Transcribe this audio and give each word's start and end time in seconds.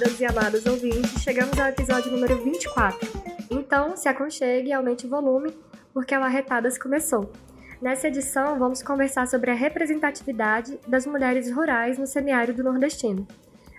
Amadas 0.00 0.20
e 0.20 0.24
amados 0.24 0.66
ouvintes, 0.66 1.22
chegamos 1.22 1.58
ao 1.58 1.68
episódio 1.68 2.10
número 2.10 2.42
24. 2.42 2.98
Então, 3.50 3.94
se 3.96 4.08
aconchegue 4.08 4.68
e 4.68 4.72
aumente 4.72 5.04
o 5.04 5.10
volume, 5.10 5.54
porque 5.92 6.16
o 6.16 6.22
Arretadas 6.22 6.78
começou. 6.78 7.30
Nessa 7.82 8.08
edição, 8.08 8.58
vamos 8.58 8.82
conversar 8.82 9.26
sobre 9.28 9.50
a 9.50 9.54
representatividade 9.54 10.78
das 10.86 11.04
mulheres 11.04 11.52
rurais 11.52 11.98
no 11.98 12.06
semiárido 12.06 12.64
nordestino. 12.64 13.28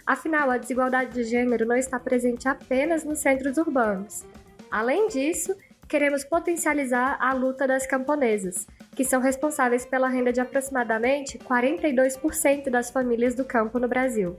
Afinal, 0.05 0.52
a 0.52 0.57
desigualdade 0.57 1.11
de 1.11 1.23
gênero 1.23 1.66
não 1.66 1.75
está 1.75 1.99
presente 1.99 2.47
apenas 2.47 3.03
nos 3.03 3.17
centros 3.19 3.58
urbanos. 3.58 4.23
Além 4.69 5.08
disso, 5.08 5.55
queremos 5.88 6.23
potencializar 6.23 7.17
a 7.19 7.33
luta 7.33 7.66
das 7.66 7.88
camponesas, 7.88 8.67
que 8.95 9.03
são 9.03 9.22
responsáveis 9.22 9.85
pela 9.88 10.08
renda 10.08 10.31
de 10.31 10.39
aproximadamente 10.39 11.39
42% 11.39 12.69
das 12.69 12.91
famílias 12.91 13.33
do 13.33 13.44
campo 13.44 13.80
no 13.80 13.88
Brasil. 13.88 14.38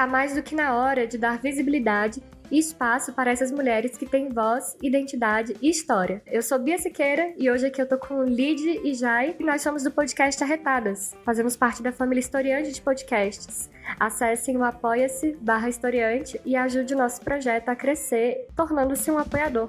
Tá 0.00 0.06
mais 0.06 0.34
do 0.34 0.42
que 0.42 0.54
na 0.54 0.74
hora 0.76 1.06
de 1.06 1.18
dar 1.18 1.38
visibilidade 1.38 2.22
e 2.50 2.58
espaço 2.58 3.12
para 3.12 3.30
essas 3.30 3.52
mulheres 3.52 3.98
que 3.98 4.06
têm 4.06 4.30
voz, 4.30 4.74
identidade 4.82 5.54
e 5.60 5.68
história. 5.68 6.22
Eu 6.26 6.40
sou 6.40 6.58
Bia 6.58 6.78
Siqueira 6.78 7.34
e 7.36 7.50
hoje 7.50 7.66
aqui 7.66 7.82
eu 7.82 7.86
tô 7.86 7.98
com 7.98 8.24
Lid 8.24 8.80
e 8.82 8.94
Jai 8.94 9.36
e 9.38 9.44
nós 9.44 9.60
somos 9.60 9.82
do 9.82 9.90
podcast 9.90 10.42
Arretadas. 10.42 11.14
Fazemos 11.22 11.54
parte 11.54 11.82
da 11.82 11.92
família 11.92 12.20
Historiante 12.20 12.72
de 12.72 12.80
Podcasts. 12.80 13.68
Acessem 14.00 14.56
o 14.56 14.64
apoia-se 14.64 15.36
barra 15.38 15.68
historiante 15.68 16.40
e 16.46 16.56
ajude 16.56 16.94
o 16.94 16.96
nosso 16.96 17.20
projeto 17.20 17.68
a 17.68 17.76
crescer, 17.76 18.46
tornando-se 18.56 19.10
um 19.10 19.18
apoiador. 19.18 19.68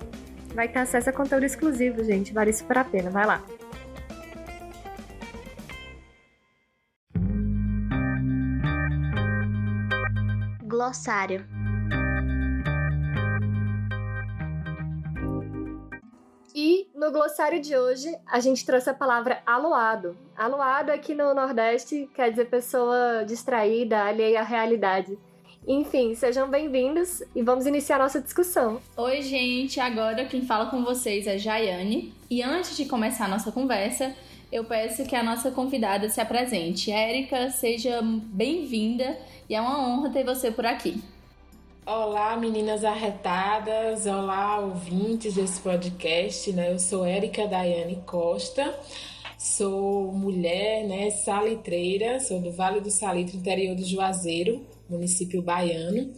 Vai 0.55 0.69
ter 0.69 0.79
acesso 0.79 1.09
a 1.09 1.13
conteúdo 1.13 1.45
exclusivo, 1.45 2.05
gente. 2.05 2.31
Vale 2.31 2.53
super 2.53 2.77
a 2.77 2.85
pena. 2.85 3.09
Vai 3.09 3.25
lá. 3.25 3.43
Glossário. 10.71 11.45
E 16.55 16.87
no 16.95 17.11
glossário 17.11 17.61
de 17.61 17.75
hoje, 17.75 18.07
a 18.25 18.39
gente 18.39 18.65
trouxe 18.65 18.89
a 18.89 18.93
palavra 18.93 19.43
aloado. 19.45 20.17
Aloado 20.33 20.93
aqui 20.93 21.13
no 21.13 21.33
Nordeste 21.33 22.09
quer 22.15 22.29
dizer 22.29 22.45
pessoa 22.45 23.25
distraída, 23.27 24.01
alheia 24.01 24.39
à 24.39 24.43
realidade. 24.43 25.19
Enfim, 25.67 26.15
sejam 26.15 26.49
bem-vindos 26.49 27.21
e 27.35 27.43
vamos 27.43 27.65
iniciar 27.65 27.99
nossa 27.99 28.21
discussão. 28.21 28.81
Oi, 28.95 29.21
gente. 29.21 29.77
Agora 29.77 30.23
quem 30.23 30.43
fala 30.43 30.67
com 30.67 30.85
vocês 30.85 31.27
é 31.27 31.37
Jaiane. 31.37 32.13
E 32.29 32.41
antes 32.41 32.77
de 32.77 32.85
começar 32.85 33.25
a 33.25 33.27
nossa 33.27 33.51
conversa, 33.51 34.15
eu 34.51 34.65
peço 34.65 35.05
que 35.05 35.15
a 35.15 35.23
nossa 35.23 35.49
convidada 35.49 36.09
se 36.09 36.19
apresente. 36.19 36.91
Érica, 36.91 37.49
seja 37.49 38.01
bem-vinda 38.01 39.17
e 39.49 39.55
é 39.55 39.61
uma 39.61 39.87
honra 39.87 40.09
ter 40.09 40.25
você 40.25 40.51
por 40.51 40.65
aqui. 40.65 41.01
Olá, 41.85 42.37
meninas 42.37 42.83
arretadas, 42.83 44.05
olá, 44.05 44.59
ouvintes 44.59 45.35
desse 45.35 45.59
podcast, 45.61 46.51
né? 46.51 46.71
Eu 46.71 46.77
sou 46.77 47.05
Érica 47.05 47.47
Daiane 47.47 48.03
Costa, 48.05 48.77
sou 49.37 50.11
mulher, 50.11 50.85
né, 50.85 51.09
salitreira, 51.09 52.19
sou 52.19 52.39
do 52.39 52.51
Vale 52.51 52.81
do 52.81 52.91
Salitre, 52.91 53.37
interior 53.37 53.75
do 53.75 53.83
Juazeiro, 53.83 54.63
município 54.87 55.41
baiano, 55.41 56.13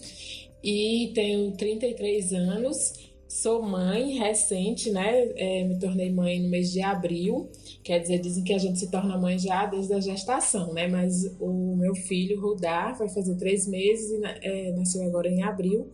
e 0.61 1.11
tenho 1.15 1.51
33 1.51 2.33
anos, 2.33 2.93
sou 3.27 3.61
mãe 3.61 4.17
recente, 4.17 4.91
né? 4.91 5.31
É, 5.35 5.63
me 5.63 5.79
tornei 5.79 6.11
mãe 6.11 6.39
no 6.39 6.49
mês 6.49 6.71
de 6.71 6.81
abril. 6.81 7.49
Quer 7.83 7.99
dizer, 7.99 8.19
dizem 8.19 8.43
que 8.43 8.53
a 8.53 8.57
gente 8.57 8.79
se 8.79 8.89
torna 8.89 9.17
mãe 9.17 9.37
já 9.37 9.65
desde 9.65 9.93
a 9.93 9.99
gestação, 9.99 10.73
né? 10.73 10.87
Mas 10.87 11.25
o 11.39 11.75
meu 11.75 11.93
filho, 11.93 12.39
Rudar, 12.39 12.97
vai 12.97 13.09
fazer 13.09 13.35
três 13.35 13.67
meses 13.67 14.11
e 14.11 14.21
é, 14.23 14.71
nasceu 14.71 15.03
agora 15.03 15.27
em 15.27 15.43
abril. 15.43 15.91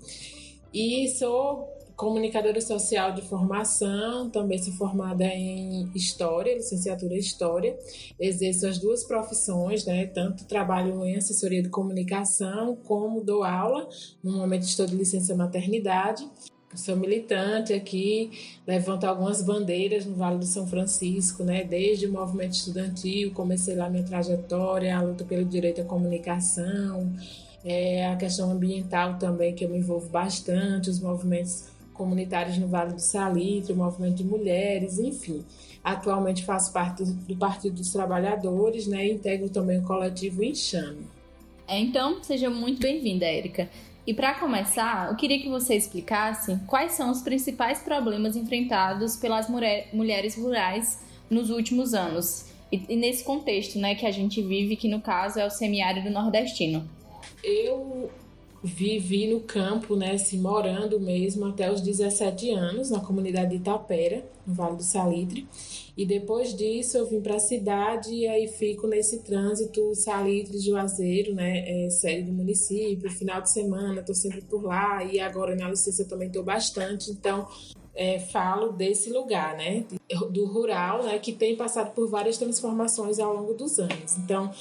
E 0.72 1.08
sou 1.18 1.68
comunicadora 2.00 2.62
social 2.62 3.14
de 3.14 3.22
formação, 3.24 4.30
também 4.30 4.58
sou 4.58 4.72
formada 4.74 5.26
em 5.26 5.92
História, 5.94 6.56
licenciatura 6.56 7.14
em 7.14 7.18
História. 7.20 7.78
Exerço 8.18 8.68
as 8.68 8.78
duas 8.78 9.04
profissões, 9.04 9.84
né? 9.84 10.06
Tanto 10.06 10.46
trabalho 10.46 11.04
em 11.04 11.18
assessoria 11.18 11.62
de 11.62 11.70
comunicação, 11.70 12.76
como 12.86 13.22
dou 13.22 13.44
aula. 13.44 13.90
No 14.24 14.38
momento 14.38 14.64
estou 14.64 14.86
de 14.86 14.96
licença 14.96 15.36
maternidade. 15.36 16.26
Sou 16.76 16.96
militante 16.96 17.74
aqui, 17.74 18.32
levanto 18.66 19.04
algumas 19.04 19.42
bandeiras 19.42 20.06
no 20.06 20.16
Vale 20.16 20.38
do 20.38 20.46
São 20.46 20.68
Francisco, 20.68 21.44
né? 21.44 21.64
Desde 21.64 22.06
o 22.06 22.12
movimento 22.12 22.54
estudantil, 22.54 23.32
comecei 23.32 23.76
lá 23.76 23.90
minha 23.90 24.04
trajetória, 24.04 24.96
a 24.96 25.02
luta 25.02 25.24
pelo 25.24 25.44
direito 25.44 25.82
à 25.82 25.84
comunicação, 25.84 27.12
é, 27.66 28.06
a 28.06 28.16
questão 28.16 28.52
ambiental 28.52 29.18
também, 29.18 29.56
que 29.56 29.66
eu 29.66 29.70
me 29.70 29.80
envolvo 29.80 30.10
bastante, 30.10 30.92
os 30.92 31.00
movimentos 31.00 31.70
comunitários 31.92 32.58
no 32.60 32.68
Vale 32.68 32.94
do 32.94 33.02
Salitre, 33.02 33.74
o 33.74 33.76
movimento 33.76 34.18
de 34.18 34.24
mulheres, 34.24 35.00
enfim. 35.00 35.44
Atualmente 35.84 36.46
faço 36.46 36.72
parte 36.72 37.04
do 37.04 37.36
Partido 37.36 37.78
dos 37.78 37.92
Trabalhadores, 37.92 38.86
né? 38.86 39.08
E 39.08 39.14
integro 39.14 39.50
também 39.50 39.80
o 39.80 39.84
coletivo 39.84 40.44
Enxame. 40.44 41.08
É, 41.68 41.80
então, 41.80 42.24
seja 42.24 42.50
muito 42.50 42.80
bem-vinda, 42.80 43.26
Érica. 43.26 43.70
E 44.10 44.14
para 44.16 44.34
começar, 44.34 45.08
eu 45.08 45.16
queria 45.16 45.40
que 45.40 45.48
você 45.48 45.76
explicasse 45.76 46.60
quais 46.66 46.94
são 46.94 47.12
os 47.12 47.22
principais 47.22 47.78
problemas 47.84 48.36
enfrentados 48.36 49.16
pelas 49.16 49.48
mulheres 49.48 50.36
rurais 50.36 51.00
nos 51.30 51.52
últimos 51.52 51.94
anos. 51.94 52.46
E, 52.72 52.84
e, 52.90 52.96
nesse 52.96 53.24
contexto, 53.24 53.78
né, 53.78 53.94
que 53.94 54.08
a 54.08 54.12
gente 54.12 54.42
vive, 54.42 54.76
que 54.76 54.88
no 54.88 55.00
caso 55.00 55.40
é 55.40 55.46
o 55.46 55.52
semiárido 55.52 56.10
nordestino. 56.10 56.90
Eu 57.44 58.10
vivi 58.64 59.28
no 59.28 59.40
campo, 59.42 59.96
né, 59.96 60.12
assim, 60.12 60.40
morando 60.40 61.00
mesmo 61.00 61.46
até 61.46 61.72
os 61.72 61.82
17 61.82 62.52
anos, 62.52 62.90
na 62.90 63.00
comunidade 63.00 63.52
de 63.52 63.56
Itapera, 63.58 64.26
no 64.46 64.54
Vale 64.54 64.76
do 64.78 64.84
Salitre. 64.84 65.48
E 65.96 66.06
depois 66.06 66.56
disso 66.56 66.98
eu 66.98 67.06
vim 67.06 67.22
para 67.22 67.36
a 67.36 67.40
cidade 67.40 68.14
e 68.14 68.28
aí 68.28 68.48
fico 68.48 68.88
nesse 68.88 69.20
trânsito 69.20 69.96
Salitre 69.96 70.60
Juazeiro, 70.60 71.34
né, 71.34 71.86
é, 71.86 71.90
sede 71.90 72.24
do 72.24 72.34
município, 72.34 73.10
final 73.10 73.42
de 73.42 73.50
semana, 73.50 74.02
estou 74.02 74.16
sempre 74.16 74.42
por 74.42 74.64
lá 74.64 75.04
e 75.04 75.20
agora 75.20 75.56
na 75.56 75.70
licença 75.70 76.04
também 76.06 76.28
estou 76.28 76.44
bastante, 76.44 77.12
então 77.12 77.48
é, 77.96 78.20
falo 78.20 78.72
desse 78.72 79.10
lugar, 79.10 79.58
né, 79.58 79.86
do 80.32 80.46
rural, 80.46 81.04
né, 81.04 81.20
que 81.20 81.34
tem 81.34 81.56
passado 81.56 81.94
por 81.94 82.10
várias 82.10 82.38
transformações 82.38 83.20
ao 83.20 83.34
longo 83.34 83.54
dos 83.54 83.80
anos. 83.80 84.18
Então, 84.18 84.52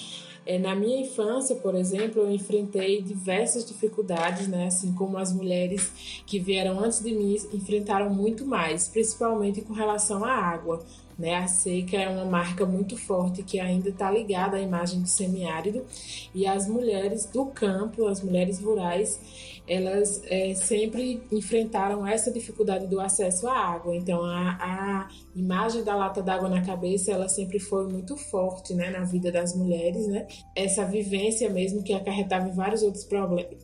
na 0.56 0.74
minha 0.74 1.02
infância, 1.02 1.56
por 1.56 1.74
exemplo, 1.74 2.22
eu 2.22 2.30
enfrentei 2.30 3.02
diversas 3.02 3.66
dificuldades, 3.66 4.48
né? 4.48 4.68
Assim 4.68 4.94
como 4.94 5.18
as 5.18 5.30
mulheres 5.30 5.92
que 6.24 6.38
vieram 6.38 6.80
antes 6.80 7.00
de 7.00 7.12
mim 7.12 7.36
enfrentaram 7.52 8.08
muito 8.08 8.46
mais, 8.46 8.88
principalmente 8.88 9.60
com 9.60 9.74
relação 9.74 10.24
à 10.24 10.32
água. 10.32 10.82
Né? 11.18 11.34
A 11.34 11.48
seca 11.48 11.96
é 11.96 12.08
uma 12.08 12.24
marca 12.24 12.64
muito 12.64 12.96
forte 12.96 13.42
que 13.42 13.58
ainda 13.58 13.88
está 13.88 14.08
ligada 14.08 14.56
à 14.56 14.60
imagem 14.60 15.02
do 15.02 15.08
semiárido 15.08 15.84
e 16.32 16.46
as 16.46 16.68
mulheres 16.68 17.26
do 17.26 17.46
campo, 17.46 18.06
as 18.06 18.22
mulheres 18.22 18.60
rurais, 18.60 19.20
elas 19.68 20.22
é, 20.26 20.54
sempre 20.54 21.22
enfrentaram 21.30 22.06
essa 22.06 22.32
dificuldade 22.32 22.86
do 22.86 23.00
acesso 23.00 23.46
à 23.46 23.56
água. 23.56 23.94
Então, 23.94 24.24
a, 24.24 24.58
a 24.60 25.08
imagem 25.36 25.84
da 25.84 25.94
lata 25.94 26.22
d'água 26.22 26.48
na 26.48 26.62
cabeça, 26.62 27.12
ela 27.12 27.28
sempre 27.28 27.60
foi 27.60 27.86
muito 27.86 28.16
forte 28.16 28.74
né, 28.74 28.90
na 28.90 29.04
vida 29.04 29.30
das 29.30 29.54
mulheres. 29.54 30.06
Né? 30.08 30.26
Essa 30.56 30.84
vivência 30.84 31.50
mesmo 31.50 31.82
que 31.82 31.92
acarretava 31.92 32.48
vários 32.48 32.82
outros 32.82 33.06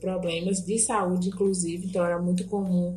problemas 0.01 0.61
de 0.61 0.79
saúde, 0.79 1.29
inclusive. 1.29 1.87
Então, 1.87 2.05
era 2.05 2.21
muito 2.21 2.47
comum 2.47 2.95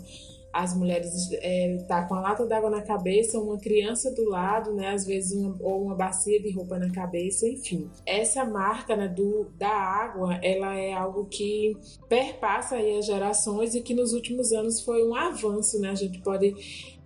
as 0.62 0.76
mulheres 0.76 1.30
é, 1.34 1.78
tá 1.88 2.04
com 2.04 2.16
a 2.16 2.20
lata 2.20 2.46
d'água 2.46 2.70
na 2.70 2.82
cabeça, 2.82 3.40
uma 3.40 3.58
criança 3.58 4.12
do 4.14 4.28
lado, 4.28 4.74
né, 4.74 4.90
às 4.90 5.06
vezes 5.06 5.34
uma, 5.34 5.56
ou 5.60 5.84
uma 5.84 5.96
bacia 5.96 6.42
de 6.42 6.50
roupa 6.52 6.80
na 6.80 6.90
cabeça, 6.90 7.48
enfim. 7.48 7.90
Essa 8.06 8.44
marca 8.44 8.96
né, 8.96 9.08
do, 9.08 9.48
da 9.58 9.70
água, 9.70 10.40
ela 10.42 10.76
é 10.76 10.94
algo 10.94 11.26
que 11.26 11.78
perpassa 12.10 12.76
aí 12.78 12.98
as 12.98 13.06
gerações 13.06 13.76
e 13.76 13.82
que 13.82 13.94
nos 13.94 14.14
últimos 14.14 14.52
anos 14.52 14.82
foi 14.82 15.08
um 15.08 15.14
avanço, 15.16 15.80
né? 15.80 15.92
A 15.92 15.96
gente 15.96 16.20
pode 16.20 16.56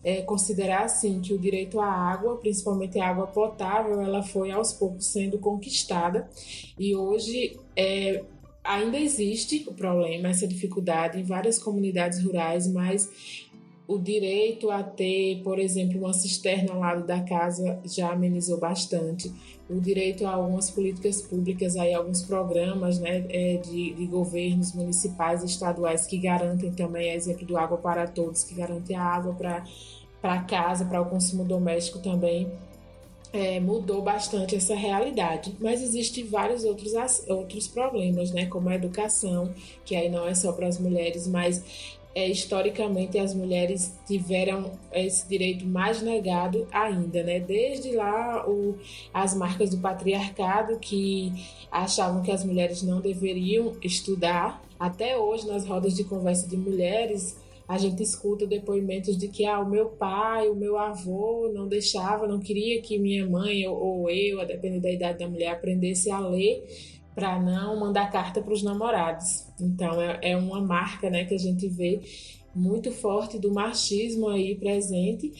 é, 0.03 0.21
considerar 0.21 0.85
assim 0.85 1.19
que 1.19 1.33
o 1.33 1.37
direito 1.37 1.79
à 1.79 1.85
água, 1.85 2.37
principalmente 2.37 2.99
a 2.99 3.09
água 3.09 3.27
potável, 3.27 4.01
ela 4.01 4.23
foi 4.23 4.51
aos 4.51 4.71
poucos 4.71 5.07
sendo 5.07 5.37
conquistada 5.37 6.29
e 6.79 6.95
hoje 6.95 7.59
é, 7.75 8.23
ainda 8.63 8.97
existe 8.97 9.65
o 9.67 9.73
problema, 9.73 10.29
essa 10.29 10.47
dificuldade 10.47 11.19
em 11.19 11.23
várias 11.23 11.57
comunidades 11.59 12.23
rurais, 12.23 12.67
mas 12.67 13.09
o 13.87 13.97
direito 13.97 14.71
a 14.71 14.83
ter, 14.83 15.41
por 15.43 15.59
exemplo, 15.59 15.99
uma 15.99 16.13
cisterna 16.13 16.73
ao 16.73 16.79
lado 16.79 17.05
da 17.05 17.19
casa 17.21 17.79
já 17.83 18.11
amenizou 18.11 18.57
bastante. 18.57 19.31
O 19.69 19.79
direito 19.79 20.25
a 20.25 20.31
algumas 20.31 20.69
políticas 20.69 21.21
públicas, 21.21 21.75
aí, 21.75 21.93
alguns 21.93 22.21
programas 22.21 22.99
né, 22.99 23.25
é, 23.29 23.57
de, 23.57 23.93
de 23.93 24.05
governos 24.05 24.73
municipais 24.73 25.43
e 25.43 25.45
estaduais 25.45 26.05
que 26.05 26.17
garantem 26.17 26.71
também, 26.71 27.11
exemplo 27.11 27.45
do 27.45 27.57
Água 27.57 27.77
para 27.77 28.07
Todos, 28.07 28.43
que 28.43 28.55
garante 28.55 28.93
a 28.93 29.01
água 29.01 29.33
para 29.33 30.43
casa, 30.43 30.85
para 30.85 31.01
o 31.01 31.09
consumo 31.09 31.43
doméstico 31.43 31.99
também. 31.99 32.49
É, 33.33 33.61
mudou 33.61 34.01
bastante 34.01 34.57
essa 34.57 34.75
realidade, 34.75 35.55
mas 35.57 35.81
existem 35.81 36.25
vários 36.25 36.65
outros, 36.65 36.91
outros 37.29 37.65
problemas, 37.65 38.29
né, 38.31 38.45
como 38.47 38.67
a 38.67 38.75
educação, 38.75 39.53
que 39.85 39.95
aí 39.95 40.09
não 40.09 40.27
é 40.27 40.35
só 40.35 40.51
para 40.51 40.67
as 40.67 40.77
mulheres, 40.77 41.27
mas 41.27 41.63
é, 42.13 42.27
historicamente 42.27 43.17
as 43.17 43.33
mulheres 43.33 43.93
tiveram 44.05 44.71
esse 44.91 45.27
direito 45.27 45.65
mais 45.65 46.01
negado 46.01 46.67
ainda, 46.71 47.23
né? 47.23 47.39
Desde 47.39 47.91
lá 47.91 48.47
o, 48.47 48.77
as 49.13 49.33
marcas 49.33 49.69
do 49.69 49.77
patriarcado 49.77 50.77
que 50.77 51.31
achavam 51.71 52.21
que 52.21 52.31
as 52.31 52.43
mulheres 52.43 52.83
não 52.83 52.99
deveriam 52.99 53.75
estudar, 53.81 54.61
até 54.77 55.17
hoje 55.17 55.47
nas 55.47 55.65
rodas 55.65 55.95
de 55.95 56.03
conversa 56.03 56.47
de 56.47 56.57
mulheres 56.57 57.37
a 57.71 57.77
gente 57.77 58.03
escuta 58.03 58.45
depoimentos 58.45 59.17
de 59.17 59.29
que 59.29 59.45
ah, 59.45 59.61
o 59.61 59.69
meu 59.69 59.85
pai, 59.91 60.49
o 60.49 60.55
meu 60.55 60.77
avô 60.77 61.49
não 61.53 61.69
deixava, 61.69 62.27
não 62.27 62.37
queria 62.37 62.81
que 62.81 62.99
minha 62.99 63.25
mãe 63.25 63.65
ou, 63.65 64.09
eu, 64.09 64.41
a 64.41 64.43
depender 64.43 64.81
da 64.81 64.91
idade 64.91 65.19
da 65.19 65.29
mulher, 65.29 65.51
aprendesse 65.53 66.11
a 66.11 66.19
ler 66.19 66.67
para 67.15 67.39
não 67.39 67.79
mandar 67.79 68.11
carta 68.11 68.41
para 68.41 68.53
os 68.53 68.61
namorados. 68.61 69.47
Então 69.57 70.01
é, 70.01 70.19
é 70.21 70.35
uma 70.35 70.59
marca 70.59 71.09
né, 71.09 71.23
que 71.23 71.33
a 71.33 71.39
gente 71.39 71.65
vê 71.69 72.01
muito 72.53 72.91
forte 72.91 73.39
do 73.39 73.53
machismo 73.53 74.27
aí 74.27 74.53
presente 74.55 75.31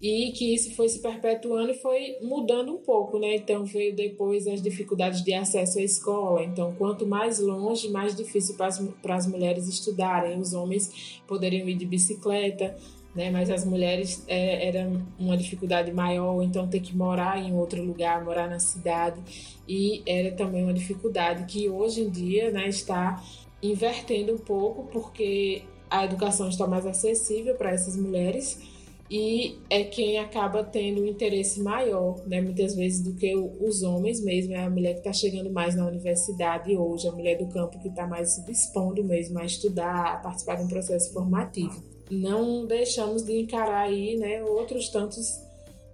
e 0.00 0.32
que 0.32 0.54
isso 0.54 0.74
foi 0.74 0.88
se 0.88 1.00
perpetuando 1.00 1.72
e 1.72 1.74
foi 1.74 2.16
mudando 2.22 2.72
um 2.72 2.78
pouco, 2.78 3.18
né? 3.18 3.36
Então 3.36 3.64
veio 3.66 3.94
depois 3.94 4.46
as 4.46 4.62
dificuldades 4.62 5.22
de 5.22 5.34
acesso 5.34 5.78
à 5.78 5.82
escola. 5.82 6.42
Então, 6.42 6.74
quanto 6.76 7.06
mais 7.06 7.38
longe, 7.38 7.90
mais 7.90 8.16
difícil 8.16 8.56
para 8.56 8.66
as, 8.66 8.78
para 9.02 9.16
as 9.16 9.26
mulheres 9.26 9.68
estudarem. 9.68 10.40
Os 10.40 10.54
homens 10.54 11.20
poderiam 11.26 11.68
ir 11.68 11.74
de 11.74 11.84
bicicleta, 11.84 12.74
né? 13.14 13.30
Mas 13.30 13.50
as 13.50 13.62
mulheres 13.62 14.24
é, 14.26 14.68
era 14.68 14.90
uma 15.18 15.36
dificuldade 15.36 15.92
maior, 15.92 16.42
então 16.42 16.66
ter 16.66 16.80
que 16.80 16.96
morar 16.96 17.38
em 17.38 17.54
outro 17.54 17.84
lugar, 17.84 18.24
morar 18.24 18.48
na 18.48 18.58
cidade, 18.58 19.20
e 19.68 20.02
era 20.06 20.32
também 20.32 20.62
uma 20.62 20.72
dificuldade 20.72 21.44
que 21.44 21.68
hoje 21.68 22.00
em 22.00 22.08
dia, 22.08 22.50
né, 22.50 22.68
está 22.68 23.22
invertendo 23.62 24.32
um 24.32 24.38
pouco, 24.38 24.84
porque 24.90 25.62
a 25.90 26.06
educação 26.06 26.48
está 26.48 26.66
mais 26.66 26.86
acessível 26.86 27.54
para 27.56 27.72
essas 27.72 27.96
mulheres 27.96 28.69
e 29.10 29.58
é 29.68 29.82
quem 29.82 30.18
acaba 30.18 30.62
tendo 30.62 31.02
um 31.02 31.06
interesse 31.06 31.60
maior, 31.60 32.22
né, 32.26 32.40
muitas 32.40 32.74
vezes 32.74 33.02
do 33.02 33.14
que 33.14 33.34
os 33.34 33.82
homens 33.82 34.22
mesmo, 34.22 34.54
é 34.54 34.64
a 34.64 34.70
mulher 34.70 34.92
que 34.92 35.00
está 35.00 35.12
chegando 35.12 35.50
mais 35.50 35.74
na 35.74 35.86
universidade 35.86 36.76
hoje, 36.76 37.08
a 37.08 37.12
mulher 37.12 37.36
do 37.36 37.48
campo 37.48 37.80
que 37.80 37.88
está 37.88 38.06
mais 38.06 38.34
se 38.34 38.46
dispondo 38.46 39.02
mesmo 39.02 39.38
a 39.38 39.44
estudar, 39.44 40.14
a 40.14 40.16
participar 40.18 40.56
de 40.56 40.62
um 40.62 40.68
processo 40.68 41.12
formativo 41.12 41.90
não 42.10 42.66
deixamos 42.66 43.22
de 43.22 43.38
encarar 43.38 43.82
aí, 43.82 44.16
né, 44.16 44.42
outros 44.42 44.88
tantos 44.88 45.40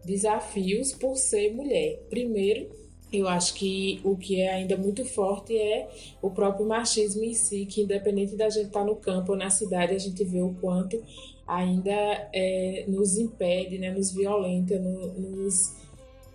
desafios 0.04 0.92
por 0.92 1.16
ser 1.16 1.52
mulher. 1.54 2.00
Primeiro, 2.08 2.70
eu 3.12 3.28
acho 3.28 3.54
que 3.54 4.00
o 4.02 4.16
que 4.16 4.40
é 4.40 4.52
ainda 4.52 4.76
muito 4.76 5.04
forte 5.04 5.56
é 5.56 5.88
o 6.22 6.30
próprio 6.30 6.66
machismo 6.66 7.22
em 7.22 7.34
si, 7.34 7.66
que 7.66 7.82
independente 7.82 8.34
da 8.34 8.48
gente 8.48 8.66
estar 8.66 8.84
no 8.84 8.96
campo 8.96 9.32
ou 9.32 9.38
na 9.38 9.50
cidade, 9.50 9.94
a 9.94 9.98
gente 9.98 10.24
vê 10.24 10.40
o 10.40 10.54
quanto 10.54 11.00
ainda 11.46 11.92
é, 12.32 12.84
nos 12.88 13.16
impede, 13.16 13.78
né, 13.78 13.90
nos 13.90 14.12
violenta, 14.12 14.78
no, 14.78 15.12
nos 15.14 15.74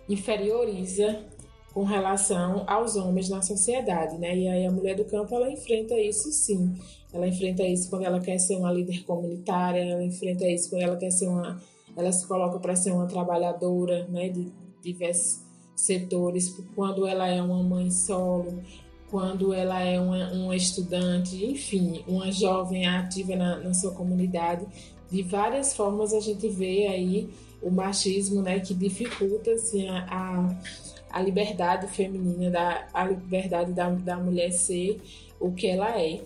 inferioriza 0.08 1.24
com 1.72 1.84
relação 1.84 2.64
aos 2.66 2.96
homens 2.96 3.28
na 3.28 3.40
sociedade, 3.40 4.18
né? 4.18 4.36
E 4.36 4.48
aí 4.48 4.66
a 4.66 4.70
mulher 4.70 4.94
do 4.94 5.04
campo 5.04 5.34
ela 5.34 5.50
enfrenta 5.50 5.98
isso 5.98 6.30
sim. 6.30 6.74
Ela 7.12 7.26
enfrenta 7.26 7.62
isso 7.62 7.88
quando 7.88 8.04
ela 8.04 8.20
quer 8.20 8.38
ser 8.38 8.56
uma 8.56 8.72
líder 8.72 9.04
comunitária, 9.04 9.80
ela 9.80 10.02
enfrenta 10.02 10.46
isso 10.46 10.70
quando 10.70 10.82
ela 10.82 10.96
quer 10.96 11.10
ser 11.10 11.28
uma, 11.28 11.60
ela 11.96 12.12
se 12.12 12.26
coloca 12.26 12.58
para 12.58 12.76
ser 12.76 12.92
uma 12.92 13.06
trabalhadora, 13.06 14.06
né, 14.08 14.28
de 14.28 14.52
diversos 14.82 15.42
setores, 15.76 16.54
quando 16.74 17.06
ela 17.06 17.26
é 17.28 17.40
uma 17.42 17.62
mãe 17.62 17.90
solo, 17.90 18.62
quando 19.10 19.52
ela 19.52 19.80
é 19.82 20.00
uma, 20.00 20.32
uma 20.32 20.56
estudante, 20.56 21.44
enfim, 21.44 22.02
uma 22.06 22.30
jovem 22.32 22.86
ativa 22.86 23.36
na, 23.36 23.58
na 23.58 23.74
sua 23.74 23.92
comunidade. 23.92 24.66
De 25.12 25.22
várias 25.22 25.76
formas 25.76 26.14
a 26.14 26.20
gente 26.20 26.48
vê 26.48 26.86
aí 26.86 27.28
o 27.60 27.70
machismo, 27.70 28.40
né, 28.40 28.60
que 28.60 28.72
dificulta 28.72 29.52
assim, 29.52 29.86
a, 29.86 30.06
a, 30.10 31.18
a 31.18 31.20
liberdade 31.20 31.86
feminina, 31.86 32.50
da, 32.50 32.88
a 32.94 33.04
liberdade 33.04 33.72
da, 33.72 33.90
da 33.90 34.16
mulher 34.16 34.50
ser 34.52 34.98
o 35.38 35.52
que 35.52 35.66
ela 35.66 36.00
é 36.00 36.22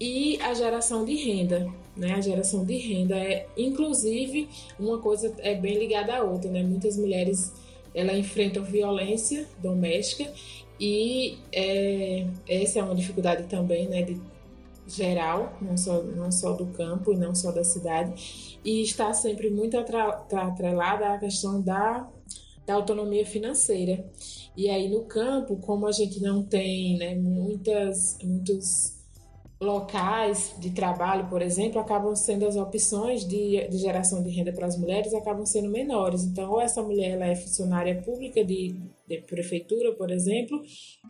e 0.00 0.40
a 0.40 0.54
geração 0.54 1.04
de 1.04 1.16
renda. 1.16 1.68
Né? 1.96 2.14
A 2.14 2.20
geração 2.20 2.64
de 2.64 2.76
renda 2.76 3.16
é, 3.16 3.48
inclusive, 3.56 4.48
uma 4.78 4.98
coisa 4.98 5.34
é 5.38 5.56
bem 5.56 5.76
ligada 5.76 6.14
à 6.14 6.22
outra. 6.22 6.48
Né? 6.48 6.62
Muitas 6.62 6.96
mulheres 6.96 7.52
ela 7.92 8.16
enfrentam 8.16 8.62
violência 8.62 9.48
doméstica 9.60 10.32
e 10.78 11.38
é, 11.52 12.24
essa 12.48 12.78
é 12.78 12.82
uma 12.84 12.94
dificuldade 12.94 13.48
também, 13.48 13.88
né, 13.88 14.02
de 14.02 14.20
geral, 14.88 15.56
não 15.60 15.76
só, 15.76 16.02
não 16.02 16.32
só 16.32 16.52
do 16.52 16.66
campo 16.66 17.12
e 17.12 17.16
não 17.16 17.34
só 17.34 17.52
da 17.52 17.62
cidade, 17.62 18.58
e 18.64 18.82
está 18.82 19.12
sempre 19.12 19.50
muito 19.50 19.76
atrelada 19.78 21.12
à 21.12 21.18
questão 21.18 21.60
da, 21.60 22.08
da 22.66 22.74
autonomia 22.74 23.26
financeira. 23.26 24.04
E 24.56 24.68
aí 24.68 24.88
no 24.88 25.04
campo, 25.04 25.56
como 25.56 25.86
a 25.86 25.92
gente 25.92 26.20
não 26.20 26.42
tem 26.42 26.98
né, 26.98 27.14
muitas, 27.14 28.18
muitos 28.22 28.98
locais 29.60 30.54
de 30.58 30.70
trabalho, 30.70 31.28
por 31.28 31.42
exemplo, 31.42 31.80
acabam 31.80 32.14
sendo 32.14 32.46
as 32.46 32.56
opções 32.56 33.26
de, 33.26 33.66
de 33.68 33.78
geração 33.78 34.22
de 34.22 34.30
renda 34.30 34.52
para 34.52 34.66
as 34.66 34.78
mulheres 34.78 35.12
acabam 35.12 35.44
sendo 35.44 35.68
menores. 35.68 36.24
Então, 36.24 36.50
ou 36.50 36.60
essa 36.60 36.80
mulher 36.82 37.12
ela 37.12 37.26
é 37.26 37.34
funcionária 37.34 38.00
pública 38.02 38.44
de, 38.44 38.80
de 39.06 39.20
prefeitura, 39.22 39.92
por 39.94 40.10
exemplo, 40.10 40.62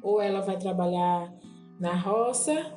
ou 0.02 0.20
ela 0.20 0.40
vai 0.40 0.58
trabalhar 0.58 1.32
na 1.78 1.94
roça, 1.94 2.72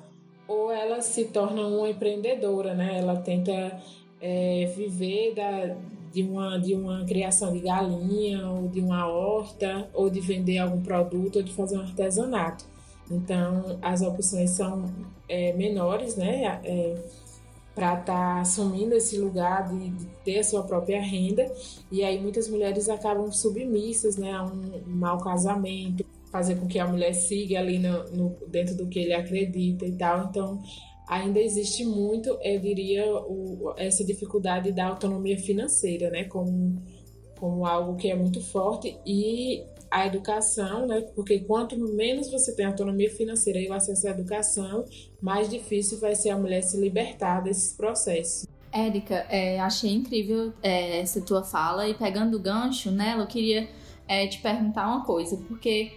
ou 0.51 0.71
ela 0.71 1.01
se 1.01 1.25
torna 1.25 1.61
uma 1.65 1.89
empreendedora, 1.89 2.73
né? 2.73 2.99
Ela 2.99 3.15
tenta 3.15 3.79
é, 4.19 4.65
viver 4.75 5.33
da, 5.33 5.75
de 6.11 6.23
uma, 6.23 6.57
de 6.59 6.75
uma 6.75 7.05
criação 7.05 7.53
de 7.53 7.59
galinha, 7.59 8.49
ou 8.49 8.67
de 8.67 8.81
uma 8.81 9.07
horta, 9.07 9.89
ou 9.93 10.09
de 10.09 10.19
vender 10.19 10.57
algum 10.57 10.81
produto, 10.81 11.37
ou 11.37 11.43
de 11.43 11.53
fazer 11.53 11.77
um 11.77 11.81
artesanato. 11.81 12.65
Então, 13.09 13.79
as 13.81 14.01
opções 14.01 14.51
são 14.51 14.93
é, 15.27 15.53
menores, 15.53 16.15
né? 16.15 16.59
É, 16.63 16.95
para 17.73 17.93
estar 17.93 18.05
tá 18.05 18.41
assumindo 18.41 18.93
esse 18.93 19.17
lugar 19.17 19.69
de, 19.69 19.89
de, 19.91 20.05
ter 20.25 20.39
a 20.39 20.43
sua 20.43 20.63
própria 20.63 21.01
renda. 21.01 21.49
E 21.89 22.03
aí 22.03 22.21
muitas 22.21 22.49
mulheres 22.49 22.89
acabam 22.89 23.31
submissas 23.31 24.17
né, 24.17 24.33
a 24.33 24.43
um 24.43 24.83
mau 24.85 25.17
casamento, 25.19 26.05
fazer 26.31 26.55
com 26.55 26.67
que 26.67 26.79
a 26.79 26.87
mulher 26.87 27.13
siga 27.13 27.59
ali 27.59 27.77
no, 27.77 28.03
no, 28.11 28.47
dentro 28.47 28.75
do 28.75 28.87
que 28.87 28.99
ele 28.99 29.13
acredita 29.13 29.85
e 29.85 29.91
tal. 29.91 30.27
Então, 30.29 30.61
ainda 31.07 31.39
existe 31.39 31.83
muito, 31.85 32.29
eu 32.41 32.59
diria, 32.59 33.05
o, 33.13 33.73
essa 33.77 34.03
dificuldade 34.03 34.71
da 34.71 34.87
autonomia 34.87 35.37
financeira, 35.37 36.09
né? 36.09 36.23
Como, 36.23 36.81
como 37.37 37.65
algo 37.65 37.97
que 37.97 38.09
é 38.09 38.15
muito 38.15 38.41
forte. 38.41 38.97
E 39.05 39.63
a 39.91 40.07
educação, 40.07 40.87
né? 40.87 41.01
Porque 41.13 41.39
quanto 41.39 41.77
menos 41.77 42.31
você 42.31 42.55
tem 42.55 42.65
autonomia 42.65 43.11
financeira 43.11 43.59
e 43.59 43.67
o 43.67 43.73
acesso 43.73 44.07
à 44.07 44.11
educação, 44.11 44.85
mais 45.21 45.49
difícil 45.49 45.99
vai 45.99 46.15
ser 46.15 46.29
a 46.29 46.37
mulher 46.37 46.61
se 46.63 46.79
libertar 46.79 47.41
desses 47.41 47.73
processos. 47.73 48.47
Érica, 48.71 49.25
é, 49.29 49.59
achei 49.59 49.91
incrível 49.91 50.53
é, 50.63 50.99
essa 51.01 51.19
tua 51.19 51.43
fala 51.43 51.89
e 51.89 51.93
pegando 51.93 52.37
o 52.37 52.39
gancho 52.39 52.89
nela, 52.89 53.23
eu 53.23 53.27
queria 53.27 53.67
é, 54.07 54.25
te 54.27 54.41
perguntar 54.41 54.87
uma 54.87 55.03
coisa, 55.03 55.35
porque 55.35 55.91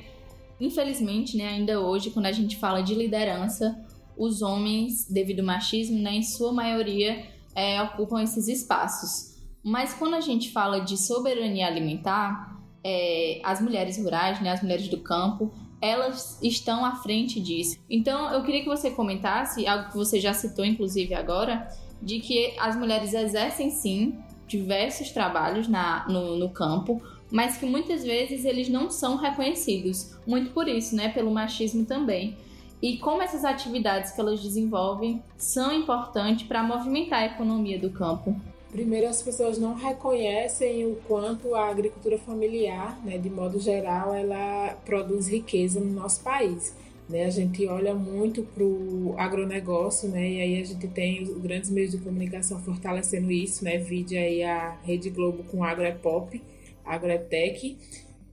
infelizmente, 0.60 1.36
né, 1.36 1.48
ainda 1.48 1.80
hoje, 1.80 2.10
quando 2.10 2.26
a 2.26 2.32
gente 2.32 2.56
fala 2.56 2.82
de 2.82 2.94
liderança, 2.94 3.78
os 4.16 4.42
homens, 4.42 5.08
devido 5.08 5.40
ao 5.40 5.46
machismo, 5.46 5.98
né, 5.98 6.14
em 6.14 6.22
sua 6.22 6.52
maioria, 6.52 7.26
é, 7.54 7.80
ocupam 7.82 8.22
esses 8.22 8.48
espaços. 8.48 9.34
Mas 9.62 9.94
quando 9.94 10.14
a 10.14 10.20
gente 10.20 10.50
fala 10.50 10.80
de 10.80 10.96
soberania 10.96 11.66
alimentar, 11.66 12.60
é, 12.84 13.40
as 13.42 13.60
mulheres 13.60 13.96
rurais, 13.96 14.40
né, 14.42 14.50
as 14.50 14.62
mulheres 14.62 14.88
do 14.88 15.00
campo, 15.00 15.52
elas 15.80 16.38
estão 16.42 16.84
à 16.84 16.96
frente 16.96 17.40
disso. 17.40 17.78
Então, 17.90 18.32
eu 18.32 18.42
queria 18.42 18.62
que 18.62 18.68
você 18.68 18.90
comentasse 18.90 19.66
algo 19.66 19.90
que 19.90 19.96
você 19.96 20.20
já 20.20 20.32
citou, 20.32 20.64
inclusive 20.64 21.14
agora, 21.14 21.68
de 22.00 22.20
que 22.20 22.54
as 22.58 22.76
mulheres 22.76 23.12
exercem 23.12 23.70
sim 23.70 24.18
diversos 24.46 25.10
trabalhos 25.10 25.68
na, 25.68 26.06
no, 26.08 26.38
no 26.38 26.50
campo, 26.50 27.02
mas 27.34 27.56
que 27.56 27.66
muitas 27.66 28.04
vezes 28.04 28.44
eles 28.44 28.68
não 28.68 28.88
são 28.88 29.16
reconhecidos. 29.16 30.14
Muito 30.24 30.52
por 30.52 30.68
isso, 30.68 30.94
né, 30.94 31.08
pelo 31.08 31.32
machismo 31.32 31.84
também. 31.84 32.36
e 32.80 32.98
como 32.98 33.22
essas 33.22 33.44
atividades 33.44 34.12
que 34.12 34.20
elas 34.20 34.42
desenvolvem 34.42 35.22
são 35.38 35.72
importantes 35.72 36.46
para 36.46 36.62
movimentar 36.62 37.20
a 37.22 37.26
economia 37.26 37.78
do 37.78 37.88
campo. 37.90 38.36
Primeiro, 38.70 39.08
as 39.08 39.22
pessoas 39.22 39.58
não 39.58 39.74
reconhecem 39.74 40.84
o 40.84 40.96
quanto 41.08 41.54
a 41.54 41.70
agricultura 41.70 42.18
familiar, 42.18 43.00
né, 43.02 43.16
de 43.16 43.30
modo 43.30 43.58
geral, 43.58 44.14
ela 44.14 44.74
produz 44.84 45.28
riqueza 45.28 45.80
no 45.80 45.92
nosso 45.92 46.22
país. 46.22 46.76
Né? 47.08 47.24
A 47.24 47.30
gente 47.30 47.66
olha 47.66 47.94
muito 47.94 48.42
para 48.42 48.64
o 48.64 49.14
agronegócio, 49.16 50.08
né? 50.08 50.28
e 50.28 50.40
aí 50.40 50.60
a 50.60 50.64
gente 50.64 50.86
tem 50.88 51.22
os 51.22 51.38
grandes 51.38 51.70
meios 51.70 51.90
de 51.92 51.98
comunicação 51.98 52.60
fortalecendo 52.60 53.32
isso, 53.32 53.64
né? 53.64 53.78
Vide 53.78 54.16
aí 54.16 54.42
a 54.42 54.76
Rede 54.84 55.08
Globo 55.10 55.42
com 55.44 55.64
Agroepop, 55.64 56.40
Agroetec, 56.84 57.76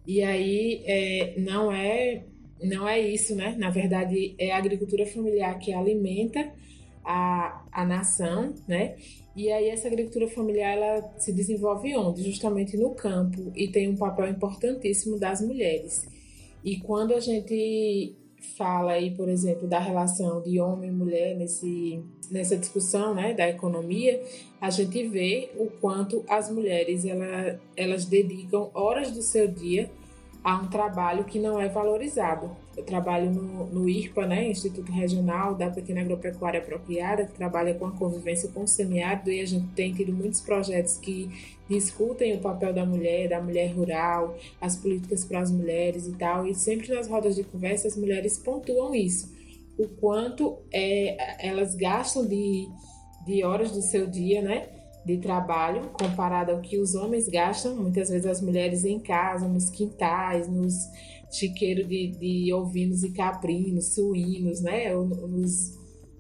e 0.06 0.22
aí 0.24 0.82
é, 0.86 1.34
não 1.38 1.72
é 1.72 2.24
não 2.64 2.88
é 2.88 3.00
isso, 3.00 3.36
né? 3.36 3.56
Na 3.58 3.72
verdade, 3.72 4.36
é 4.38 4.52
a 4.52 4.58
agricultura 4.58 5.06
familiar 5.06 5.58
que 5.58 5.74
alimenta 5.74 6.52
a, 7.04 7.66
a 7.72 7.86
nação, 7.86 8.54
né? 8.68 8.96
E 9.36 9.52
aí 9.52 9.70
essa 9.70 9.88
agricultura 9.88 10.28
familiar 10.28 10.76
ela 10.76 11.14
se 11.18 11.32
desenvolve 11.32 11.96
onde? 11.96 12.24
Justamente 12.24 12.78
no 12.78 12.92
campo 12.92 13.52
e 13.56 13.68
tem 13.68 13.88
um 13.88 13.96
papel 13.96 14.28
importantíssimo 14.28 15.18
das 15.18 15.42
mulheres. 15.42 16.08
E 16.64 16.78
quando 16.78 17.14
a 17.14 17.20
gente 17.20 18.16
fala 18.58 18.94
aí, 18.94 19.12
por 19.12 19.30
exemplo, 19.30 19.68
da 19.68 19.80
relação 19.80 20.42
de 20.42 20.60
homem 20.60 20.90
e 20.90 20.94
mulher 20.94 21.36
nesse, 21.36 22.04
nessa 22.30 22.58
discussão 22.58 23.16
né, 23.16 23.34
da 23.34 23.48
economia, 23.48 24.22
a 24.62 24.70
gente 24.70 25.08
vê 25.08 25.50
o 25.58 25.66
quanto 25.66 26.24
as 26.30 26.52
mulheres 26.52 27.04
ela, 27.04 27.60
elas 27.76 28.06
dedicam 28.06 28.70
horas 28.76 29.12
do 29.12 29.24
seu 29.24 29.48
dia 29.48 29.90
a 30.44 30.56
um 30.56 30.68
trabalho 30.68 31.24
que 31.24 31.40
não 31.40 31.60
é 31.60 31.68
valorizado. 31.68 32.56
Eu 32.78 32.84
trabalho 32.84 33.32
no, 33.32 33.66
no 33.68 33.90
IRPA, 33.90 34.26
né, 34.26 34.50
Instituto 34.50 34.92
Regional 34.92 35.56
da 35.56 35.70
Pequena 35.70 36.02
Agropecuária 36.02 36.60
Apropriada, 36.60 37.26
que 37.26 37.34
trabalha 37.34 37.74
com 37.74 37.86
a 37.86 37.92
convivência 37.92 38.50
com 38.50 38.64
o 38.64 38.68
semiárido, 38.68 39.32
e 39.32 39.42
a 39.42 39.46
gente 39.46 39.68
tem 39.74 39.94
tido 39.94 40.14
muitos 40.14 40.42
projetos 40.42 40.98
que 40.98 41.30
discutem 41.68 42.36
o 42.36 42.40
papel 42.40 42.74
da 42.74 42.86
mulher, 42.86 43.30
da 43.30 43.42
mulher 43.42 43.72
rural, 43.74 44.38
as 44.60 44.76
políticas 44.76 45.26
para 45.26 45.40
as 45.40 45.52
mulheres 45.52 46.08
e 46.08 46.14
tal, 46.14 46.48
e 46.48 46.56
sempre 46.56 46.94
nas 46.94 47.08
rodas 47.08 47.36
de 47.36 47.44
conversa 47.44 47.88
as 47.88 47.98
mulheres 47.98 48.38
pontuam 48.38 48.96
isso, 48.96 49.32
o 49.78 49.88
quanto 49.88 50.58
é, 50.72 51.48
elas 51.48 51.76
gastam 51.76 52.26
de, 52.26 52.68
de 53.26 53.44
horas 53.44 53.72
do 53.72 53.82
seu 53.82 54.08
dia, 54.08 54.42
né, 54.42 54.70
de 55.06 55.18
trabalho 55.18 55.90
comparado 55.90 56.52
ao 56.52 56.62
que 56.62 56.78
os 56.78 56.96
homens 56.96 57.28
gastam, 57.28 57.76
muitas 57.76 58.10
vezes 58.10 58.26
as 58.26 58.42
mulheres 58.42 58.86
em 58.86 59.00
casa, 59.00 59.48
nos 59.48 59.70
quintais, 59.70 60.48
nos 60.48 60.74
chiqueiros 61.32 61.88
de, 61.88 62.08
de 62.08 62.54
ovinos 62.54 63.04
e 63.04 63.12
caprinos, 63.12 63.96
suínos, 63.96 64.62
né? 64.62 64.94
Nos, 64.94 65.78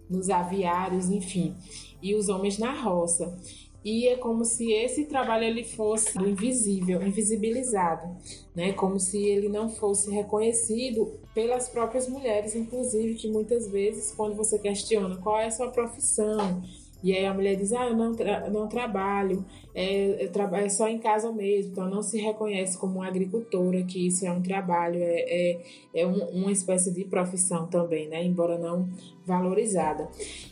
nos 0.09 0.29
aviários, 0.29 1.09
enfim. 1.09 1.55
E 2.01 2.15
os 2.15 2.29
homens 2.29 2.57
na 2.57 2.73
roça. 2.81 3.37
E 3.83 4.07
é 4.07 4.15
como 4.15 4.45
se 4.45 4.71
esse 4.71 5.05
trabalho 5.05 5.43
ele 5.43 5.63
fosse 5.63 6.17
invisível, 6.19 7.01
invisibilizado, 7.01 8.15
né? 8.55 8.73
Como 8.73 8.99
se 8.99 9.17
ele 9.17 9.49
não 9.49 9.69
fosse 9.69 10.11
reconhecido 10.11 11.19
pelas 11.33 11.67
próprias 11.67 12.07
mulheres, 12.07 12.55
inclusive, 12.55 13.15
que 13.15 13.27
muitas 13.27 13.67
vezes, 13.67 14.11
quando 14.11 14.35
você 14.35 14.59
questiona 14.59 15.17
qual 15.17 15.39
é 15.39 15.47
a 15.47 15.51
sua 15.51 15.71
profissão, 15.71 16.61
e 17.03 17.13
aí 17.13 17.25
a 17.25 17.33
mulher 17.33 17.55
diz, 17.55 17.73
ah, 17.73 17.87
eu 17.87 17.95
não, 17.95 18.13
tra 18.15 18.49
não 18.49 18.67
trabalho, 18.67 19.43
é, 19.73 20.23
eu 20.23 20.31
trabalho 20.31 20.69
só 20.69 20.87
em 20.87 20.99
casa 20.99 21.31
mesmo, 21.31 21.71
então 21.71 21.89
não 21.89 22.01
se 22.01 22.19
reconhece 22.19 22.77
como 22.77 23.01
agricultora, 23.01 23.83
que 23.83 24.07
isso 24.07 24.25
é 24.25 24.31
um 24.31 24.41
trabalho, 24.41 24.99
é, 25.01 25.25
é, 25.27 25.61
é 25.95 26.07
um, 26.07 26.23
uma 26.29 26.51
espécie 26.51 26.91
de 26.91 27.03
profissão 27.05 27.67
também, 27.67 28.07
né? 28.07 28.23
Embora 28.23 28.57
não 28.57 28.87
valorizada. 29.25 30.09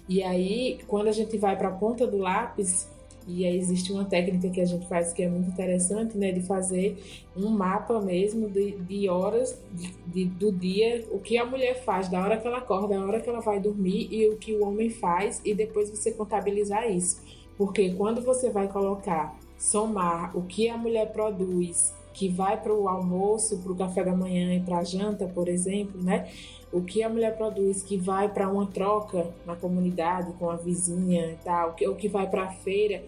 E 0.08 0.24
aí, 0.24 0.80
quando 0.88 1.08
a 1.08 1.12
gente 1.12 1.38
vai 1.38 1.58
para 1.58 1.70
a 1.70 1.74
ponta 1.74 2.08
do 2.08 2.18
lápis, 2.18 2.88
e 3.30 3.46
aí 3.46 3.58
existe 3.58 3.94
uma 3.94 4.06
técnica 4.06 4.50
que 4.50 4.60
a 4.60 4.66
gente 4.66 4.88
faz 4.88 5.14
que 5.14 5.22
é 5.22 5.30
muito 5.30 5.50
interessante, 5.50 6.18
né? 6.18 6.32
De 6.32 6.42
fazer 6.42 6.98
um 7.38 7.50
mapa 7.50 8.02
mesmo 8.02 8.50
de, 8.50 8.72
de 8.72 9.08
horas 9.08 9.62
de, 9.72 9.94
de, 10.08 10.26
do 10.26 10.52
dia, 10.52 11.06
o 11.12 11.20
que 11.20 11.38
a 11.38 11.46
mulher 11.46 11.84
faz, 11.84 12.10
da 12.10 12.20
hora 12.20 12.38
que 12.38 12.48
ela 12.48 12.58
acorda, 12.58 12.98
da 12.98 13.06
hora 13.06 13.22
que 13.22 13.30
ela 13.30 13.40
vai 13.40 13.60
dormir 13.60 14.08
e 14.12 14.28
o 14.30 14.38
que 14.38 14.54
o 14.54 14.66
homem 14.66 14.90
faz, 14.90 15.42
e 15.46 15.54
depois 15.54 15.90
você 15.90 16.12
contabilizar 16.12 16.90
isso. 16.90 17.22
Porque 17.58 17.92
quando 17.92 18.22
você 18.22 18.50
vai 18.50 18.68
colocar, 18.68 19.38
somar 19.58 20.36
o 20.36 20.44
que 20.44 20.68
a 20.70 20.78
mulher 20.78 21.12
produz, 21.12 21.94
que 22.14 22.28
vai 22.28 22.60
para 22.60 22.74
o 22.74 22.90
almoço, 22.90 23.60
para 23.60 23.72
o 23.72 23.76
café 23.76 24.04
da 24.04 24.16
manhã 24.16 24.56
e 24.56 24.60
para 24.60 24.80
a 24.80 24.84
janta, 24.84 25.28
por 25.28 25.48
exemplo, 25.48 26.02
né? 26.02 26.30
O 26.72 26.82
que 26.82 27.02
a 27.02 27.10
mulher 27.10 27.36
produz 27.38 27.82
que 27.82 27.98
vai 27.98 28.30
para 28.30 28.50
uma 28.50 28.68
troca 28.68 29.28
na 29.46 29.56
comunidade 29.56 30.34
com 30.34 30.50
a 30.50 30.56
vizinha 30.56 31.32
e 31.32 31.36
tal, 31.44 31.76
o 31.88 31.96
que 31.96 32.08
vai 32.08 32.30
para 32.30 32.44
a 32.44 32.52
feira, 32.52 33.04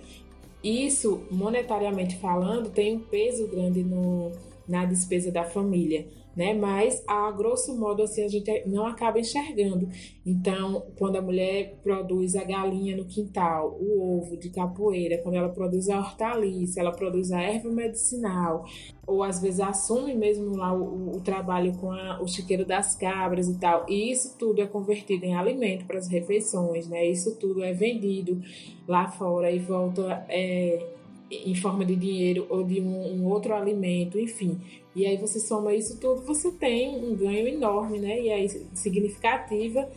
isso, 0.64 1.24
monetariamente 1.32 2.18
falando, 2.18 2.70
tem 2.70 2.96
um 2.96 3.00
peso 3.00 3.48
grande 3.48 3.84
no, 3.84 4.32
na 4.72 4.86
despesa 4.86 5.32
da 5.32 5.44
família 5.44 6.08
né? 6.36 6.54
Mas 6.54 7.04
a 7.08 7.32
grosso 7.32 7.78
modo 7.78 8.04
assim 8.04 8.24
a 8.24 8.28
gente 8.28 8.64
não 8.66 8.86
acaba 8.86 9.20
enxergando. 9.20 9.90
Então, 10.26 10.86
quando 10.98 11.18
a 11.18 11.22
mulher 11.22 11.80
produz 11.84 12.36
a 12.36 12.44
galinha 12.44 12.96
no 12.96 13.06
quintal, 13.06 13.78
o 13.80 14.20
ovo 14.20 14.38
de 14.38 14.50
capoeira, 14.50 15.18
quando 15.20 15.36
ela 15.36 15.50
produz 15.50 15.90
a 15.90 15.98
hortaliça, 15.98 16.80
ela 16.80 16.92
produz 16.92 17.32
a 17.32 17.42
erva 17.42 17.70
medicinal, 17.70 18.66
ou 19.06 19.24
às 19.24 19.42
vezes 19.42 19.60
assume 19.60 20.14
mesmo 20.16 20.56
lá 20.56 20.74
o, 20.74 21.18
o 21.18 21.22
trabalho 21.22 21.74
com 21.78 21.92
a, 21.92 22.22
o 22.22 22.28
chiqueiro 22.28 22.66
das 22.66 22.96
cabras 22.96 23.48
e 23.48 23.58
tal. 23.60 23.86
E 23.90 24.12
isso 24.12 24.38
tudo 24.38 24.62
é 24.62 24.68
convertido 24.68 25.26
em 25.26 25.36
alimento 25.36 25.86
para 25.86 25.98
as 25.98 26.08
refeições, 26.08 26.88
né? 26.88 27.06
Isso 27.06 27.36
tudo 27.38 27.64
é 27.64 27.74
vendido 27.74 28.42
lá 28.88 29.08
fora 29.10 29.52
e 29.52 29.60
volta 29.60 30.26
é, 30.30 31.01
em 31.32 31.56
forma 31.56 31.86
de 31.86 31.96
dinheiro 31.96 32.46
ou 32.50 32.64
de 32.64 32.82
um, 32.82 33.16
um, 33.16 33.26
outro 33.26 33.54
alimento, 33.54 34.20
enfim. 34.20 34.60
E 34.96 35.06
aí 35.06 35.18
você 35.18 35.40
soma 35.40 35.74
isso 35.74 35.98
tudo, 36.00 36.22
você 36.22 36.52
tem 36.52 37.04
um 37.04 37.16
ganho 37.16 37.48
enorme, 37.48 38.00
né? 38.00 38.22
E 38.22 38.32
aí 38.32 38.50
significativa 38.74 39.88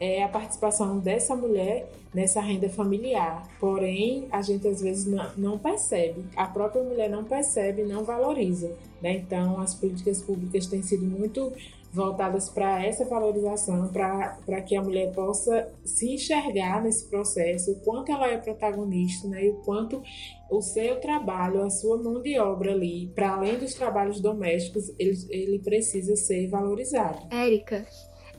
é 0.00 0.22
a 0.22 0.28
participação 0.28 0.98
dessa 0.98 1.34
mulher 1.34 1.90
nessa 2.14 2.40
renda 2.40 2.68
familiar. 2.68 3.48
Porém, 3.60 4.28
a 4.30 4.40
gente 4.42 4.66
às 4.66 4.80
vezes 4.80 5.06
não, 5.06 5.30
não 5.36 5.58
percebe, 5.58 6.24
a 6.36 6.46
própria 6.46 6.82
mulher 6.82 7.10
não 7.10 7.24
percebe, 7.24 7.82
não 7.82 8.04
valoriza. 8.04 8.74
Né? 9.02 9.16
Então, 9.18 9.60
as 9.60 9.74
políticas 9.74 10.22
públicas 10.22 10.66
têm 10.66 10.82
sido 10.82 11.04
muito 11.04 11.52
voltadas 11.92 12.50
para 12.50 12.84
essa 12.84 13.04
valorização, 13.04 13.88
para 13.88 14.60
que 14.60 14.76
a 14.76 14.82
mulher 14.82 15.12
possa 15.14 15.72
se 15.84 16.12
enxergar 16.12 16.82
nesse 16.82 17.06
processo, 17.08 17.72
o 17.72 17.76
quanto 17.76 18.12
ela 18.12 18.28
é 18.28 18.36
protagonista 18.36 19.26
né, 19.26 19.46
e 19.46 19.50
o 19.50 19.54
quanto 19.62 20.02
o 20.50 20.60
seu 20.60 21.00
trabalho, 21.00 21.62
a 21.62 21.70
sua 21.70 22.02
mão 22.02 22.22
de 22.22 22.38
obra 22.38 22.72
ali, 22.72 23.12
para 23.14 23.30
além 23.30 23.58
dos 23.58 23.74
trabalhos 23.74 24.20
domésticos, 24.20 24.88
ele, 24.98 25.16
ele 25.30 25.58
precisa 25.58 26.16
ser 26.16 26.48
valorizado. 26.48 27.26
Érica, 27.30 27.86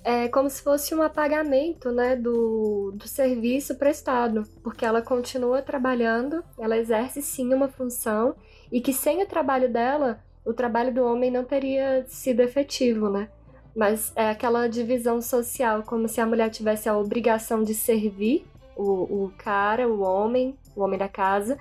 é 0.04 0.28
como 0.28 0.50
se 0.50 0.62
fosse 0.62 0.96
um 0.96 1.02
apagamento 1.02 1.92
né, 1.92 2.16
do, 2.16 2.92
do 2.96 3.08
serviço 3.08 3.76
prestado, 3.76 4.44
porque 4.64 4.86
ela 4.86 5.02
continua 5.02 5.62
trabalhando, 5.62 6.44
ela 6.58 6.78
exerce 6.78 7.22
sim 7.22 7.54
uma 7.54 7.68
função, 7.68 8.36
e 8.72 8.82
que 8.82 8.94
sem 8.94 9.22
o 9.22 9.28
trabalho 9.28 9.72
dela, 9.72 10.24
o 10.46 10.54
trabalho 10.54 10.94
do 10.94 11.04
homem 11.04 11.30
não 11.30 11.44
teria 11.44 12.06
sido 12.08 12.42
efetivo, 12.42 13.10
né? 13.10 13.30
Mas 13.76 14.12
é 14.16 14.30
aquela 14.30 14.68
divisão 14.68 15.22
social, 15.22 15.84
como 15.84 16.08
se 16.08 16.20
a 16.20 16.26
mulher 16.26 16.50
tivesse 16.50 16.90
a 16.90 16.98
obrigação 16.98 17.64
de 17.64 17.74
servir 17.74 18.46
o, 18.76 19.26
o 19.26 19.34
cara, 19.38 19.88
o 19.88 20.02
homem, 20.02 20.58
o 20.76 20.82
homem 20.82 20.98
da 20.98 21.08
casa, 21.08 21.58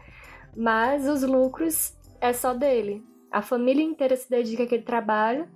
mas 0.59 1.07
os 1.07 1.23
lucros 1.23 1.95
é 2.21 2.33
só 2.33 2.53
dele. 2.53 3.01
A 3.31 3.41
família 3.41 3.85
inteira 3.85 4.17
se 4.17 4.29
dedica 4.29 4.65
àquele 4.65 4.83
trabalho, 4.83 5.47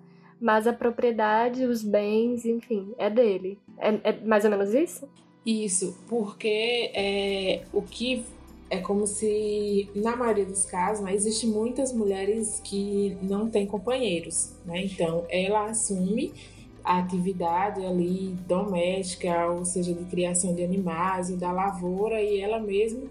mas 0.41 0.65
a 0.65 0.73
propriedade, 0.73 1.65
os 1.65 1.83
bens, 1.83 2.45
enfim, 2.45 2.95
é 2.97 3.11
dele. 3.11 3.59
É, 3.79 4.11
é 4.11 4.21
mais 4.25 4.45
ou 4.45 4.51
menos 4.51 4.73
isso? 4.73 5.09
Isso, 5.45 5.99
porque 6.09 6.93
é, 6.95 7.63
o 7.73 7.83
que 7.83 8.25
é 8.71 8.79
como 8.79 9.05
se, 9.05 9.91
na 9.93 10.15
maioria 10.15 10.47
dos 10.47 10.65
casos, 10.65 11.05
né, 11.05 11.13
existem 11.13 11.51
muitas 11.51 11.93
mulheres 11.93 12.61
que 12.61 13.19
não 13.23 13.51
têm 13.51 13.67
companheiros, 13.67 14.55
né? 14.65 14.85
Então, 14.85 15.27
ela 15.29 15.67
assume 15.67 16.33
a 16.85 16.99
atividade 16.99 17.85
ali 17.85 18.37
doméstica, 18.47 19.51
ou 19.51 19.65
seja, 19.65 19.93
de 19.93 20.05
criação 20.05 20.55
de 20.55 20.63
animais, 20.63 21.29
ou 21.29 21.37
da 21.37 21.51
lavoura, 21.51 22.23
e 22.23 22.41
ela 22.41 22.61
mesma 22.61 23.03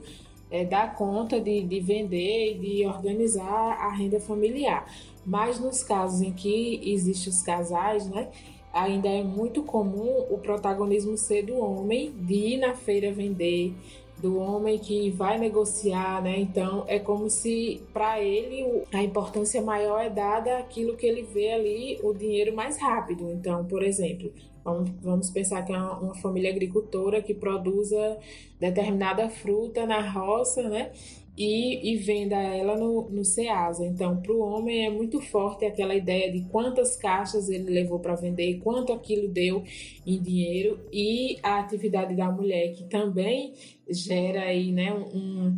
é, 0.52 0.66
dá 0.66 0.86
conta 0.88 1.40
de, 1.40 1.62
de 1.64 1.80
vender 1.80 2.52
e 2.52 2.58
de 2.60 2.86
organizar 2.86 3.78
a 3.80 3.90
renda 3.90 4.20
familiar. 4.20 4.86
Mas 5.26 5.60
nos 5.60 5.82
casos 5.82 6.22
em 6.22 6.34
que 6.34 6.82
existem 6.84 7.32
os 7.32 7.42
casais, 7.42 8.08
né, 8.08 8.28
ainda 8.74 9.08
é 9.08 9.24
muito 9.24 9.64
comum 9.64 10.26
o 10.30 10.38
protagonismo 10.38 11.18
ser 11.18 11.44
do 11.44 11.58
homem, 11.58 12.12
de 12.12 12.34
ir 12.34 12.58
na 12.58 12.74
feira 12.74 13.12
vender, 13.12 13.74
do 14.18 14.38
homem 14.38 14.78
que 14.78 15.10
vai 15.10 15.40
negociar, 15.40 16.22
né? 16.22 16.40
Então 16.40 16.86
é 16.88 17.00
como 17.00 17.28
se 17.28 17.82
para 17.92 18.22
ele 18.22 18.84
a 18.94 19.02
importância 19.02 19.62
maior 19.62 20.00
é 20.00 20.10
dada 20.10 20.60
aquilo 20.60 20.96
que 20.96 21.08
ele 21.08 21.24
vê 21.24 21.52
ali 21.54 22.00
o 22.04 22.14
dinheiro 22.14 22.56
mais 22.56 22.80
rápido. 22.80 23.32
Então, 23.32 23.66
por 23.66 23.82
exemplo, 23.82 24.32
vamos, 24.64 24.92
vamos 25.02 25.30
pensar 25.30 25.64
que 25.64 25.74
é 25.74 25.78
uma, 25.78 26.00
uma 26.00 26.16
família 26.16 26.52
agricultora 26.52 27.22
que 27.22 27.34
produza 27.34 28.18
determinada 28.60 29.30
fruta 29.30 29.86
na 29.86 30.02
roça, 30.10 30.70
né? 30.70 30.92
e, 31.38 31.94
e 31.94 31.98
venda 31.98 32.36
ela 32.36 32.78
no, 32.78 33.10
no 33.10 33.24
Ceasa. 33.24 33.86
Então, 33.86 34.22
para 34.22 34.32
o 34.32 34.40
homem 34.40 34.86
é 34.86 34.90
muito 34.90 35.22
forte 35.22 35.66
aquela 35.66 35.96
ideia 35.96 36.32
de 36.32 36.42
quantas 36.50 36.96
caixas 36.96 37.50
ele 37.50 37.72
levou 37.72 38.00
para 38.00 38.16
vender, 38.16 38.60
quanto 38.60 38.94
aquilo 38.94 39.28
deu 39.28 39.64
em 40.06 40.22
dinheiro 40.22 40.80
e 40.92 41.38
a 41.42 41.60
atividade 41.60 42.16
da 42.16 42.32
mulher 42.32 42.74
que 42.74 42.84
também 42.84 43.54
gera 43.90 44.42
aí, 44.42 44.72
né, 44.72 44.94
um, 44.94 45.58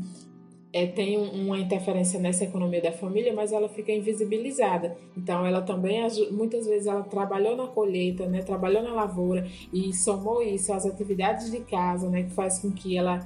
é, 0.74 0.88
tem 0.88 1.18
uma 1.18 1.60
interferência 1.60 2.20
nessa 2.20 2.44
economia 2.44 2.82
da 2.82 2.92
família, 2.92 3.32
mas 3.32 3.51
ela 3.51 3.70
fica 3.70 3.92
invisibilizada. 3.92 4.98
Então, 5.15 5.46
ela 5.46 5.62
também, 5.62 6.01
muitas 6.32 6.65
vezes, 6.65 6.88
ela 6.88 7.03
trabalhou 7.03 7.56
na 7.56 7.68
colheita, 7.68 8.25
né, 8.25 8.42
trabalhou 8.42 8.82
na 8.82 8.92
lavoura 8.92 9.48
e 9.72 9.94
somou 9.94 10.42
isso 10.42 10.74
às 10.74 10.86
atividades 10.86 11.51
de 11.51 11.60
casa, 11.60 12.10
né, 12.10 12.24
que 12.24 12.32
faz 12.32 12.58
com 12.58 12.72
que 12.72 12.98
ela 12.98 13.25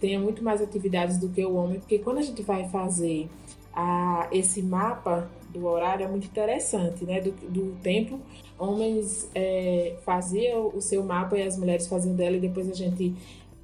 tenha 0.00 0.20
muito 0.20 0.44
mais 0.44 0.62
atividades 0.62 1.18
do 1.18 1.28
que 1.30 1.44
o 1.44 1.54
homem, 1.56 1.80
porque 1.80 1.98
quando 1.98 2.18
a 2.18 2.22
gente 2.22 2.42
vai 2.42 2.68
fazer 2.68 3.28
a, 3.74 4.28
esse 4.30 4.62
mapa 4.62 5.28
do 5.50 5.66
horário 5.66 6.04
é 6.04 6.08
muito 6.08 6.26
interessante, 6.26 7.04
né? 7.04 7.20
Do, 7.20 7.30
do 7.48 7.76
tempo, 7.80 8.20
homens 8.58 9.30
é, 9.34 9.96
faziam 10.04 10.70
o 10.74 10.80
seu 10.80 11.02
mapa 11.02 11.38
e 11.38 11.42
as 11.42 11.56
mulheres 11.56 11.86
faziam 11.86 12.14
dela 12.14 12.36
e 12.36 12.40
depois 12.40 12.68
a 12.68 12.74
gente 12.74 13.14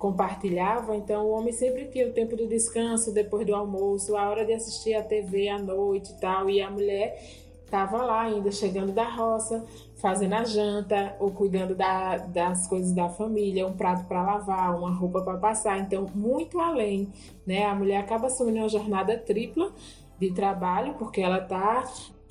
compartilhava. 0.01 0.97
Então, 0.97 1.27
o 1.27 1.31
homem 1.31 1.53
sempre 1.53 1.85
tinha 1.85 2.09
o 2.09 2.13
tempo 2.13 2.35
do 2.35 2.49
descanso, 2.49 3.13
depois 3.13 3.47
do 3.47 3.55
almoço, 3.55 4.17
a 4.17 4.29
hora 4.31 4.47
de 4.47 4.55
assistir 4.55 4.95
a 4.95 5.03
TV 5.03 5.49
à 5.49 5.59
noite 5.59 6.11
e 6.13 6.19
tal, 6.19 6.49
e 6.49 6.61
a 6.61 6.71
mulher 6.71 7.23
estava 7.63 7.99
lá 7.99 8.23
ainda 8.23 8.51
chegando 8.51 8.93
da 8.93 9.05
roça, 9.05 9.65
fazendo 9.97 10.33
a 10.33 10.45
janta 10.45 11.15
ou 11.21 11.31
cuidando 11.31 11.75
da, 11.75 12.17
das 12.17 12.67
coisas 12.67 12.93
da 12.93 13.11
família, 13.11 13.67
um 13.67 13.75
prato 13.75 14.07
para 14.07 14.23
lavar, 14.23 14.75
uma 14.77 14.91
roupa 14.91 15.21
para 15.21 15.37
passar. 15.37 15.79
Então, 15.79 16.07
muito 16.15 16.59
além, 16.59 17.13
né? 17.47 17.67
A 17.67 17.75
mulher 17.75 17.99
acaba 17.99 18.27
assumindo 18.27 18.59
uma 18.59 18.69
jornada 18.71 19.19
tripla 19.19 19.71
de 20.19 20.33
trabalho, 20.33 20.95
porque 20.95 21.21
ela 21.21 21.41
está 21.41 21.85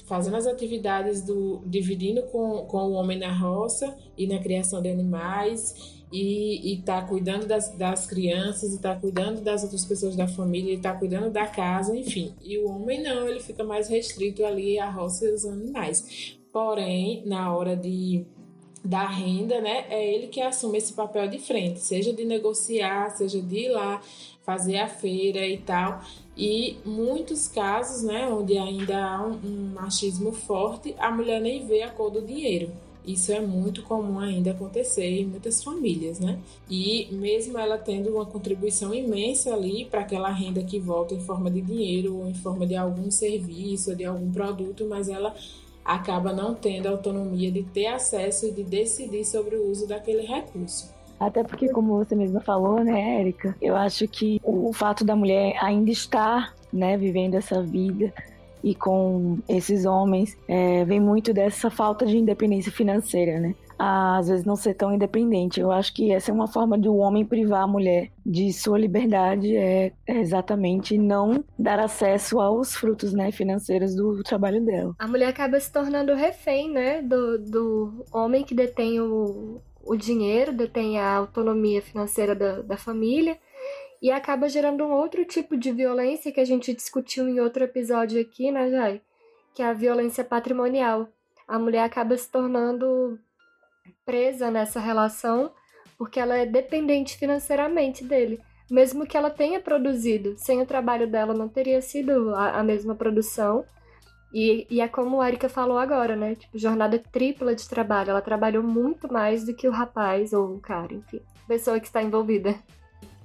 fazendo 0.06 0.38
as 0.38 0.48
atividades 0.48 1.22
do 1.22 1.62
dividindo 1.68 2.24
com, 2.24 2.66
com 2.66 2.78
o 2.78 2.94
homem 2.94 3.20
na 3.20 3.32
roça 3.32 3.96
e 4.18 4.26
na 4.26 4.40
criação 4.40 4.82
de 4.82 4.90
animais 4.90 5.99
e 6.12 6.74
está 6.74 7.02
cuidando 7.02 7.46
das, 7.46 7.70
das 7.76 8.08
crianças, 8.08 8.74
está 8.74 8.96
cuidando 8.96 9.42
das 9.42 9.64
outras 9.64 9.86
pessoas 9.86 10.16
da 10.16 10.28
família, 10.28 10.74
está 10.74 10.94
cuidando 10.94 11.30
da 11.30 11.46
casa, 11.46 11.96
enfim. 11.96 12.34
E 12.42 12.58
o 12.58 12.70
homem 12.70 13.02
não, 13.04 13.28
ele 13.28 13.40
fica 13.40 13.64
mais 13.64 13.88
restrito 13.88 14.44
ali 14.44 14.80
à 14.80 14.90
roça 14.90 15.26
e 15.26 15.32
aos 15.32 15.46
animais. 15.46 16.38
Porém, 16.52 17.24
na 17.26 17.56
hora 17.56 17.76
de 17.76 18.26
da 18.84 19.06
renda, 19.06 19.60
né, 19.60 19.86
é 19.90 20.14
ele 20.14 20.28
que 20.28 20.42
assume 20.42 20.78
esse 20.78 20.94
papel 20.94 21.28
de 21.28 21.38
frente, 21.38 21.82
seja 21.82 22.14
de 22.14 22.24
negociar, 22.24 23.10
seja 23.12 23.42
de 23.42 23.66
ir 23.66 23.70
lá 23.70 24.02
fazer 24.42 24.78
a 24.78 24.88
feira 24.88 25.46
e 25.46 25.58
tal. 25.58 26.02
E 26.36 26.78
muitos 26.86 27.48
casos, 27.48 28.04
né, 28.04 28.28
onde 28.28 28.58
ainda 28.58 29.06
há 29.06 29.22
um, 29.22 29.34
um 29.44 29.74
machismo 29.76 30.32
forte, 30.32 30.96
a 30.98 31.12
mulher 31.12 31.42
nem 31.42 31.68
vê 31.68 31.84
a 31.84 31.90
cor 31.90 32.10
do 32.10 32.22
dinheiro. 32.22 32.72
Isso 33.06 33.32
é 33.32 33.40
muito 33.40 33.82
comum 33.84 34.20
ainda 34.20 34.52
acontecer 34.52 35.22
em 35.22 35.26
muitas 35.26 35.64
famílias, 35.64 36.20
né? 36.20 36.38
E 36.70 37.08
mesmo 37.12 37.58
ela 37.58 37.78
tendo 37.78 38.10
uma 38.10 38.26
contribuição 38.26 38.94
imensa 38.94 39.54
ali 39.54 39.86
para 39.86 40.02
aquela 40.02 40.30
renda 40.30 40.62
que 40.64 40.80
volta 40.80 41.16
em 41.16 41.20
forma 41.20 41.50
de 41.50 41.62
dinheiro 41.62 42.18
ou 42.18 42.28
em 42.28 42.34
forma 42.34 42.68
de 42.68 42.76
algum 42.76 43.10
serviço, 43.10 43.96
de 43.96 44.06
algum 44.06 44.32
produto, 44.32 44.86
mas 44.88 45.10
ela 45.10 45.34
acaba 45.84 46.32
não 46.32 46.54
tendo 46.54 46.88
autonomia 46.88 47.52
de 47.52 47.64
ter 47.64 47.88
acesso 47.88 48.48
e 48.48 48.52
de 48.52 48.64
decidir 48.64 49.26
sobre 49.26 49.56
o 49.56 49.72
uso 49.72 49.88
daquele 49.88 50.22
recurso. 50.22 50.94
Até 51.20 51.44
porque, 51.44 51.68
como 51.70 51.98
você 51.98 52.16
mesma 52.16 52.40
falou, 52.40 52.84
né, 52.84 53.20
Érica, 53.20 53.56
eu 53.62 53.76
acho 53.76 54.08
que 54.08 54.40
o 54.44 54.72
fato 54.72 55.04
da 55.04 55.16
mulher 55.16 55.58
ainda 55.62 55.92
estar, 55.92 56.56
né, 56.72 56.96
vivendo 56.96 57.36
essa 57.36 57.62
vida 57.62 58.14
e 58.64 58.76
com 58.76 59.40
esses 59.48 59.86
homens 59.86 60.38
é, 60.48 60.84
vem 60.86 61.00
muito 61.00 61.34
dessa 61.34 61.70
falta 61.70 62.06
de 62.06 62.18
independência 62.18 62.72
financeira, 62.72 63.40
né? 63.40 63.56
às 63.80 64.28
vezes 64.28 64.44
não 64.44 64.58
ser 64.58 64.74
tão 64.74 64.94
independente. 64.94 65.62
Eu 65.62 65.72
acho 65.72 65.94
que 65.94 66.12
essa 66.12 66.32
é 66.32 66.34
uma 66.34 66.48
forma 66.48 66.78
de 66.78 66.90
o 66.90 66.96
um 66.96 66.98
homem 66.98 67.26
privar 67.26 67.64
a 67.64 67.68
mulher 67.68 68.12
de 68.26 68.52
sua 68.52 68.78
liberdade 68.78 69.56
é, 69.56 69.94
é 70.06 70.20
exatamente 70.20 70.98
não 70.98 71.44
dar 71.58 71.80
acesso 71.80 72.42
aos 72.42 72.76
frutos 72.76 73.14
né, 73.14 73.32
financeiros 73.32 73.96
do 73.96 74.22
trabalho 74.22 74.64
dela. 74.66 74.94
A 75.00 75.08
mulher 75.08 75.30
acaba 75.30 75.58
se 75.60 75.72
tornando 75.72 76.14
refém 76.14 76.70
né, 76.70 77.02
do, 77.02 77.40
do 77.40 78.06
homem 78.12 78.44
que 78.44 78.54
detém 78.54 79.00
o, 79.00 79.62
o 79.82 79.96
dinheiro, 79.96 80.52
detém 80.52 81.00
a 81.00 81.16
autonomia 81.16 81.82
financeira 81.82 82.36
da, 82.36 82.62
da 82.62 82.76
família 82.76 83.38
e 84.02 84.12
acaba 84.12 84.48
gerando 84.48 84.86
um 84.86 84.92
outro 84.92 85.26
tipo 85.26 85.58
de 85.58 85.72
violência 85.72 86.32
que 86.32 86.40
a 86.40 86.46
gente 86.46 86.74
discutiu 86.74 87.28
em 87.28 87.40
outro 87.40 87.64
episódio 87.64 88.22
aqui, 88.22 88.52
né, 88.52 88.70
Jai? 88.70 89.02
Que 89.54 89.62
é 89.62 89.66
a 89.66 89.74
violência 89.74 90.24
patrimonial. 90.24 91.10
A 91.48 91.60
mulher 91.60 91.84
acaba 91.84 92.16
se 92.16 92.30
tornando 92.30 93.20
presa 94.06 94.50
nessa 94.50 94.80
relação 94.80 95.52
porque 95.98 96.20
ela 96.20 96.38
é 96.38 96.46
dependente 96.46 97.18
financeiramente 97.18 98.06
dele. 98.06 98.40
Mesmo 98.72 99.06
que 99.06 99.18
ela 99.18 99.30
tenha 99.30 99.60
produzido, 99.60 100.36
sem 100.38 100.62
o 100.62 100.66
trabalho 100.66 101.10
dela 101.10 101.34
não 101.34 101.50
teria 101.50 101.82
sido 101.82 102.34
a, 102.34 102.60
a 102.60 102.64
mesma 102.64 102.96
produção. 102.96 103.66
E, 104.34 104.66
e, 104.70 104.80
é 104.80 104.88
como 104.88 105.20
a 105.20 105.28
Erika 105.28 105.50
falou 105.50 105.78
agora, 105.78 106.16
né? 106.16 106.36
Tipo, 106.36 106.58
jornada 106.58 107.00
tripla 107.12 107.54
de 107.54 107.68
trabalho. 107.68 108.12
Ela 108.12 108.22
trabalhou 108.22 108.64
muito 108.64 109.12
mais 109.12 109.44
do 109.44 109.54
que 109.54 109.68
o 109.68 109.72
rapaz 109.72 110.32
ou 110.32 110.56
o 110.56 110.60
cara, 110.60 110.94
enfim, 110.94 111.20
pessoa 111.48 111.80
que 111.80 111.88
está 111.88 112.02
envolvida. 112.02 112.56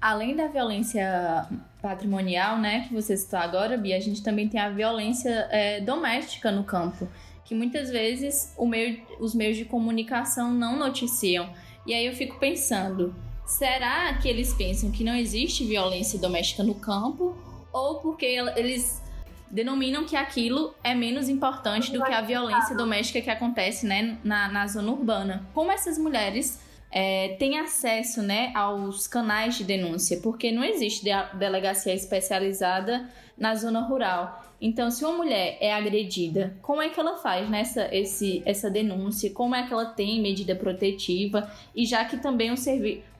Além 0.04 0.36
da 0.36 0.48
violência 0.48 1.48
patrimonial, 1.80 2.58
né, 2.58 2.84
que 2.86 2.92
você 2.92 3.16
citou 3.16 3.38
agora, 3.38 3.78
Bia, 3.78 3.96
a 3.96 4.00
gente 4.00 4.22
também 4.22 4.46
tem 4.46 4.60
a 4.60 4.68
violência 4.68 5.48
é, 5.50 5.80
doméstica 5.80 6.52
no 6.52 6.62
campo 6.62 7.08
que 7.42 7.54
muitas 7.54 7.88
vezes 7.88 8.54
meio, 8.60 9.00
os 9.18 9.34
meios 9.34 9.56
de 9.56 9.64
comunicação 9.64 10.52
não 10.52 10.78
noticiam. 10.78 11.48
E 11.86 11.94
aí 11.94 12.04
eu 12.04 12.12
fico 12.12 12.38
pensando, 12.38 13.16
será 13.46 14.12
que 14.18 14.28
eles 14.28 14.52
pensam 14.52 14.90
que 14.90 15.02
não 15.02 15.14
existe 15.14 15.64
violência 15.64 16.18
doméstica 16.18 16.62
no 16.62 16.74
campo? 16.74 17.34
Ou 17.72 18.00
porque 18.00 18.26
eles 18.56 19.02
denominam 19.50 20.04
que 20.04 20.16
aquilo 20.16 20.74
é 20.84 20.94
menos 20.94 21.30
importante 21.30 21.90
do 21.90 22.04
que 22.04 22.12
a 22.12 22.20
violência 22.20 22.76
doméstica 22.76 23.22
que 23.22 23.30
acontece 23.30 23.86
né, 23.86 24.18
na, 24.22 24.48
na 24.48 24.66
zona 24.66 24.92
urbana? 24.92 25.46
Como 25.54 25.72
essas 25.72 25.96
mulheres 25.96 26.60
é, 26.96 27.34
têm 27.40 27.58
acesso 27.58 28.22
né, 28.22 28.52
aos 28.54 29.08
canais 29.08 29.58
de 29.58 29.64
denúncia? 29.64 30.20
Porque 30.22 30.52
não 30.52 30.62
existe 30.62 31.04
delegacia 31.34 31.92
especializada 31.92 33.10
na 33.36 33.56
zona 33.56 33.80
rural. 33.80 34.44
Então, 34.60 34.92
se 34.92 35.04
uma 35.04 35.16
mulher 35.16 35.58
é 35.60 35.74
agredida, 35.74 36.56
como 36.62 36.80
é 36.80 36.88
que 36.88 36.98
ela 36.98 37.16
faz 37.16 37.50
nessa 37.50 37.92
esse, 37.92 38.42
essa 38.46 38.70
denúncia? 38.70 39.28
Como 39.30 39.56
é 39.56 39.66
que 39.66 39.72
ela 39.72 39.86
tem 39.86 40.22
medida 40.22 40.54
protetiva? 40.54 41.50
E 41.74 41.84
já 41.84 42.04
que 42.04 42.16
também 42.16 42.52
o, 42.52 42.54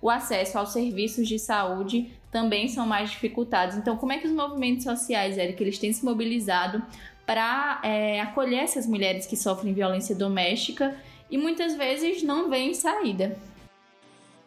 o 0.01 0.09
acesso 0.09 0.57
aos 0.57 0.73
serviços 0.73 1.27
de 1.27 1.37
saúde 1.37 2.13
também 2.31 2.69
são 2.69 2.87
mais 2.87 3.11
dificultados. 3.11 3.77
Então, 3.77 3.97
como 3.97 4.13
é 4.13 4.19
que 4.19 4.29
os 4.29 4.33
movimentos 4.33 4.85
sociais, 4.85 5.37
Eric, 5.37 5.61
eles 5.61 5.79
têm 5.79 5.93
se 5.93 6.05
mobilizado 6.05 6.81
para 7.27 7.81
é, 7.83 8.21
acolher 8.21 8.61
essas 8.61 8.87
mulheres 8.87 9.27
que 9.27 9.37
sofrem 9.37 9.75
violência 9.75 10.15
doméstica 10.15 10.97
e 11.29 11.37
muitas 11.37 11.75
vezes 11.75 12.23
não 12.23 12.49
veem 12.49 12.73
saída? 12.73 13.37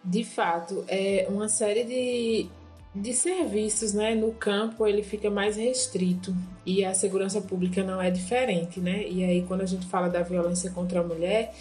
De 0.08 0.24
fato, 0.24 0.86
é 0.88 1.28
uma 1.30 1.50
série 1.50 1.84
de 1.84 2.50
de 2.96 3.14
serviços, 3.14 3.94
né, 3.94 4.16
no 4.16 4.32
campo 4.32 4.88
ele 4.88 5.04
fica 5.04 5.30
mais 5.30 5.56
restrito 5.56 6.36
e 6.66 6.84
a 6.84 6.96
segurança 6.96 7.40
pública 7.40 7.84
não 7.84 8.02
é 8.02 8.10
diferente, 8.10 8.80
né? 8.80 9.08
E 9.08 9.24
aí 9.24 9.44
quando 9.44 9.62
a 9.62 9.68
gente 9.68 9.86
fala 9.86 10.10
da 10.10 10.24
violência 10.24 10.72
contra 10.72 11.02
a 11.02 11.04
mulher, 11.04 11.54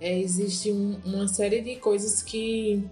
é, 0.00 0.16
existe 0.16 0.70
um, 0.70 0.96
uma 1.04 1.26
série 1.26 1.62
de 1.62 1.76
coisas 1.76 2.22
que 2.22 2.84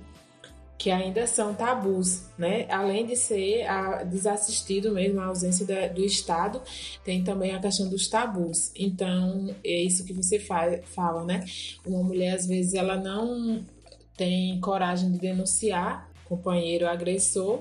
que 0.79 0.91
ainda 0.91 1.29
são 1.29 1.55
tabus, 1.55 2.25
né? 2.37 2.67
Além 2.69 3.07
de 3.07 3.15
ser 3.15 3.65
a, 3.69 4.03
desassistido 4.03 4.91
mesmo, 4.91 5.21
a 5.21 5.27
ausência 5.27 5.65
da, 5.65 5.87
do 5.87 6.05
Estado, 6.05 6.61
tem 7.05 7.23
também 7.23 7.55
a 7.55 7.61
questão 7.61 7.89
dos 7.89 8.09
tabus. 8.09 8.73
Então, 8.75 9.55
é 9.63 9.81
isso 9.83 10.05
que 10.05 10.13
você 10.13 10.41
fa 10.41 10.81
fala, 10.87 11.25
né? 11.25 11.45
Uma 11.87 12.03
mulher, 12.03 12.35
às 12.35 12.47
vezes, 12.47 12.75
ela 12.75 12.97
não 12.97 13.65
tem 14.17 14.61
coragem 14.61 15.11
de 15.13 15.19
denunciar 15.19 16.11
companheiro 16.33 16.89
agressor, 16.89 17.61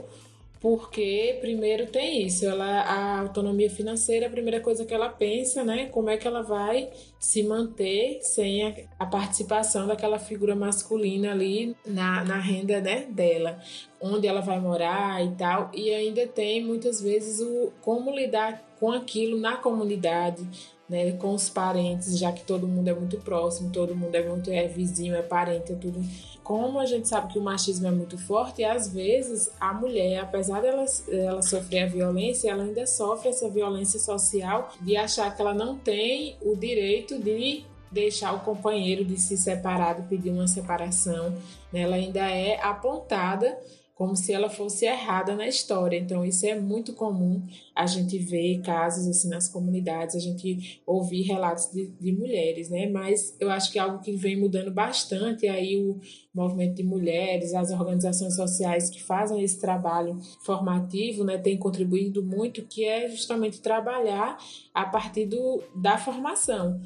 porque 0.62 1.40
primeiro 1.42 1.88
tem 1.88 2.26
isso, 2.26 2.46
ela 2.46 2.82
a 2.84 3.20
autonomia 3.22 3.70
financeira, 3.70 4.28
a 4.28 4.30
primeira 4.30 4.62
coisa 4.62 4.86
que 4.86 4.94
ela 4.94 5.10
pensa, 5.10 5.64
né, 5.64 5.88
como 5.88 6.10
é 6.10 6.18
que 6.18 6.28
ela 6.28 6.44
vai 6.44 6.90
se 7.20 7.42
manter 7.42 8.20
sem 8.22 8.68
a, 8.68 8.76
a 9.00 9.06
participação 9.08 9.88
daquela 9.88 10.20
figura 10.20 10.56
masculina 10.56 11.32
ali 11.32 11.76
na, 11.86 12.24
na 12.24 12.38
renda, 12.38 12.80
né, 12.80 13.08
dela. 13.10 13.60
onde 14.00 14.28
ela 14.28 14.42
vai 14.42 14.60
morar 14.60 15.26
e 15.26 15.32
tal, 15.32 15.72
e 15.74 15.92
ainda 15.92 16.28
tem 16.28 16.64
muitas 16.64 17.02
vezes 17.02 17.40
o 17.40 17.74
como 17.82 18.12
lidar 18.12 18.64
com 18.80 18.92
aquilo 18.92 19.40
na 19.40 19.58
comunidade, 19.58 20.48
né, 20.88 21.12
com 21.14 21.34
os 21.34 21.50
parentes, 21.50 22.20
já 22.20 22.32
que 22.32 22.44
todo 22.44 22.68
mundo 22.68 22.88
é 22.88 22.94
muito 22.94 23.18
próximo, 23.18 23.72
todo 23.72 23.96
mundo 23.96 24.14
é 24.14 24.28
muito 24.28 24.52
é 24.52 24.68
vizinho, 24.68 25.16
é 25.16 25.22
parente, 25.22 25.72
é 25.72 25.76
tudo. 25.76 26.02
Como 26.52 26.82
a 26.82 26.86
gente 26.86 27.08
sabe 27.08 27.32
que 27.32 27.40
o 27.40 27.42
machismo 27.42 27.88
é 27.88 27.92
muito 27.92 28.18
forte, 28.18 28.62
e 28.62 28.66
às 28.66 28.92
vezes 28.92 29.50
a 29.58 29.74
mulher, 29.74 30.20
apesar 30.20 30.62
dela 30.62 30.84
ela 31.10 31.42
sofrer 31.42 31.84
a 31.84 31.86
violência, 31.86 32.52
ela 32.52 32.64
ainda 32.64 32.86
sofre 32.86 33.30
essa 33.30 33.50
violência 33.50 33.98
social 33.98 34.70
de 34.82 34.98
achar 34.98 35.34
que 35.34 35.42
ela 35.42 35.54
não 35.54 35.78
tem 35.78 36.36
o 36.42 36.54
direito 36.54 37.18
de 37.18 37.64
deixar 37.90 38.34
o 38.34 38.42
companheiro 38.42 39.06
de 39.06 39.18
se 39.18 39.38
separar, 39.38 40.02
de 40.02 40.10
pedir 40.10 40.30
uma 40.30 40.46
separação. 40.46 41.34
Ela 41.74 41.96
ainda 41.96 42.30
é 42.30 42.60
apontada 42.62 43.58
como 44.02 44.16
se 44.16 44.34
ela 44.34 44.50
fosse 44.50 44.84
errada 44.84 45.36
na 45.36 45.48
história. 45.48 45.96
Então, 45.96 46.26
isso 46.26 46.44
é 46.44 46.60
muito 46.60 46.92
comum 46.92 47.46
a 47.76 47.86
gente 47.86 48.18
ver 48.18 48.60
casos 48.62 49.08
assim 49.08 49.30
nas 49.30 49.48
comunidades, 49.48 50.16
a 50.16 50.20
gente 50.20 50.82
ouvir 50.88 51.22
relatos 51.22 51.70
de, 51.72 51.86
de 51.86 52.12
mulheres, 52.12 52.68
né? 52.68 52.88
Mas 52.88 53.36
eu 53.40 53.52
acho 53.52 53.72
que 53.72 53.78
é 53.78 53.82
algo 53.84 54.00
que 54.00 54.14
vem 54.14 54.36
mudando 54.36 54.72
bastante. 54.72 55.48
Aí, 55.48 55.78
o 55.78 56.00
movimento 56.34 56.78
de 56.78 56.84
mulheres, 56.84 57.54
as 57.54 57.70
organizações 57.70 58.36
sociais 58.36 58.90
que 58.90 59.04
fazem 59.04 59.44
esse 59.44 59.62
trabalho 59.62 60.18
formativo, 60.44 61.24
né, 61.24 61.38
tem 61.38 61.56
contribuído 61.56 62.24
muito, 62.24 62.64
que 62.64 62.84
é 62.84 63.08
justamente 63.08 63.62
trabalhar 63.62 64.36
a 64.74 64.86
partir 64.86 65.28
do, 65.28 65.62
da 65.76 66.00
formação. 66.00 66.82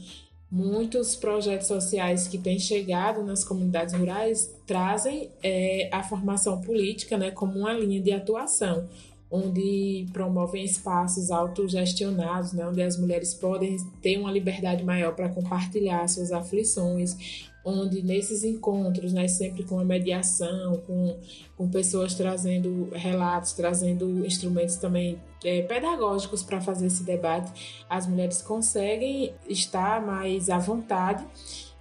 Muitos 0.56 1.18
projetos 1.18 1.68
sociais 1.68 2.30
que 2.30 2.38
têm 2.38 2.58
chegado 2.58 3.22
nas 3.22 3.44
comunidades 3.44 3.94
rurais 3.94 4.56
trazem 4.66 5.30
é, 5.44 5.90
a 5.92 6.02
formação 6.02 6.62
política 6.62 7.18
né, 7.18 7.30
como 7.30 7.60
uma 7.60 7.74
linha 7.74 8.00
de 8.00 8.14
atuação, 8.14 8.88
onde 9.30 10.06
promovem 10.14 10.64
espaços 10.64 11.30
autogestionados, 11.30 12.54
né, 12.54 12.66
onde 12.66 12.82
as 12.82 12.98
mulheres 12.98 13.34
podem 13.34 13.76
ter 14.02 14.18
uma 14.18 14.32
liberdade 14.32 14.82
maior 14.82 15.14
para 15.14 15.28
compartilhar 15.28 16.08
suas 16.08 16.32
aflições, 16.32 17.50
onde 17.66 18.04
nesses 18.04 18.44
encontros, 18.44 19.12
né, 19.12 19.28
sempre 19.28 19.64
com 19.64 19.80
a 19.80 19.84
mediação, 19.84 20.78
com, 20.86 21.18
com 21.58 21.68
pessoas 21.68 22.14
trazendo 22.14 22.90
relatos, 22.94 23.54
trazendo 23.54 24.24
instrumentos 24.24 24.76
também 24.76 25.20
é, 25.44 25.64
pedagógicos 25.64 26.44
para 26.44 26.62
fazer 26.62 26.86
esse 26.86 27.04
debate, 27.04 27.84
as 27.90 28.06
mulheres 28.06 28.42
conseguem 28.44 29.34
estar 29.50 30.00
mais 30.06 30.50
à 30.50 30.60
vontade 30.60 31.26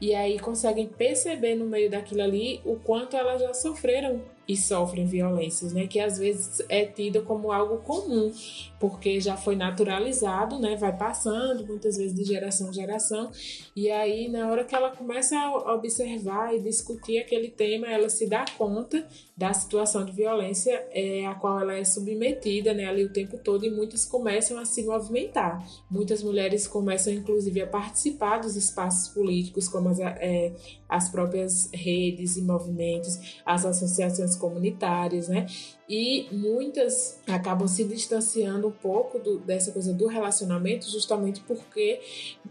e 0.01 0.15
aí 0.15 0.39
conseguem 0.39 0.87
perceber 0.87 1.55
no 1.55 1.67
meio 1.67 1.91
daquilo 1.91 2.23
ali 2.23 2.61
o 2.65 2.77
quanto 2.77 3.17
elas 3.17 3.41
já 3.41 3.53
sofreram 3.53 4.23
e 4.47 4.57
sofrem 4.57 5.07
violências, 5.07 5.73
né? 5.73 5.87
Que 5.87 5.99
às 5.99 6.19
vezes 6.19 6.63
é 6.69 6.85
tida 6.85 7.23
como 7.23 7.51
algo 7.51 7.79
comum, 7.79 8.31
porque 8.85 9.19
já 9.19 9.35
foi 9.35 9.57
naturalizado, 9.57 10.59
né? 10.59 10.77
Vai 10.77 10.95
passando 10.95 11.67
muitas 11.67 11.97
vezes 11.97 12.15
de 12.15 12.23
geração 12.23 12.69
em 12.69 12.73
geração, 12.75 13.31
e 13.75 13.91
aí 13.91 14.29
na 14.29 14.51
hora 14.51 14.63
que 14.63 14.75
ela 14.75 14.95
começa 14.95 15.39
a 15.39 15.73
observar 15.73 16.55
e 16.55 16.61
discutir 16.61 17.17
aquele 17.17 17.49
tema, 17.49 17.87
ela 17.87 18.11
se 18.11 18.29
dá 18.29 18.45
conta 18.59 19.09
da 19.35 19.55
situação 19.55 20.05
de 20.05 20.13
violência 20.13 20.87
é, 20.91 21.25
a 21.25 21.35
qual 21.35 21.59
ela 21.61 21.73
é 21.73 21.83
submetida, 21.83 22.75
né? 22.75 22.85
Ali 22.85 23.05
o 23.05 23.13
tempo 23.13 23.39
todo, 23.39 23.65
e 23.65 23.71
muitas 23.71 24.05
começam 24.05 24.59
a 24.59 24.67
se 24.67 24.83
movimentar. 24.85 25.67
Muitas 25.91 26.23
mulheres 26.23 26.67
começam, 26.67 27.11
inclusive, 27.11 27.63
a 27.63 27.67
participar 27.67 28.37
dos 28.37 28.55
espaços 28.55 29.09
políticos, 29.15 29.67
como 29.67 29.89
as, 29.89 29.99
é, 29.99 30.53
as 30.87 31.09
próprias 31.09 31.71
redes 31.73 32.37
e 32.37 32.43
movimentos, 32.43 33.41
as 33.47 33.65
associações 33.65 34.37
comunitárias, 34.37 35.27
né? 35.29 35.47
E 35.89 36.29
muitas 36.33 37.21
acabam 37.27 37.69
se 37.69 37.85
distanciando 37.85 38.69
um 38.69 38.73
pouco 38.73 39.19
do, 39.19 39.39
dessa 39.41 39.71
coisa 39.71 39.93
do 39.93 40.07
relacionamento, 40.07 40.91
justamente 40.91 41.41
porque 41.41 42.01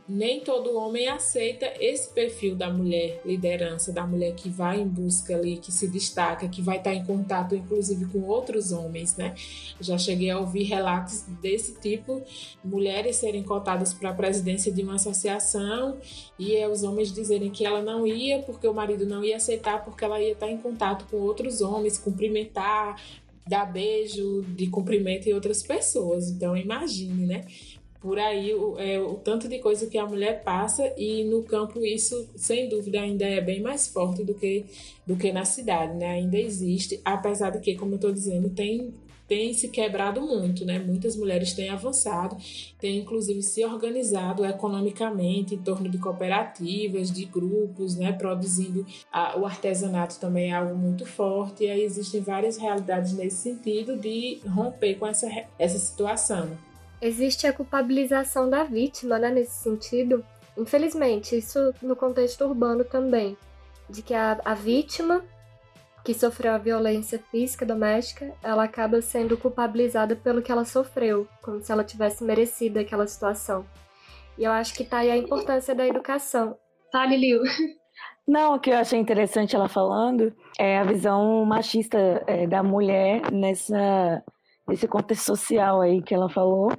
nem 0.08 0.42
todo 0.42 0.78
homem 0.78 1.08
aceita 1.08 1.66
esse 1.80 2.10
perfil 2.14 2.56
da 2.56 2.70
mulher 2.70 3.22
liderança, 3.26 3.92
da 3.92 4.06
mulher 4.06 4.36
que 4.36 4.50
vai 4.50 4.80
em 4.80 4.88
busca 4.88 5.36
ali, 5.36 5.58
que 5.58 5.72
se 5.72 5.88
destaca, 5.88 6.48
que 6.48 6.62
vai 6.62 6.78
estar 6.78 6.94
em 6.94 7.04
contato, 7.04 7.56
inclusive, 7.56 8.06
com 8.06 8.22
outros 8.22 8.72
homens, 8.72 9.16
né? 9.18 9.34
Já 9.82 9.98
cheguei 9.98 10.30
a 10.30 10.40
ouvir 10.40 10.64
relatos 10.64 11.24
desse 11.42 11.80
tipo, 11.80 12.22
mulheres 12.64 13.16
serem 13.16 13.42
cotadas 13.42 13.94
para 13.94 14.12
a 14.12 14.14
presidência 14.14 14.72
de 14.72 14.84
uma 14.84 14.96
associação 14.96 15.98
e 16.38 16.56
é, 16.56 16.68
os 16.68 16.84
homens 16.84 17.12
dizerem 17.12 17.50
que 17.50 17.66
ela 17.66 17.82
não 17.82 18.06
ia 18.06 18.40
porque 18.44 18.68
o 18.68 18.74
marido 18.74 19.06
não 19.06 19.24
ia 19.24 19.38
aceitar, 19.38 19.84
porque 19.84 20.04
ela 20.06 20.22
ia 20.22 20.34
estar 20.34 20.50
em 20.50 20.58
contato 20.58 21.06
com 21.10 21.18
outros 21.18 21.62
homens, 21.62 21.98
cumprimentar, 21.98 23.02
dar 23.48 23.66
beijo 23.66 24.44
de 24.56 24.68
cumprimento 24.68 25.28
em 25.28 25.34
outras 25.34 25.62
pessoas. 25.62 26.30
Então, 26.30 26.56
imagine, 26.56 27.26
né? 27.26 27.46
Por 28.02 28.20
aí 28.20 28.54
o, 28.54 28.78
é, 28.78 29.00
o 29.00 29.16
tanto 29.16 29.48
de 29.48 29.60
coisa 29.60 29.88
que 29.88 29.98
a 29.98 30.06
mulher 30.06 30.44
passa 30.44 30.94
e 30.98 31.24
no 31.24 31.42
campo 31.44 31.86
isso, 31.86 32.30
sem 32.36 32.68
dúvida, 32.68 33.00
ainda 33.00 33.26
é 33.26 33.40
bem 33.40 33.62
mais 33.62 33.88
forte 33.88 34.24
do 34.24 34.34
que, 34.34 34.66
do 35.08 35.16
que 35.16 35.32
na 35.32 35.46
cidade, 35.46 35.96
né? 35.98 36.08
Ainda 36.08 36.38
existe, 36.38 37.00
apesar 37.06 37.52
de 37.52 37.60
que, 37.60 37.76
como 37.76 37.94
eu 37.94 37.96
estou 37.96 38.12
dizendo, 38.12 38.50
tem 38.50 38.94
tem 39.34 39.52
se 39.52 39.68
quebrado 39.70 40.22
muito, 40.22 40.64
né? 40.64 40.78
Muitas 40.78 41.16
mulheres 41.16 41.54
têm 41.54 41.68
avançado, 41.70 42.38
têm 42.80 43.00
inclusive 43.00 43.42
se 43.42 43.66
organizado 43.66 44.46
economicamente 44.46 45.56
em 45.56 45.58
torno 45.58 45.90
de 45.90 45.98
cooperativas, 45.98 47.12
de 47.12 47.26
grupos, 47.26 47.96
né? 47.96 48.12
Produzindo 48.12 48.86
a, 49.12 49.36
o 49.40 49.44
artesanato 49.44 50.20
também 50.20 50.52
é 50.52 50.56
algo 50.56 50.76
muito 50.76 51.04
forte 51.04 51.64
e 51.64 51.70
aí 51.72 51.82
existem 51.82 52.22
várias 52.22 52.58
realidades 52.58 53.14
nesse 53.14 53.38
sentido 53.38 53.98
de 53.98 54.40
romper 54.48 54.96
com 55.00 55.08
essa, 55.08 55.28
essa 55.58 55.80
situação. 55.80 56.52
Existe 57.02 57.48
a 57.48 57.54
culpabilização 57.54 58.48
da 58.48 58.64
vítima, 58.64 59.18
né? 59.18 59.32
Nesse 59.32 59.64
sentido, 59.64 60.24
infelizmente, 60.56 61.36
isso 61.36 61.74
no 61.82 61.96
contexto 61.96 62.46
urbano 62.46 62.84
também, 62.84 63.36
de 63.90 64.04
que 64.04 64.14
a, 64.14 64.40
a 64.46 64.54
vítima 64.54 65.24
que 66.04 66.14
sofreu 66.14 66.54
a 66.54 66.58
violência 66.58 67.18
física 67.32 67.66
doméstica, 67.66 68.34
ela 68.44 68.64
acaba 68.66 69.02
sendo 69.02 69.38
culpabilizada 69.38 70.16
pelo 70.16 70.42
que 70.42 70.52
ela 70.52 70.66
sofreu, 70.66 71.28
como 71.42 71.62
se 71.62 71.72
ela 71.72 71.84
tivesse 71.84 72.24
merecido 72.24 72.80
aquela 72.80 73.08
situação. 73.08 73.66
E 74.38 74.44
eu 74.44 74.52
acho 74.52 74.74
que 74.74 74.84
tá 74.84 74.98
aí 74.98 75.12
a 75.12 75.18
importância 75.18 75.74
da 75.74 75.88
educação. 75.88 76.58
Fale, 76.92 77.16
Liu. 77.16 77.42
Não, 78.28 78.56
o 78.56 78.60
que 78.60 78.70
eu 78.70 78.78
achei 78.78 79.00
interessante 79.00 79.56
ela 79.56 79.68
falando 79.68 80.34
é 80.58 80.78
a 80.78 80.84
visão 80.84 81.44
machista 81.46 81.98
é, 82.26 82.48
da 82.48 82.64
mulher 82.64 83.32
nessa, 83.32 84.24
nesse 84.68 84.88
contexto 84.88 85.26
social 85.26 85.82
aí 85.82 86.02
que 86.02 86.14
ela 86.14 86.30
falou 86.30 86.72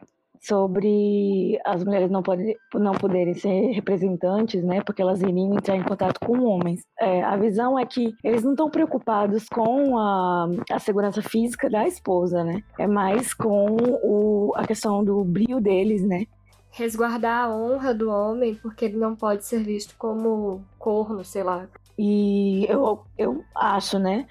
sobre 0.47 1.59
as 1.65 1.83
mulheres 1.83 2.11
não, 2.11 2.23
pode, 2.23 2.57
não 2.75 2.93
poderem 2.93 3.35
ser 3.35 3.73
representantes, 3.73 4.63
né, 4.63 4.83
porque 4.83 5.01
elas 5.01 5.23
iriam 5.23 5.55
entrar 5.55 5.77
em 5.77 5.83
contato 5.83 6.21
com 6.21 6.45
homens. 6.45 6.83
É, 7.01 7.23
a 7.23 7.37
visão 7.37 7.79
é 7.79 7.87
que 7.87 8.15
eles 8.23 8.43
não 8.43 8.53
estão 8.53 8.71
preocupados 8.71 9.49
com 9.49 9.97
a, 9.99 10.49
a 10.71 10.79
segurança 10.79 11.23
física 11.23 11.71
da 11.71 11.87
esposa, 11.87 12.45
né, 12.45 12.63
é 12.79 12.87
mais 12.87 13.33
com 13.33 13.77
o, 14.03 14.53
a 14.55 14.67
questão 14.67 15.03
do 15.03 15.25
brilho 15.25 15.61
deles, 15.61 16.07
né. 16.07 16.27
Resguardar 16.71 17.45
a 17.45 17.57
honra 17.57 17.95
do 17.95 18.11
homem, 18.11 18.57
porque 18.57 18.85
ele 18.87 18.97
não 18.97 19.15
pode 19.15 19.45
ser 19.45 19.63
visto 19.63 19.95
como 19.97 20.63
corno, 20.79 21.25
sei 21.25 21.45
lá. 21.45 21.69
E 21.97 22.67
eu, 22.69 23.01
eu 23.17 23.45
acho, 23.55 23.99
né, 23.99 24.27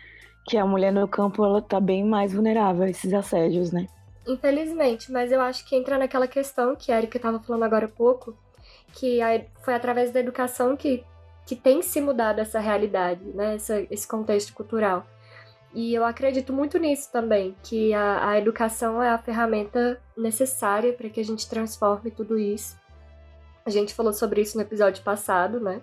que 0.46 0.58
a 0.58 0.66
mulher 0.66 0.92
no 0.92 1.08
campo 1.08 1.44
ela 1.44 1.62
tá 1.62 1.80
bem 1.80 2.04
mais 2.04 2.34
vulnerável 2.34 2.84
a 2.84 2.90
esses 2.90 3.14
assédios, 3.14 3.72
né. 3.72 3.88
Infelizmente, 4.26 5.12
mas 5.12 5.32
eu 5.32 5.42
acho 5.42 5.66
que 5.66 5.76
entra 5.76 5.98
naquela 5.98 6.28
questão 6.28 6.76
que 6.76 6.92
a 6.92 6.98
Erika 6.98 7.18
estava 7.18 7.40
falando 7.40 7.64
agora 7.64 7.86
há 7.86 7.90
pouco, 7.90 8.38
que 8.94 9.20
foi 9.62 9.74
através 9.74 10.12
da 10.12 10.20
educação 10.20 10.78
que, 10.78 11.04
que 11.46 11.56
tem 11.56 11.82
se 11.82 12.00
mudado 12.00 12.40
essa 12.40 12.60
realidade, 12.60 13.24
né? 13.34 13.58
Esse 13.90 14.08
contexto 14.08 14.54
cultural. 14.54 15.06
E 15.74 15.94
eu 15.94 16.06
acredito 16.06 16.54
muito 16.54 16.78
nisso 16.78 17.12
também, 17.12 17.56
que 17.64 17.94
a, 17.94 18.30
a 18.30 18.38
educação 18.38 19.02
é 19.02 19.10
a 19.10 19.18
ferramenta 19.18 20.00
necessária 20.16 20.94
para 20.94 21.10
que 21.10 21.20
a 21.20 21.26
gente 21.26 21.50
transforme 21.50 22.12
tudo 22.12 22.38
isso. 22.38 22.78
A 23.66 23.70
gente 23.70 23.94
falou 23.94 24.14
sobre 24.14 24.42
isso 24.42 24.56
no 24.56 24.64
episódio 24.64 25.04
passado, 25.04 25.60
né? 25.60 25.82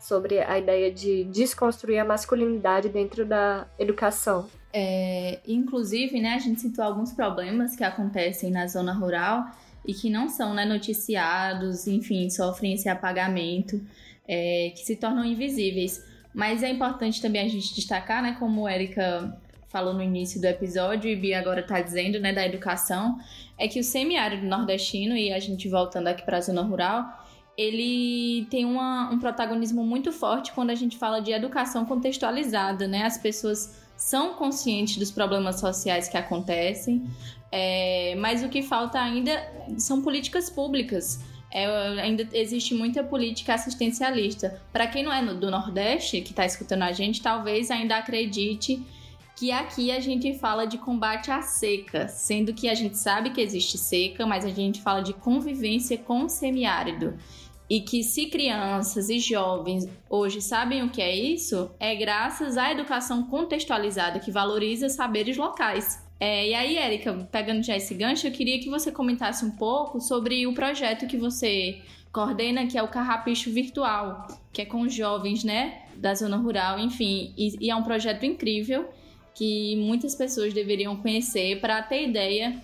Sobre 0.00 0.40
a 0.40 0.58
ideia 0.58 0.90
de 0.92 1.24
desconstruir 1.24 1.98
a 1.98 2.04
masculinidade 2.04 2.88
dentro 2.88 3.24
da 3.24 3.66
educação. 3.78 4.48
É, 4.72 5.40
inclusive, 5.46 6.20
né, 6.20 6.34
a 6.34 6.38
gente 6.38 6.60
citou 6.60 6.84
alguns 6.84 7.12
problemas 7.12 7.74
que 7.74 7.84
acontecem 7.84 8.50
na 8.50 8.66
zona 8.66 8.92
rural 8.92 9.46
e 9.86 9.94
que 9.94 10.10
não 10.10 10.28
são 10.28 10.52
né, 10.52 10.64
noticiados, 10.64 11.86
enfim, 11.86 12.28
sofrem 12.28 12.74
esse 12.74 12.88
apagamento, 12.88 13.80
é, 14.26 14.72
que 14.74 14.80
se 14.80 14.96
tornam 14.96 15.24
invisíveis. 15.24 16.04
Mas 16.34 16.62
é 16.62 16.70
importante 16.70 17.22
também 17.22 17.42
a 17.42 17.48
gente 17.48 17.74
destacar, 17.74 18.22
né, 18.22 18.36
como 18.38 18.66
a 18.66 18.74
Erika 18.74 19.36
falou 19.68 19.94
no 19.94 20.02
início 20.02 20.40
do 20.40 20.46
episódio 20.46 21.10
e 21.10 21.16
Bia 21.16 21.38
agora 21.38 21.60
está 21.60 21.80
dizendo, 21.80 22.20
né, 22.20 22.32
da 22.32 22.44
educação, 22.44 23.18
é 23.58 23.66
que 23.68 23.80
o 23.80 23.84
semiárido 23.84 24.46
nordestino, 24.46 25.16
e 25.16 25.32
a 25.32 25.38
gente 25.38 25.68
voltando 25.68 26.08
aqui 26.08 26.22
para 26.22 26.38
a 26.38 26.40
zona 26.40 26.62
rural, 26.62 27.04
ele 27.56 28.46
tem 28.50 28.64
uma, 28.64 29.10
um 29.10 29.18
protagonismo 29.18 29.82
muito 29.84 30.12
forte 30.12 30.52
quando 30.52 30.70
a 30.70 30.74
gente 30.74 30.96
fala 30.96 31.20
de 31.20 31.32
educação 31.32 31.84
contextualizada, 31.84 32.86
né? 32.86 33.02
As 33.02 33.18
pessoas 33.18 33.74
são 33.98 34.34
conscientes 34.34 34.96
dos 34.96 35.10
problemas 35.10 35.58
sociais 35.58 36.08
que 36.08 36.16
acontecem, 36.16 37.04
é, 37.50 38.14
mas 38.16 38.44
o 38.44 38.48
que 38.48 38.62
falta 38.62 39.00
ainda 39.00 39.44
são 39.76 40.00
políticas 40.00 40.48
públicas. 40.48 41.20
É, 41.50 41.66
ainda 42.00 42.28
existe 42.32 42.74
muita 42.74 43.02
política 43.02 43.54
assistencialista. 43.54 44.62
Para 44.72 44.86
quem 44.86 45.02
não 45.02 45.12
é 45.12 45.24
do 45.34 45.50
Nordeste, 45.50 46.20
que 46.20 46.30
está 46.30 46.46
escutando 46.46 46.82
a 46.82 46.92
gente, 46.92 47.20
talvez 47.20 47.72
ainda 47.72 47.96
acredite 47.96 48.86
que 49.34 49.50
aqui 49.50 49.90
a 49.90 49.98
gente 49.98 50.38
fala 50.38 50.64
de 50.64 50.78
combate 50.78 51.30
à 51.30 51.42
seca, 51.42 52.06
sendo 52.06 52.54
que 52.54 52.68
a 52.68 52.74
gente 52.74 52.96
sabe 52.96 53.30
que 53.30 53.40
existe 53.40 53.78
seca, 53.78 54.26
mas 54.26 54.44
a 54.44 54.50
gente 54.50 54.80
fala 54.80 55.00
de 55.00 55.12
convivência 55.12 55.98
com 55.98 56.24
o 56.24 56.28
semiárido. 56.28 57.18
E 57.68 57.80
que 57.80 58.02
se 58.02 58.26
crianças 58.26 59.10
e 59.10 59.18
jovens 59.18 59.86
hoje 60.08 60.40
sabem 60.40 60.82
o 60.82 60.90
que 60.90 61.02
é 61.02 61.14
isso, 61.14 61.70
é 61.78 61.94
graças 61.94 62.56
à 62.56 62.72
educação 62.72 63.24
contextualizada 63.24 64.18
que 64.18 64.30
valoriza 64.30 64.88
saberes 64.88 65.36
locais. 65.36 66.02
É, 66.20 66.48
e 66.48 66.54
aí, 66.54 66.76
Érica, 66.76 67.28
pegando 67.30 67.62
já 67.62 67.76
esse 67.76 67.94
gancho, 67.94 68.26
eu 68.26 68.32
queria 68.32 68.58
que 68.58 68.68
você 68.70 68.90
comentasse 68.90 69.44
um 69.44 69.50
pouco 69.50 70.00
sobre 70.00 70.46
o 70.46 70.54
projeto 70.54 71.06
que 71.06 71.16
você 71.16 71.80
coordena, 72.10 72.66
que 72.66 72.76
é 72.76 72.82
o 72.82 72.88
Carrapicho 72.88 73.50
Virtual, 73.52 74.26
que 74.52 74.62
é 74.62 74.64
com 74.64 74.88
jovens, 74.88 75.44
né, 75.44 75.82
da 75.96 76.14
zona 76.14 76.36
rural, 76.36 76.78
enfim, 76.78 77.32
e, 77.36 77.66
e 77.66 77.70
é 77.70 77.76
um 77.76 77.82
projeto 77.82 78.24
incrível 78.24 78.88
que 79.34 79.76
muitas 79.76 80.16
pessoas 80.16 80.52
deveriam 80.52 80.96
conhecer 80.96 81.60
para 81.60 81.80
ter 81.82 82.08
ideia 82.08 82.60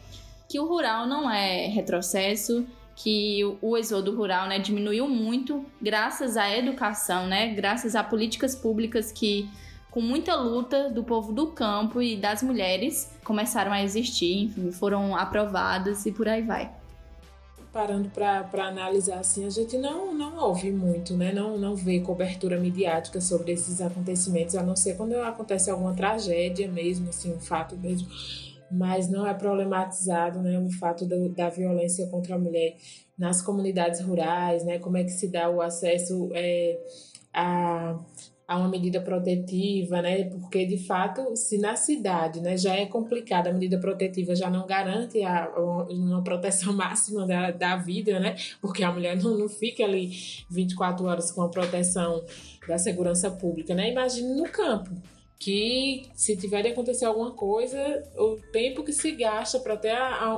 que 0.48 0.58
o 0.58 0.66
rural 0.66 1.06
não 1.06 1.30
é 1.30 1.66
retrocesso, 1.68 2.66
que 2.96 3.40
o 3.60 3.76
êxodo 3.76 4.14
rural 4.14 4.48
né, 4.48 4.58
diminuiu 4.58 5.08
muito 5.08 5.64
graças 5.80 6.36
à 6.36 6.56
educação, 6.56 7.26
né, 7.26 7.48
graças 7.48 7.96
a 7.96 8.04
políticas 8.04 8.54
públicas 8.54 9.10
que, 9.10 9.48
com 9.90 10.00
muita 10.00 10.34
luta 10.36 10.90
do 10.90 11.02
povo 11.02 11.32
do 11.32 11.48
campo 11.48 12.00
e 12.00 12.16
das 12.16 12.42
mulheres, 12.42 13.10
começaram 13.24 13.72
a 13.72 13.82
existir, 13.82 14.44
enfim, 14.44 14.70
foram 14.70 15.16
aprovadas 15.16 16.06
e 16.06 16.12
por 16.12 16.28
aí 16.28 16.42
vai. 16.42 16.70
Parando 17.72 18.08
para 18.08 18.68
analisar 18.68 19.18
assim, 19.18 19.44
a 19.44 19.50
gente 19.50 19.76
não, 19.76 20.14
não 20.14 20.36
ouve 20.36 20.70
muito, 20.70 21.16
né? 21.16 21.32
não, 21.32 21.58
não 21.58 21.74
vê 21.74 21.98
cobertura 21.98 22.56
midiática 22.56 23.20
sobre 23.20 23.50
esses 23.50 23.80
acontecimentos, 23.80 24.54
a 24.54 24.62
não 24.62 24.76
ser 24.76 24.96
quando 24.96 25.14
acontece 25.14 25.68
alguma 25.68 25.92
tragédia 25.92 26.68
mesmo, 26.68 27.08
assim, 27.08 27.34
um 27.34 27.40
fato 27.40 27.76
mesmo 27.76 28.06
mas 28.74 29.08
não 29.08 29.26
é 29.26 29.32
problematizado 29.32 30.40
né, 30.40 30.58
o 30.58 30.70
fato 30.70 31.06
do, 31.06 31.28
da 31.28 31.48
violência 31.48 32.06
contra 32.08 32.34
a 32.34 32.38
mulher 32.38 32.76
nas 33.16 33.40
comunidades 33.40 34.00
rurais, 34.00 34.64
né, 34.64 34.78
como 34.78 34.96
é 34.96 35.04
que 35.04 35.10
se 35.10 35.28
dá 35.28 35.48
o 35.48 35.60
acesso 35.60 36.30
é, 36.34 36.78
a, 37.32 37.96
a 38.48 38.58
uma 38.58 38.68
medida 38.68 39.00
protetiva, 39.00 40.02
né, 40.02 40.24
porque 40.24 40.66
de 40.66 40.76
fato, 40.76 41.36
se 41.36 41.56
na 41.58 41.76
cidade 41.76 42.40
né, 42.40 42.56
já 42.56 42.74
é 42.74 42.86
complicado, 42.86 43.46
a 43.46 43.52
medida 43.52 43.78
protetiva 43.78 44.34
já 44.34 44.50
não 44.50 44.66
garante 44.66 45.22
a, 45.22 45.48
uma 45.56 46.22
proteção 46.24 46.72
máxima 46.74 47.24
da, 47.26 47.52
da 47.52 47.76
vida, 47.76 48.18
né, 48.18 48.34
porque 48.60 48.82
a 48.82 48.90
mulher 48.90 49.16
não, 49.16 49.38
não 49.38 49.48
fica 49.48 49.84
ali 49.84 50.10
24 50.50 51.06
horas 51.06 51.30
com 51.30 51.42
a 51.42 51.48
proteção 51.48 52.24
da 52.66 52.78
segurança 52.78 53.30
pública, 53.30 53.74
né, 53.74 53.92
imagine 53.92 54.34
no 54.34 54.48
campo, 54.48 54.90
que 55.38 56.06
se 56.14 56.36
tiver 56.36 56.62
de 56.62 56.68
acontecer 56.68 57.04
alguma 57.04 57.32
coisa, 57.32 58.02
o 58.16 58.38
tempo 58.52 58.82
que 58.82 58.92
se 58.92 59.10
gasta 59.12 59.58
para 59.58 59.76
ter 59.76 59.94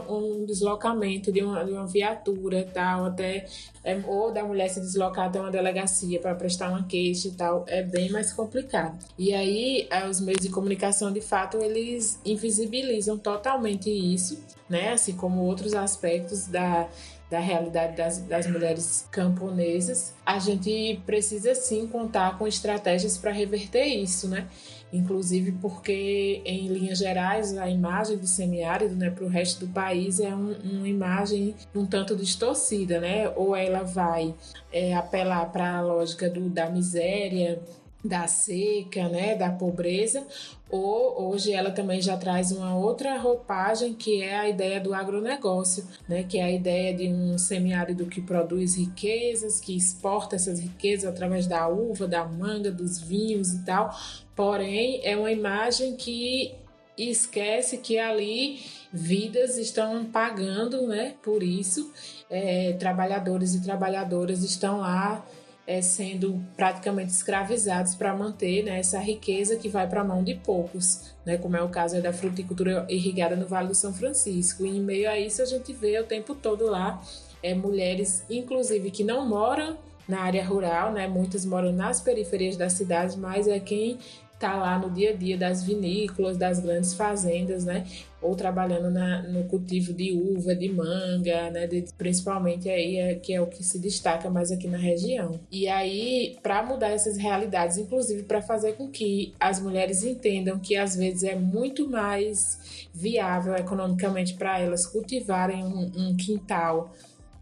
um 0.08 0.44
deslocamento 0.44 1.30
de 1.30 1.42
uma, 1.42 1.64
de 1.64 1.72
uma 1.72 1.86
viatura 1.86 2.68
tal, 2.72 3.06
até 3.06 3.46
é, 3.84 3.96
ou 4.06 4.32
da 4.32 4.42
mulher 4.42 4.68
se 4.68 4.80
deslocar 4.80 5.26
até 5.26 5.40
uma 5.40 5.50
delegacia 5.50 6.18
para 6.18 6.34
prestar 6.34 6.70
uma 6.70 6.84
queixa 6.84 7.28
e 7.28 7.32
tal, 7.32 7.64
é 7.68 7.82
bem 7.82 8.10
mais 8.10 8.32
complicado. 8.32 8.98
E 9.16 9.32
aí 9.32 9.86
é, 9.90 10.08
os 10.08 10.20
meios 10.20 10.42
de 10.42 10.48
comunicação, 10.48 11.12
de 11.12 11.20
fato, 11.20 11.58
eles 11.58 12.18
invisibilizam 12.24 13.16
totalmente 13.16 13.90
isso, 13.90 14.42
né? 14.68 14.92
Assim 14.92 15.14
como 15.14 15.42
outros 15.44 15.74
aspectos 15.74 16.46
da 16.46 16.88
da 17.28 17.40
realidade 17.40 17.96
das, 17.96 18.18
das 18.18 18.46
mulheres 18.46 19.06
camponesas, 19.10 20.14
a 20.24 20.38
gente 20.38 21.00
precisa 21.04 21.54
sim 21.54 21.86
contar 21.86 22.38
com 22.38 22.46
estratégias 22.46 23.18
para 23.18 23.32
reverter 23.32 23.84
isso, 23.84 24.28
né? 24.28 24.48
Inclusive 24.92 25.52
porque, 25.52 26.42
em 26.44 26.68
linhas 26.68 26.98
gerais, 26.98 27.56
a 27.56 27.68
imagem 27.68 28.16
do 28.16 28.26
semiárido 28.26 28.94
né, 28.94 29.10
para 29.10 29.24
o 29.24 29.28
resto 29.28 29.66
do 29.66 29.72
país 29.72 30.20
é 30.20 30.34
um, 30.34 30.54
uma 30.62 30.88
imagem 30.88 31.54
um 31.74 31.84
tanto 31.84 32.16
distorcida, 32.16 33.00
né? 33.00 33.28
ou 33.36 33.54
ela 33.54 33.82
vai 33.82 34.34
é, 34.72 34.94
apelar 34.94 35.50
para 35.52 35.78
a 35.78 35.82
lógica 35.82 36.30
do, 36.30 36.48
da 36.48 36.70
miséria, 36.70 37.60
da 38.06 38.26
seca, 38.26 39.08
né, 39.08 39.34
da 39.34 39.50
pobreza, 39.50 40.24
ou 40.68 41.30
hoje 41.30 41.52
ela 41.52 41.70
também 41.70 42.00
já 42.00 42.16
traz 42.16 42.50
uma 42.50 42.76
outra 42.76 43.16
roupagem 43.18 43.94
que 43.94 44.22
é 44.22 44.36
a 44.36 44.48
ideia 44.48 44.80
do 44.80 44.92
agronegócio, 44.92 45.86
né, 46.08 46.24
que 46.24 46.38
é 46.38 46.42
a 46.42 46.50
ideia 46.50 46.94
de 46.94 47.08
um 47.08 47.38
semiárido 47.38 48.06
que 48.06 48.20
produz 48.20 48.76
riquezas, 48.76 49.60
que 49.60 49.76
exporta 49.76 50.36
essas 50.36 50.58
riquezas 50.58 51.08
através 51.08 51.46
da 51.46 51.68
uva, 51.68 52.08
da 52.08 52.24
manga, 52.24 52.70
dos 52.70 53.00
vinhos 53.00 53.52
e 53.52 53.64
tal, 53.64 53.94
Porém, 54.36 55.00
é 55.02 55.16
uma 55.16 55.32
imagem 55.32 55.96
que 55.96 56.54
esquece 56.96 57.78
que 57.78 57.98
ali 57.98 58.60
vidas 58.92 59.56
estão 59.56 60.04
pagando 60.04 60.86
né, 60.86 61.14
por 61.22 61.42
isso. 61.42 61.90
É, 62.28 62.74
trabalhadores 62.74 63.54
e 63.54 63.62
trabalhadoras 63.62 64.42
estão 64.42 64.80
lá 64.80 65.24
é, 65.66 65.82
sendo 65.82 66.40
praticamente 66.56 67.10
escravizados 67.12 67.94
para 67.94 68.14
manter 68.14 68.62
né, 68.62 68.78
essa 68.78 68.98
riqueza 68.98 69.56
que 69.56 69.68
vai 69.68 69.88
para 69.88 70.02
a 70.02 70.04
mão 70.04 70.22
de 70.22 70.34
poucos, 70.34 71.12
né, 71.24 71.36
como 71.36 71.56
é 71.56 71.62
o 71.62 71.68
caso 71.68 72.00
da 72.00 72.12
fruticultura 72.12 72.86
irrigada 72.88 73.34
no 73.34 73.46
Vale 73.46 73.68
do 73.68 73.74
São 73.74 73.92
Francisco. 73.92 74.64
E 74.64 74.76
em 74.76 74.80
meio 74.80 75.10
a 75.10 75.18
isso, 75.18 75.42
a 75.42 75.46
gente 75.46 75.72
vê 75.72 75.98
o 75.98 76.04
tempo 76.04 76.34
todo 76.34 76.66
lá 76.66 77.02
é, 77.42 77.54
mulheres, 77.54 78.24
inclusive, 78.30 78.90
que 78.90 79.04
não 79.04 79.26
moram 79.26 79.76
na 80.08 80.20
área 80.20 80.44
rural, 80.44 80.92
né? 80.92 81.06
Muitas 81.06 81.44
moram 81.44 81.72
nas 81.72 82.00
periferias 82.00 82.56
das 82.56 82.74
cidades, 82.74 83.16
mas 83.16 83.48
é 83.48 83.58
quem 83.58 83.98
tá 84.38 84.54
lá 84.56 84.78
no 84.78 84.90
dia 84.90 85.10
a 85.10 85.12
dia 85.14 85.36
das 85.36 85.62
vinícolas, 85.62 86.36
das 86.36 86.60
grandes 86.60 86.94
fazendas, 86.94 87.64
né? 87.64 87.86
Ou 88.26 88.34
trabalhando 88.34 88.90
na, 88.90 89.22
no 89.22 89.44
cultivo 89.44 89.92
de 89.92 90.12
uva, 90.12 90.54
de 90.54 90.68
manga, 90.68 91.50
né? 91.50 91.66
De, 91.66 91.84
principalmente 91.96 92.68
aí 92.68 92.96
é, 92.96 93.14
que 93.14 93.32
é 93.32 93.40
o 93.40 93.46
que 93.46 93.62
se 93.62 93.78
destaca 93.78 94.28
mais 94.28 94.50
aqui 94.50 94.68
na 94.68 94.78
região. 94.78 95.40
E 95.50 95.68
aí, 95.68 96.36
para 96.42 96.62
mudar 96.64 96.90
essas 96.90 97.16
realidades, 97.16 97.78
inclusive 97.78 98.24
para 98.24 98.42
fazer 98.42 98.74
com 98.74 98.88
que 98.88 99.34
as 99.38 99.60
mulheres 99.60 100.02
entendam 100.02 100.58
que 100.58 100.76
às 100.76 100.96
vezes 100.96 101.22
é 101.22 101.36
muito 101.36 101.88
mais 101.88 102.86
viável 102.92 103.54
economicamente 103.54 104.34
para 104.34 104.58
elas 104.58 104.86
cultivarem 104.86 105.64
um, 105.64 105.92
um 105.96 106.16
quintal 106.16 106.92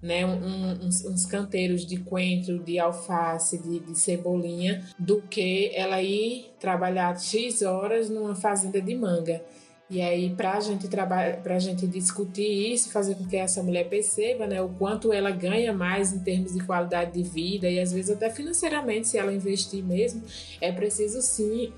né, 0.05 0.27
um, 0.27 0.87
uns, 0.87 1.03
uns, 1.03 1.25
canteiros 1.25 1.87
de 1.87 1.97
coentro, 1.97 2.59
de 2.59 2.79
alface, 2.79 3.57
de, 3.57 3.79
de, 3.81 3.99
cebolinha, 3.99 4.85
do 4.99 5.23
que 5.23 5.70
ela 5.75 6.03
ir 6.03 6.53
trabalhar 6.61 7.18
X 7.18 7.62
horas 7.62 8.11
numa 8.11 8.35
fazenda 8.35 8.83
de 8.83 8.94
manga. 8.94 9.42
E 9.90 10.01
aí, 10.01 10.31
para 10.31 10.59
gente 10.61 10.88
trabalhar, 10.88 11.37
para 11.42 11.57
a 11.57 11.59
gente 11.59 11.87
discutir 11.87 12.73
isso, 12.73 12.90
fazer 12.90 13.16
com 13.16 13.27
que 13.27 13.37
essa 13.37 13.62
mulher 13.62 13.88
perceba 13.88 14.47
né, 14.47 14.61
o 14.62 14.70
quanto 14.70 15.12
ela 15.12 15.31
ganha 15.31 15.73
mais 15.73 16.12
em 16.12 16.20
termos 16.20 16.55
de 16.55 16.64
qualidade 16.64 17.12
de 17.12 17.23
vida 17.23 17.68
e 17.68 17.79
às 17.79 17.92
vezes 17.92 18.11
até 18.11 18.31
financeiramente, 18.31 19.09
se 19.09 19.18
ela 19.18 19.33
investir 19.33 19.85
mesmo, 19.85 20.23
é 20.61 20.73
preciso 20.73 21.20
sim 21.20 21.73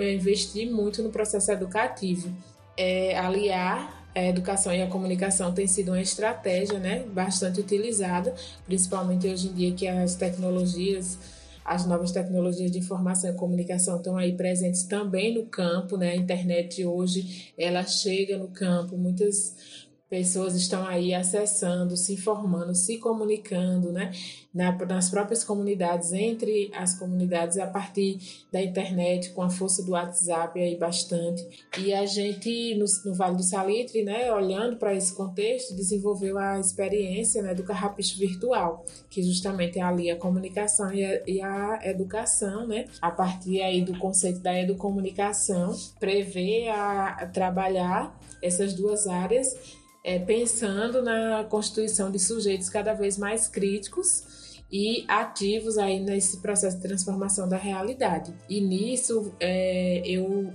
investir 0.00 0.70
muito 0.70 1.02
no 1.02 1.10
processo 1.10 1.50
educativo. 1.52 2.32
É, 2.76 3.18
aliar 3.18 4.00
a 4.14 4.24
educação 4.24 4.72
e 4.72 4.82
a 4.82 4.86
comunicação 4.86 5.52
tem 5.52 5.66
sido 5.66 5.88
uma 5.88 6.00
estratégia 6.00 6.78
né, 6.78 7.04
bastante 7.12 7.60
utilizada, 7.60 8.34
principalmente 8.66 9.28
hoje 9.28 9.48
em 9.48 9.52
dia 9.52 9.72
que 9.72 9.86
as 9.86 10.14
tecnologias, 10.14 11.18
as 11.64 11.86
novas 11.86 12.10
tecnologias 12.10 12.70
de 12.70 12.78
informação 12.78 13.30
e 13.30 13.34
comunicação 13.34 13.96
estão 13.96 14.16
aí 14.16 14.32
presentes 14.32 14.82
também 14.84 15.34
no 15.34 15.46
campo, 15.46 15.96
né? 15.96 16.10
A 16.10 16.16
internet 16.16 16.84
hoje 16.84 17.52
ela 17.56 17.84
chega 17.84 18.38
no 18.38 18.48
campo, 18.48 18.96
muitas 18.96 19.79
pessoas 20.10 20.56
estão 20.56 20.84
aí 20.84 21.14
acessando, 21.14 21.96
se 21.96 22.14
informando, 22.14 22.74
se 22.74 22.98
comunicando, 22.98 23.92
né? 23.92 24.10
Na, 24.52 24.76
nas 24.84 25.08
próprias 25.08 25.44
comunidades, 25.44 26.12
entre 26.12 26.72
as 26.74 26.98
comunidades, 26.98 27.56
a 27.56 27.68
partir 27.68 28.18
da 28.50 28.60
internet, 28.60 29.30
com 29.30 29.42
a 29.42 29.48
força 29.48 29.84
do 29.84 29.92
WhatsApp 29.92 30.58
aí 30.60 30.76
bastante. 30.76 31.46
E 31.78 31.94
a 31.94 32.04
gente, 32.04 32.74
no, 32.74 32.84
no 33.04 33.14
Vale 33.14 33.36
do 33.36 33.44
Salitre, 33.44 34.02
né, 34.02 34.32
olhando 34.32 34.76
para 34.76 34.92
esse 34.92 35.14
contexto, 35.14 35.76
desenvolveu 35.76 36.36
a 36.36 36.58
experiência 36.58 37.40
né, 37.40 37.54
do 37.54 37.62
carrapicho 37.62 38.18
virtual, 38.18 38.84
que 39.08 39.22
justamente 39.22 39.78
é 39.78 39.82
ali 39.82 40.10
a 40.10 40.16
comunicação 40.16 40.92
e 40.92 41.04
a, 41.04 41.22
e 41.24 41.40
a 41.40 41.78
educação, 41.84 42.66
né? 42.66 42.86
A 43.00 43.12
partir 43.12 43.62
aí 43.62 43.82
do 43.82 43.96
conceito 43.96 44.40
da 44.40 44.58
educomunicação, 44.58 45.76
prevê 46.00 46.66
a, 46.68 47.10
a 47.10 47.26
trabalhar 47.28 48.18
essas 48.42 48.74
duas 48.74 49.06
áreas 49.06 49.78
é, 50.02 50.18
pensando 50.18 51.02
na 51.02 51.44
constituição 51.44 52.10
de 52.10 52.18
sujeitos 52.18 52.68
cada 52.68 52.94
vez 52.94 53.18
mais 53.18 53.48
críticos 53.48 54.58
e 54.70 55.04
ativos 55.08 55.76
aí 55.78 56.00
nesse 56.00 56.38
processo 56.38 56.76
de 56.76 56.82
transformação 56.82 57.48
da 57.48 57.56
realidade. 57.56 58.32
E 58.48 58.60
nisso 58.60 59.32
é, 59.40 60.02
eu 60.04 60.52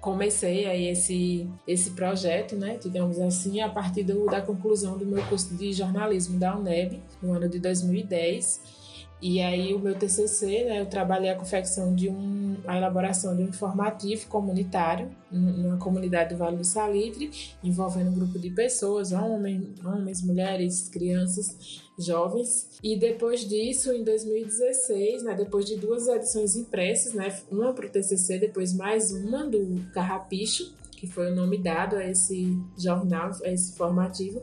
comecei 0.00 0.64
aí 0.66 0.86
esse, 0.88 1.48
esse 1.66 1.90
projeto, 1.90 2.54
né, 2.54 2.78
digamos 2.80 3.18
assim, 3.18 3.60
a 3.60 3.68
partir 3.68 4.04
do, 4.04 4.26
da 4.26 4.40
conclusão 4.40 4.96
do 4.96 5.04
meu 5.04 5.22
curso 5.26 5.54
de 5.56 5.72
jornalismo 5.72 6.38
da 6.38 6.56
UNEB, 6.56 7.02
no 7.20 7.32
ano 7.32 7.48
de 7.48 7.58
2010. 7.58 8.77
E 9.20 9.40
aí 9.40 9.74
o 9.74 9.80
meu 9.80 9.96
TCC, 9.96 10.64
né, 10.64 10.80
eu 10.80 10.86
trabalhei 10.86 11.28
a 11.28 11.34
confecção 11.34 11.92
de 11.92 12.08
um, 12.08 12.56
a 12.64 12.76
elaboração 12.76 13.36
de 13.36 13.42
um 13.42 13.48
informativo 13.48 14.28
comunitário 14.28 15.10
numa 15.30 15.76
comunidade 15.76 16.34
do 16.34 16.38
Vale 16.38 16.56
do 16.56 16.64
Salitre, 16.64 17.30
envolvendo 17.62 18.10
um 18.10 18.14
grupo 18.14 18.38
de 18.38 18.50
pessoas, 18.50 19.10
homens, 19.10 19.84
homens, 19.84 20.22
mulheres, 20.22 20.88
crianças, 20.88 21.82
jovens. 21.98 22.78
E 22.80 22.96
depois 22.96 23.40
disso, 23.40 23.92
em 23.92 24.04
2016, 24.04 25.24
né, 25.24 25.34
depois 25.34 25.64
de 25.64 25.76
duas 25.76 26.06
edições 26.06 26.54
impressas, 26.54 27.12
né, 27.12 27.36
uma 27.50 27.72
para 27.72 27.86
o 27.86 27.90
TCC, 27.90 28.38
depois 28.38 28.72
mais 28.72 29.10
uma 29.10 29.44
do 29.44 29.84
Carrapicho, 29.92 30.72
que 30.92 31.08
foi 31.08 31.32
o 31.32 31.34
nome 31.34 31.58
dado 31.58 31.96
a 31.96 32.08
esse 32.08 32.56
jornal, 32.76 33.32
a 33.44 33.48
esse 33.48 33.72
informativo, 33.72 34.42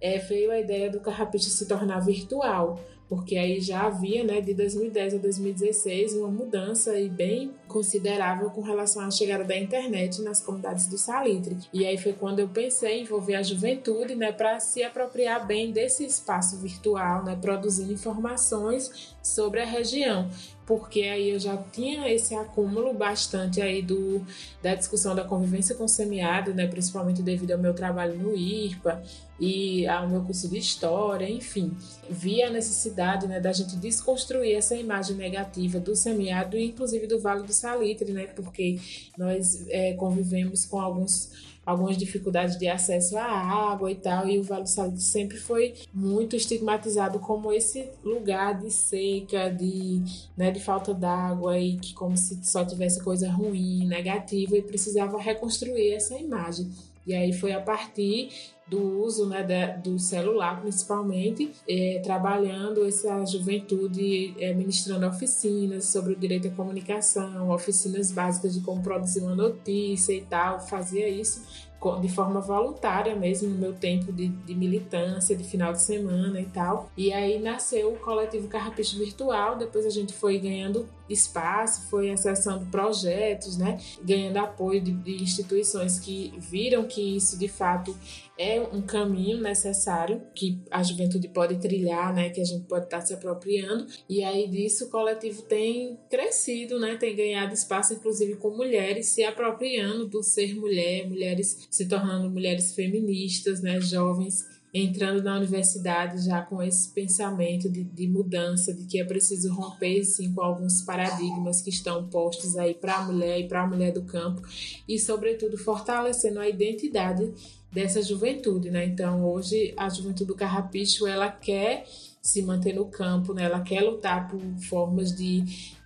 é, 0.00 0.18
veio 0.18 0.50
a 0.50 0.58
ideia 0.58 0.90
do 0.90 1.00
Carrapicho 1.00 1.50
se 1.50 1.66
tornar 1.66 2.00
virtual 2.00 2.80
porque 3.08 3.36
aí 3.36 3.60
já 3.60 3.86
havia, 3.86 4.22
né, 4.22 4.40
de 4.40 4.52
2010 4.52 5.14
a 5.14 5.18
2016, 5.18 6.12
uma 6.14 6.28
mudança 6.28 6.92
aí 6.92 7.08
bem 7.08 7.54
considerável 7.66 8.50
com 8.50 8.60
relação 8.60 9.02
à 9.02 9.10
chegada 9.10 9.44
da 9.44 9.56
internet 9.56 10.20
nas 10.20 10.40
comunidades 10.40 10.86
do 10.86 10.98
Salitre. 10.98 11.56
E 11.72 11.86
aí 11.86 11.96
foi 11.96 12.12
quando 12.12 12.40
eu 12.40 12.48
pensei 12.48 12.98
em 12.98 13.02
envolver 13.02 13.36
a 13.36 13.42
juventude, 13.42 14.14
né, 14.14 14.30
para 14.30 14.60
se 14.60 14.82
apropriar 14.82 15.46
bem 15.46 15.72
desse 15.72 16.04
espaço 16.04 16.58
virtual, 16.58 17.24
né, 17.24 17.36
produzindo 17.40 17.92
informações 17.92 19.16
sobre 19.22 19.60
a 19.60 19.66
região 19.66 20.28
porque 20.68 21.00
aí 21.04 21.30
eu 21.30 21.40
já 21.40 21.56
tinha 21.56 22.12
esse 22.12 22.34
acúmulo 22.34 22.92
bastante 22.92 23.62
aí 23.62 23.80
do, 23.80 24.22
da 24.62 24.74
discussão 24.74 25.14
da 25.14 25.24
convivência 25.24 25.74
com 25.74 25.84
o 25.84 25.88
semiárido, 25.88 26.52
né, 26.52 26.66
principalmente 26.66 27.22
devido 27.22 27.52
ao 27.52 27.58
meu 27.58 27.72
trabalho 27.72 28.18
no 28.18 28.36
IRPA 28.36 29.02
e 29.38 29.86
ao 29.86 30.08
meu 30.08 30.22
curso 30.22 30.48
de 30.48 30.58
História, 30.58 31.28
enfim. 31.28 31.76
Vi 32.10 32.42
a 32.42 32.50
necessidade 32.50 33.26
né, 33.26 33.40
da 33.40 33.52
gente 33.52 33.76
desconstruir 33.76 34.56
essa 34.56 34.74
imagem 34.74 35.16
negativa 35.16 35.78
do 35.78 35.94
semiárido 35.94 36.56
e 36.56 36.66
inclusive 36.66 37.06
do 37.06 37.20
Vale 37.20 37.44
do 37.44 37.52
Salitre, 37.52 38.12
né, 38.12 38.26
porque 38.26 38.78
nós 39.16 39.66
é, 39.68 39.92
convivemos 39.94 40.66
com 40.66 40.80
alguns 40.80 41.30
algumas 41.68 41.98
dificuldades 41.98 42.56
de 42.56 42.66
acesso 42.66 43.18
à 43.18 43.24
água 43.24 43.92
e 43.92 43.94
tal, 43.94 44.26
e 44.26 44.38
o 44.38 44.42
Vale 44.42 44.62
do 44.62 44.70
Salitre 44.70 45.02
sempre 45.02 45.36
foi 45.36 45.74
muito 45.92 46.34
estigmatizado 46.34 47.18
como 47.18 47.52
esse 47.52 47.90
lugar 48.02 48.58
de 48.58 48.70
seca, 48.70 49.50
de, 49.50 50.02
né, 50.34 50.50
de 50.50 50.60
falta 50.60 50.94
d'água 50.94 51.58
e 51.58 51.76
que 51.76 51.92
como 51.92 52.16
se 52.16 52.42
só 52.42 52.64
tivesse 52.64 53.04
coisa 53.04 53.30
ruim, 53.30 53.86
negativa 53.86 54.56
e 54.56 54.62
precisava 54.62 55.20
reconstruir 55.20 55.92
essa 55.92 56.16
imagem. 56.16 56.70
E 57.08 57.14
aí 57.14 57.32
foi 57.32 57.52
a 57.52 57.60
partir 57.60 58.28
do 58.66 59.00
uso 59.00 59.26
né, 59.26 59.42
do 59.82 59.98
celular, 59.98 60.60
principalmente, 60.60 61.50
é, 61.66 62.02
trabalhando 62.04 62.86
essa 62.86 63.24
juventude, 63.24 64.34
é, 64.38 64.52
ministrando 64.52 65.06
oficinas 65.06 65.86
sobre 65.86 66.12
o 66.12 66.16
direito 66.16 66.48
à 66.48 66.50
comunicação, 66.50 67.50
oficinas 67.50 68.12
básicas 68.12 68.52
de 68.52 68.60
como 68.60 68.82
produzir 68.82 69.20
uma 69.20 69.34
notícia 69.34 70.12
e 70.12 70.20
tal, 70.20 70.60
fazia 70.60 71.08
isso 71.08 71.67
de 72.00 72.08
forma 72.08 72.40
voluntária 72.40 73.14
mesmo 73.14 73.48
no 73.48 73.56
meu 73.56 73.72
tempo 73.72 74.12
de, 74.12 74.28
de, 74.28 74.54
militância, 74.54 75.36
de 75.36 75.44
final 75.44 75.72
de 75.72 75.80
semana 75.80 76.40
e 76.40 76.46
tal. 76.46 76.90
E 76.96 77.12
aí 77.12 77.38
nasceu 77.38 77.92
o 77.92 77.96
coletivo 77.98 78.48
Carrapicho 78.48 78.98
Virtual, 78.98 79.56
depois 79.56 79.86
a 79.86 79.90
gente 79.90 80.12
foi 80.12 80.38
ganhando 80.38 80.88
espaço, 81.08 81.88
foi 81.88 82.10
acessando 82.10 82.66
projetos, 82.66 83.56
né? 83.56 83.80
Ganhando 84.02 84.38
apoio 84.38 84.80
de, 84.80 84.90
de 84.90 85.22
instituições 85.22 85.98
que 85.98 86.34
viram 86.38 86.84
que 86.84 87.16
isso 87.16 87.38
de 87.38 87.48
fato 87.48 87.96
é 88.38 88.60
um 88.60 88.80
caminho 88.80 89.40
necessário 89.40 90.22
que 90.34 90.60
a 90.70 90.82
juventude 90.82 91.28
pode 91.28 91.58
trilhar, 91.58 92.14
né, 92.14 92.30
que 92.30 92.40
a 92.40 92.44
gente 92.44 92.64
pode 92.66 92.84
estar 92.84 93.00
se 93.00 93.12
apropriando. 93.12 93.86
E 94.08 94.22
aí 94.22 94.48
disso 94.48 94.86
o 94.86 94.90
coletivo 94.90 95.42
tem 95.42 95.98
crescido, 96.08 96.78
né, 96.78 96.96
tem 96.96 97.16
ganhado 97.16 97.52
espaço 97.52 97.94
inclusive 97.94 98.36
com 98.36 98.50
mulheres 98.50 99.08
se 99.08 99.24
apropriando 99.24 100.06
do 100.06 100.22
ser 100.22 100.54
mulher, 100.54 101.08
mulheres 101.08 101.66
se 101.70 101.88
tornando 101.88 102.30
mulheres 102.30 102.74
feministas, 102.74 103.60
né, 103.60 103.80
jovens 103.80 104.57
entrando 104.72 105.22
na 105.22 105.36
universidade 105.36 106.24
já 106.24 106.42
com 106.42 106.62
esse 106.62 106.90
pensamento 106.90 107.68
de, 107.68 107.84
de 107.84 108.06
mudança, 108.06 108.72
de 108.74 108.84
que 108.84 109.00
é 109.00 109.04
preciso 109.04 109.52
romper 109.52 110.04
sim 110.04 110.32
com 110.32 110.42
alguns 110.42 110.82
paradigmas 110.82 111.62
que 111.62 111.70
estão 111.70 112.06
postos 112.08 112.56
aí 112.56 112.74
para 112.74 112.96
a 112.96 113.02
mulher 113.02 113.40
e 113.40 113.48
para 113.48 113.62
a 113.62 113.66
mulher 113.66 113.92
do 113.92 114.02
campo 114.02 114.42
e 114.86 114.98
sobretudo 114.98 115.56
fortalecendo 115.56 116.38
a 116.38 116.48
identidade 116.48 117.32
dessa 117.72 118.02
juventude, 118.02 118.70
né? 118.70 118.86
Então, 118.86 119.24
hoje 119.24 119.74
a 119.76 119.88
juventude 119.88 120.26
do 120.26 120.34
Carrapicho, 120.34 121.06
ela 121.06 121.30
quer 121.30 121.86
se 122.20 122.42
manter 122.42 122.74
no 122.74 122.86
campo, 122.86 123.32
né? 123.32 123.44
Ela 123.44 123.60
quer 123.60 123.80
lutar 123.82 124.28
por 124.28 124.40
formas 124.68 125.14
de 125.14 125.44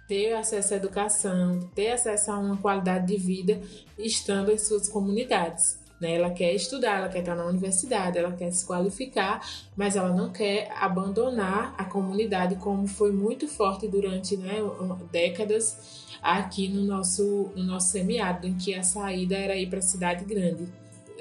ter 0.08 0.34
acesso 0.34 0.74
à 0.74 0.76
educação, 0.76 1.60
ter 1.74 1.92
acesso 1.92 2.30
a 2.30 2.38
uma 2.38 2.56
qualidade 2.56 3.06
de 3.06 3.16
vida 3.16 3.60
estando 3.98 4.50
em 4.50 4.58
suas 4.58 4.88
comunidades. 4.88 5.81
Né? 6.02 6.16
Ela 6.16 6.30
quer 6.30 6.52
estudar, 6.52 6.98
ela 6.98 7.08
quer 7.08 7.20
estar 7.20 7.36
na 7.36 7.46
universidade, 7.46 8.18
ela 8.18 8.32
quer 8.32 8.50
se 8.50 8.66
qualificar, 8.66 9.40
mas 9.76 9.94
ela 9.94 10.10
não 10.10 10.32
quer 10.32 10.68
abandonar 10.76 11.74
a 11.78 11.84
comunidade 11.84 12.56
como 12.56 12.88
foi 12.88 13.12
muito 13.12 13.46
forte 13.46 13.86
durante 13.86 14.36
né, 14.36 14.56
décadas 15.12 16.10
aqui 16.20 16.68
no 16.68 16.84
nosso, 16.84 17.52
no 17.54 17.62
nosso 17.62 17.92
semiárido, 17.92 18.48
em 18.48 18.54
que 18.54 18.74
a 18.74 18.82
saída 18.82 19.36
era 19.36 19.56
ir 19.56 19.68
para 19.68 19.78
a 19.78 19.82
cidade 19.82 20.24
grande 20.24 20.66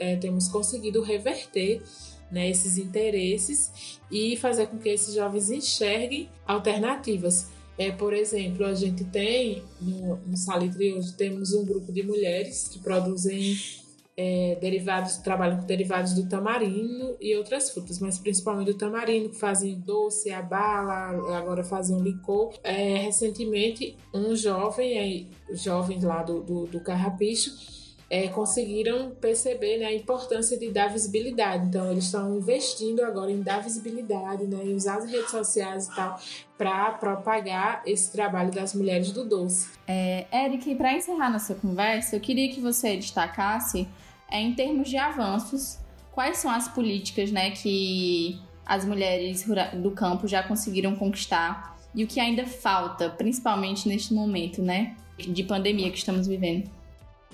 é, 0.01 0.15
temos 0.15 0.47
conseguido 0.47 1.03
reverter 1.03 1.83
né, 2.31 2.49
esses 2.49 2.79
interesses 2.79 3.99
e 4.09 4.35
fazer 4.35 4.65
com 4.65 4.79
que 4.79 4.89
esses 4.89 5.13
jovens 5.13 5.51
enxerguem 5.51 6.27
alternativas. 6.47 7.49
É, 7.77 7.91
por 7.91 8.13
exemplo, 8.13 8.65
a 8.65 8.73
gente 8.73 9.03
tem 9.03 9.63
no, 9.79 10.17
no 10.17 10.35
Salitre 10.35 10.93
hoje 10.93 11.13
temos 11.13 11.53
um 11.53 11.63
grupo 11.63 11.91
de 11.91 12.01
mulheres 12.01 12.67
que 12.67 12.79
produzem 12.79 13.55
é, 14.17 14.57
derivados, 14.59 15.17
trabalham 15.17 15.59
com 15.59 15.65
derivados 15.65 16.13
do 16.13 16.27
tamarindo 16.27 17.15
e 17.19 17.35
outras 17.35 17.69
frutas, 17.69 17.99
mas 17.99 18.17
principalmente 18.17 18.67
do 18.67 18.73
tamarindo, 18.77 19.29
que 19.29 19.37
fazem 19.37 19.79
doce, 19.79 20.31
a 20.31 20.41
bala, 20.41 21.37
agora 21.37 21.63
fazem 21.63 21.95
um 21.95 22.01
licor. 22.01 22.53
É, 22.63 22.97
recentemente, 22.97 23.97
um 24.13 24.35
jovem, 24.35 24.97
aí, 24.97 25.27
jovem 25.53 25.99
lá 26.01 26.23
do, 26.23 26.41
do, 26.41 26.67
do 26.67 26.79
Carrapicho, 26.81 27.51
é, 28.11 28.27
conseguiram 28.27 29.11
perceber 29.11 29.77
né, 29.77 29.85
a 29.85 29.93
importância 29.93 30.59
de 30.59 30.69
dar 30.69 30.89
visibilidade. 30.89 31.65
Então, 31.65 31.89
eles 31.89 32.03
estão 32.03 32.35
investindo 32.35 33.01
agora 33.05 33.31
em 33.31 33.41
dar 33.41 33.63
visibilidade, 33.63 34.43
né, 34.43 34.65
em 34.65 34.75
usar 34.75 34.97
as 34.97 35.09
redes 35.09 35.31
sociais 35.31 35.87
e 35.87 35.95
tal, 35.95 36.19
para 36.57 36.91
propagar 36.91 37.81
esse 37.85 38.11
trabalho 38.11 38.51
das 38.51 38.75
mulheres 38.75 39.13
do 39.13 39.23
doce. 39.23 39.69
É, 39.87 40.25
Eric, 40.45 40.75
para 40.75 40.93
encerrar 40.93 41.29
nossa 41.29 41.55
conversa, 41.55 42.17
eu 42.17 42.19
queria 42.19 42.53
que 42.53 42.59
você 42.59 42.97
destacasse, 42.97 43.87
é, 44.31 44.41
em 44.41 44.53
termos 44.53 44.89
de 44.89 44.97
avanços, 44.97 45.77
quais 46.11 46.37
são 46.37 46.49
as 46.49 46.67
políticas 46.67 47.31
né, 47.31 47.51
que 47.51 48.39
as 48.65 48.85
mulheres 48.85 49.45
do 49.73 49.91
campo 49.91 50.27
já 50.27 50.41
conseguiram 50.41 50.95
conquistar 50.95 51.77
e 51.93 52.03
o 52.03 52.07
que 52.07 52.19
ainda 52.19 52.45
falta, 52.45 53.09
principalmente 53.09 53.87
neste 53.87 54.13
momento 54.13 54.61
né, 54.61 54.95
de 55.17 55.43
pandemia 55.43 55.91
que 55.91 55.97
estamos 55.97 56.27
vivendo. 56.27 56.69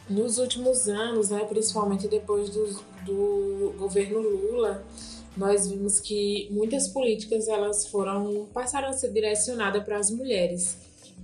Nos 0.09 0.37
últimos 0.37 0.87
anos, 0.87 1.29
né, 1.29 1.43
principalmente 1.45 2.07
depois 2.07 2.49
do, 2.49 2.65
do 3.05 3.75
governo 3.77 4.19
Lula, 4.19 4.83
nós 5.35 5.69
vimos 5.69 5.99
que 5.99 6.47
muitas 6.49 6.87
políticas 6.87 7.47
elas 7.47 7.87
foram 7.87 8.47
passaram 8.53 8.89
a 8.89 8.93
ser 8.93 9.11
direcionadas 9.11 9.83
para 9.83 9.97
as 9.97 10.09
mulheres. 10.09 10.77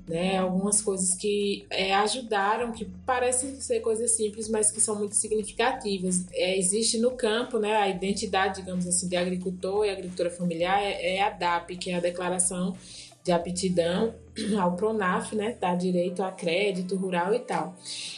Né, 0.06 0.38
algumas 0.38 0.82
coisas 0.82 1.16
que 1.16 1.66
é, 1.70 1.94
ajudaram, 1.94 2.74
que 2.74 2.84
parecem 3.06 3.56
ser 3.62 3.80
coisas 3.80 4.12
simples, 4.12 4.50
mas 4.50 4.70
que 4.70 4.82
são 4.82 4.98
muito 4.98 5.16
significativas. 5.16 6.26
É, 6.34 6.58
existe 6.58 6.98
no 6.98 7.12
campo 7.12 7.58
né, 7.58 7.74
a 7.78 7.88
identidade, 7.88 8.60
digamos 8.60 8.86
assim, 8.86 9.08
de 9.08 9.16
agricultor 9.16 9.86
e 9.86 9.90
agricultura 9.90 10.30
familiar, 10.30 10.84
é, 10.84 11.16
é 11.16 11.22
a 11.22 11.30
DAP, 11.30 11.78
que 11.78 11.90
é 11.90 11.96
a 11.96 12.00
Declaração 12.02 12.76
de 13.24 13.32
aptidão 13.32 14.14
ao 14.60 14.76
Pronaf, 14.76 15.34
né, 15.34 15.56
dá 15.60 15.74
direito 15.74 16.22
a 16.22 16.32
crédito 16.32 16.96
rural 16.96 17.34
e 17.34 17.40
tal. 17.40 17.76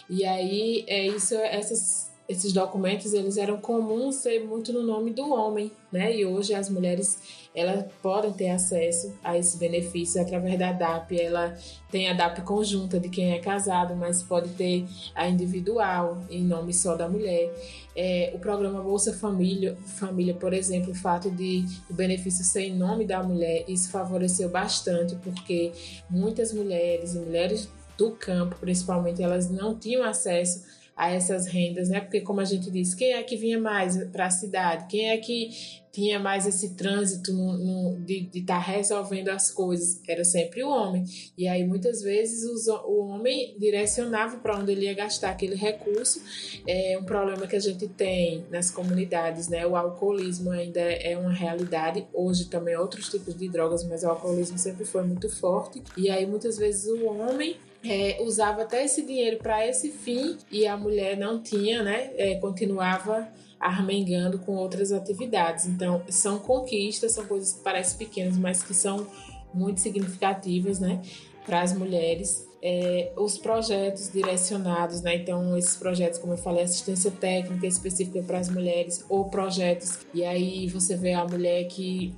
E 0.10 0.26
aí 0.26 0.84
é 0.88 1.06
isso, 1.06 1.36
essas, 1.36 2.12
esses 2.28 2.52
documentos 2.52 3.14
eles 3.14 3.38
eram 3.38 3.58
comuns 3.58 4.16
ser 4.16 4.44
muito 4.44 4.74
no 4.74 4.82
nome 4.82 5.12
do 5.12 5.32
homem, 5.32 5.72
né? 5.92 6.16
E 6.16 6.26
hoje 6.26 6.54
as 6.54 6.70
mulheres 6.70 7.45
elas 7.56 7.86
podem 8.02 8.34
ter 8.34 8.50
acesso 8.50 9.18
a 9.24 9.38
esse 9.38 9.58
benefício 9.58 10.22
através 10.22 10.60
da 10.60 10.74
DAP. 10.74 11.14
Ela 11.20 11.58
tem 11.90 12.10
a 12.10 12.14
DAP 12.14 12.42
conjunta 12.42 13.00
de 13.00 13.08
quem 13.08 13.32
é 13.32 13.40
casado, 13.40 13.96
mas 13.96 14.22
pode 14.22 14.50
ter 14.50 14.86
a 15.16 15.28
individual 15.28 16.22
em 16.30 16.44
nome 16.44 16.74
só 16.74 16.96
da 16.96 17.08
mulher. 17.08 17.50
É, 17.96 18.32
o 18.36 18.40
programa 18.40 18.82
Bolsa 18.82 19.14
Família, 19.14 19.78
Família, 19.86 20.34
por 20.34 20.54
exemplo, 20.54 20.92
o 20.92 20.96
fato 20.96 21.32
de 21.32 21.66
o 21.90 21.94
benefício 21.94 22.44
ser 22.44 22.64
em 22.64 22.76
nome 22.76 23.06
da 23.06 23.24
mulher, 23.24 23.64
isso 23.70 23.90
favoreceu 23.90 24.50
bastante, 24.50 25.16
porque 25.16 25.72
muitas 26.10 26.54
mulheres 26.54 27.16
e 27.16 27.20
mulheres 27.20 27.70
do 27.98 28.12
campo, 28.12 28.58
principalmente, 28.60 29.24
elas 29.24 29.50
não 29.50 29.74
tinham 29.74 30.04
acesso 30.04 30.66
a 30.96 31.12
essas 31.12 31.46
rendas, 31.46 31.90
né? 31.90 32.00
Porque 32.00 32.22
como 32.22 32.40
a 32.40 32.46
gente 32.46 32.72
disse, 32.72 32.96
quem 32.96 33.14
é 33.14 33.22
que 33.22 33.36
vinha 33.36 33.60
mais 33.60 34.02
para 34.06 34.28
a 34.28 34.30
cidade? 34.30 34.86
Quem 34.88 35.10
é 35.10 35.18
que 35.18 35.50
tinha 35.92 36.20
mais 36.20 36.46
esse 36.46 36.74
trânsito 36.76 37.32
no, 37.34 37.58
no, 37.58 38.02
de 38.02 38.30
estar 38.34 38.56
tá 38.56 38.60
resolvendo 38.60 39.28
as 39.30 39.52
coisas? 39.52 40.02
Era 40.08 40.24
sempre 40.24 40.64
o 40.64 40.70
homem. 40.70 41.04
E 41.38 41.50
aí 41.50 41.66
muitas 41.66 42.02
vezes 42.02 42.46
o 42.86 43.00
homem 43.00 43.58
direcionava 43.60 44.38
para 44.38 44.58
onde 44.58 44.72
ele 44.72 44.86
ia 44.86 44.94
gastar 44.94 45.32
aquele 45.32 45.56
recurso. 45.56 46.22
É 46.66 46.98
um 46.98 47.04
problema 47.04 47.46
que 47.46 47.58
a 47.58 47.62
gente 47.62 47.90
tem 47.90 48.46
nas 48.50 48.72
comunidades, 48.72 49.50
né? 49.50 49.68
O 49.68 49.76
alcoolismo 49.76 50.52
ainda 50.52 50.80
é 50.80 51.18
uma 51.18 51.34
realidade. 51.34 52.08
Hoje 52.14 52.46
também 52.46 52.78
outros 52.78 53.10
tipos 53.10 53.36
de 53.36 53.50
drogas, 53.50 53.84
mas 53.84 54.04
o 54.04 54.08
alcoolismo 54.08 54.58
sempre 54.58 54.86
foi 54.86 55.04
muito 55.04 55.30
forte. 55.30 55.84
E 55.98 56.10
aí 56.10 56.26
muitas 56.26 56.58
vezes 56.58 56.86
o 56.86 57.06
homem 57.06 57.58
é, 57.86 58.18
usava 58.22 58.64
até 58.64 58.84
esse 58.84 59.04
dinheiro 59.04 59.38
para 59.38 59.66
esse 59.66 59.92
fim 59.92 60.38
e 60.52 60.66
a 60.66 60.76
mulher 60.76 61.16
não 61.16 61.42
tinha, 61.42 61.84
né? 61.84 62.12
É, 62.18 62.36
continuava 62.36 63.28
armengando 63.60 64.40
com 64.40 64.56
outras 64.56 64.92
atividades. 64.92 65.66
Então, 65.66 66.04
são 66.10 66.40
conquistas, 66.40 67.14
são 67.14 67.26
coisas 67.26 67.54
que 67.54 67.64
parecem 67.64 67.98
pequenas, 67.98 68.38
mas 68.38 68.64
que 68.64 68.74
são 68.74 69.08
muito 69.54 69.80
significativas, 69.82 70.80
né? 70.80 71.02
Para 71.46 71.62
as 71.62 71.74
mulheres. 71.74 72.46
É, 72.62 73.12
os 73.16 73.38
projetos 73.38 74.12
direcionados, 74.12 75.02
né? 75.02 75.16
Então, 75.18 75.56
esses 75.56 75.76
projetos, 75.76 76.18
como 76.18 76.34
eu 76.34 76.38
falei, 76.38 76.64
assistência 76.64 77.12
técnica 77.12 77.68
específica 77.68 78.24
para 78.24 78.40
as 78.40 78.50
mulheres, 78.50 79.06
ou 79.08 79.26
projetos, 79.26 80.00
e 80.12 80.26
aí 80.26 80.68
você 80.68 80.96
vê 80.96 81.14
a 81.14 81.24
mulher 81.24 81.66
que 81.66 82.16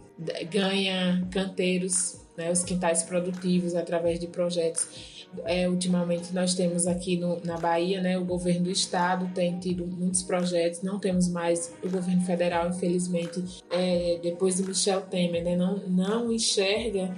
ganha 0.49 1.27
canteiros, 1.29 2.21
né? 2.37 2.49
Os 2.49 2.63
quintais 2.63 3.03
produtivos 3.03 3.75
através 3.75 4.19
de 4.19 4.27
projetos 4.27 5.16
é, 5.45 5.67
ultimamente 5.69 6.33
nós 6.33 6.53
temos 6.53 6.87
aqui 6.87 7.17
no, 7.17 7.39
na 7.43 7.57
Bahia, 7.57 8.01
né, 8.01 8.17
o 8.17 8.25
governo 8.25 8.65
do 8.65 8.71
estado 8.71 9.29
tem 9.33 9.59
tido 9.59 9.85
muitos 9.85 10.23
projetos, 10.23 10.81
não 10.81 10.99
temos 10.99 11.27
mais 11.27 11.73
o 11.83 11.89
governo 11.89 12.21
federal, 12.21 12.69
infelizmente, 12.69 13.43
é, 13.69 14.19
depois 14.21 14.57
de 14.57 14.63
Michel 14.63 15.01
Temer, 15.01 15.43
né, 15.43 15.55
não, 15.55 15.77
não 15.87 16.31
enxerga 16.31 17.15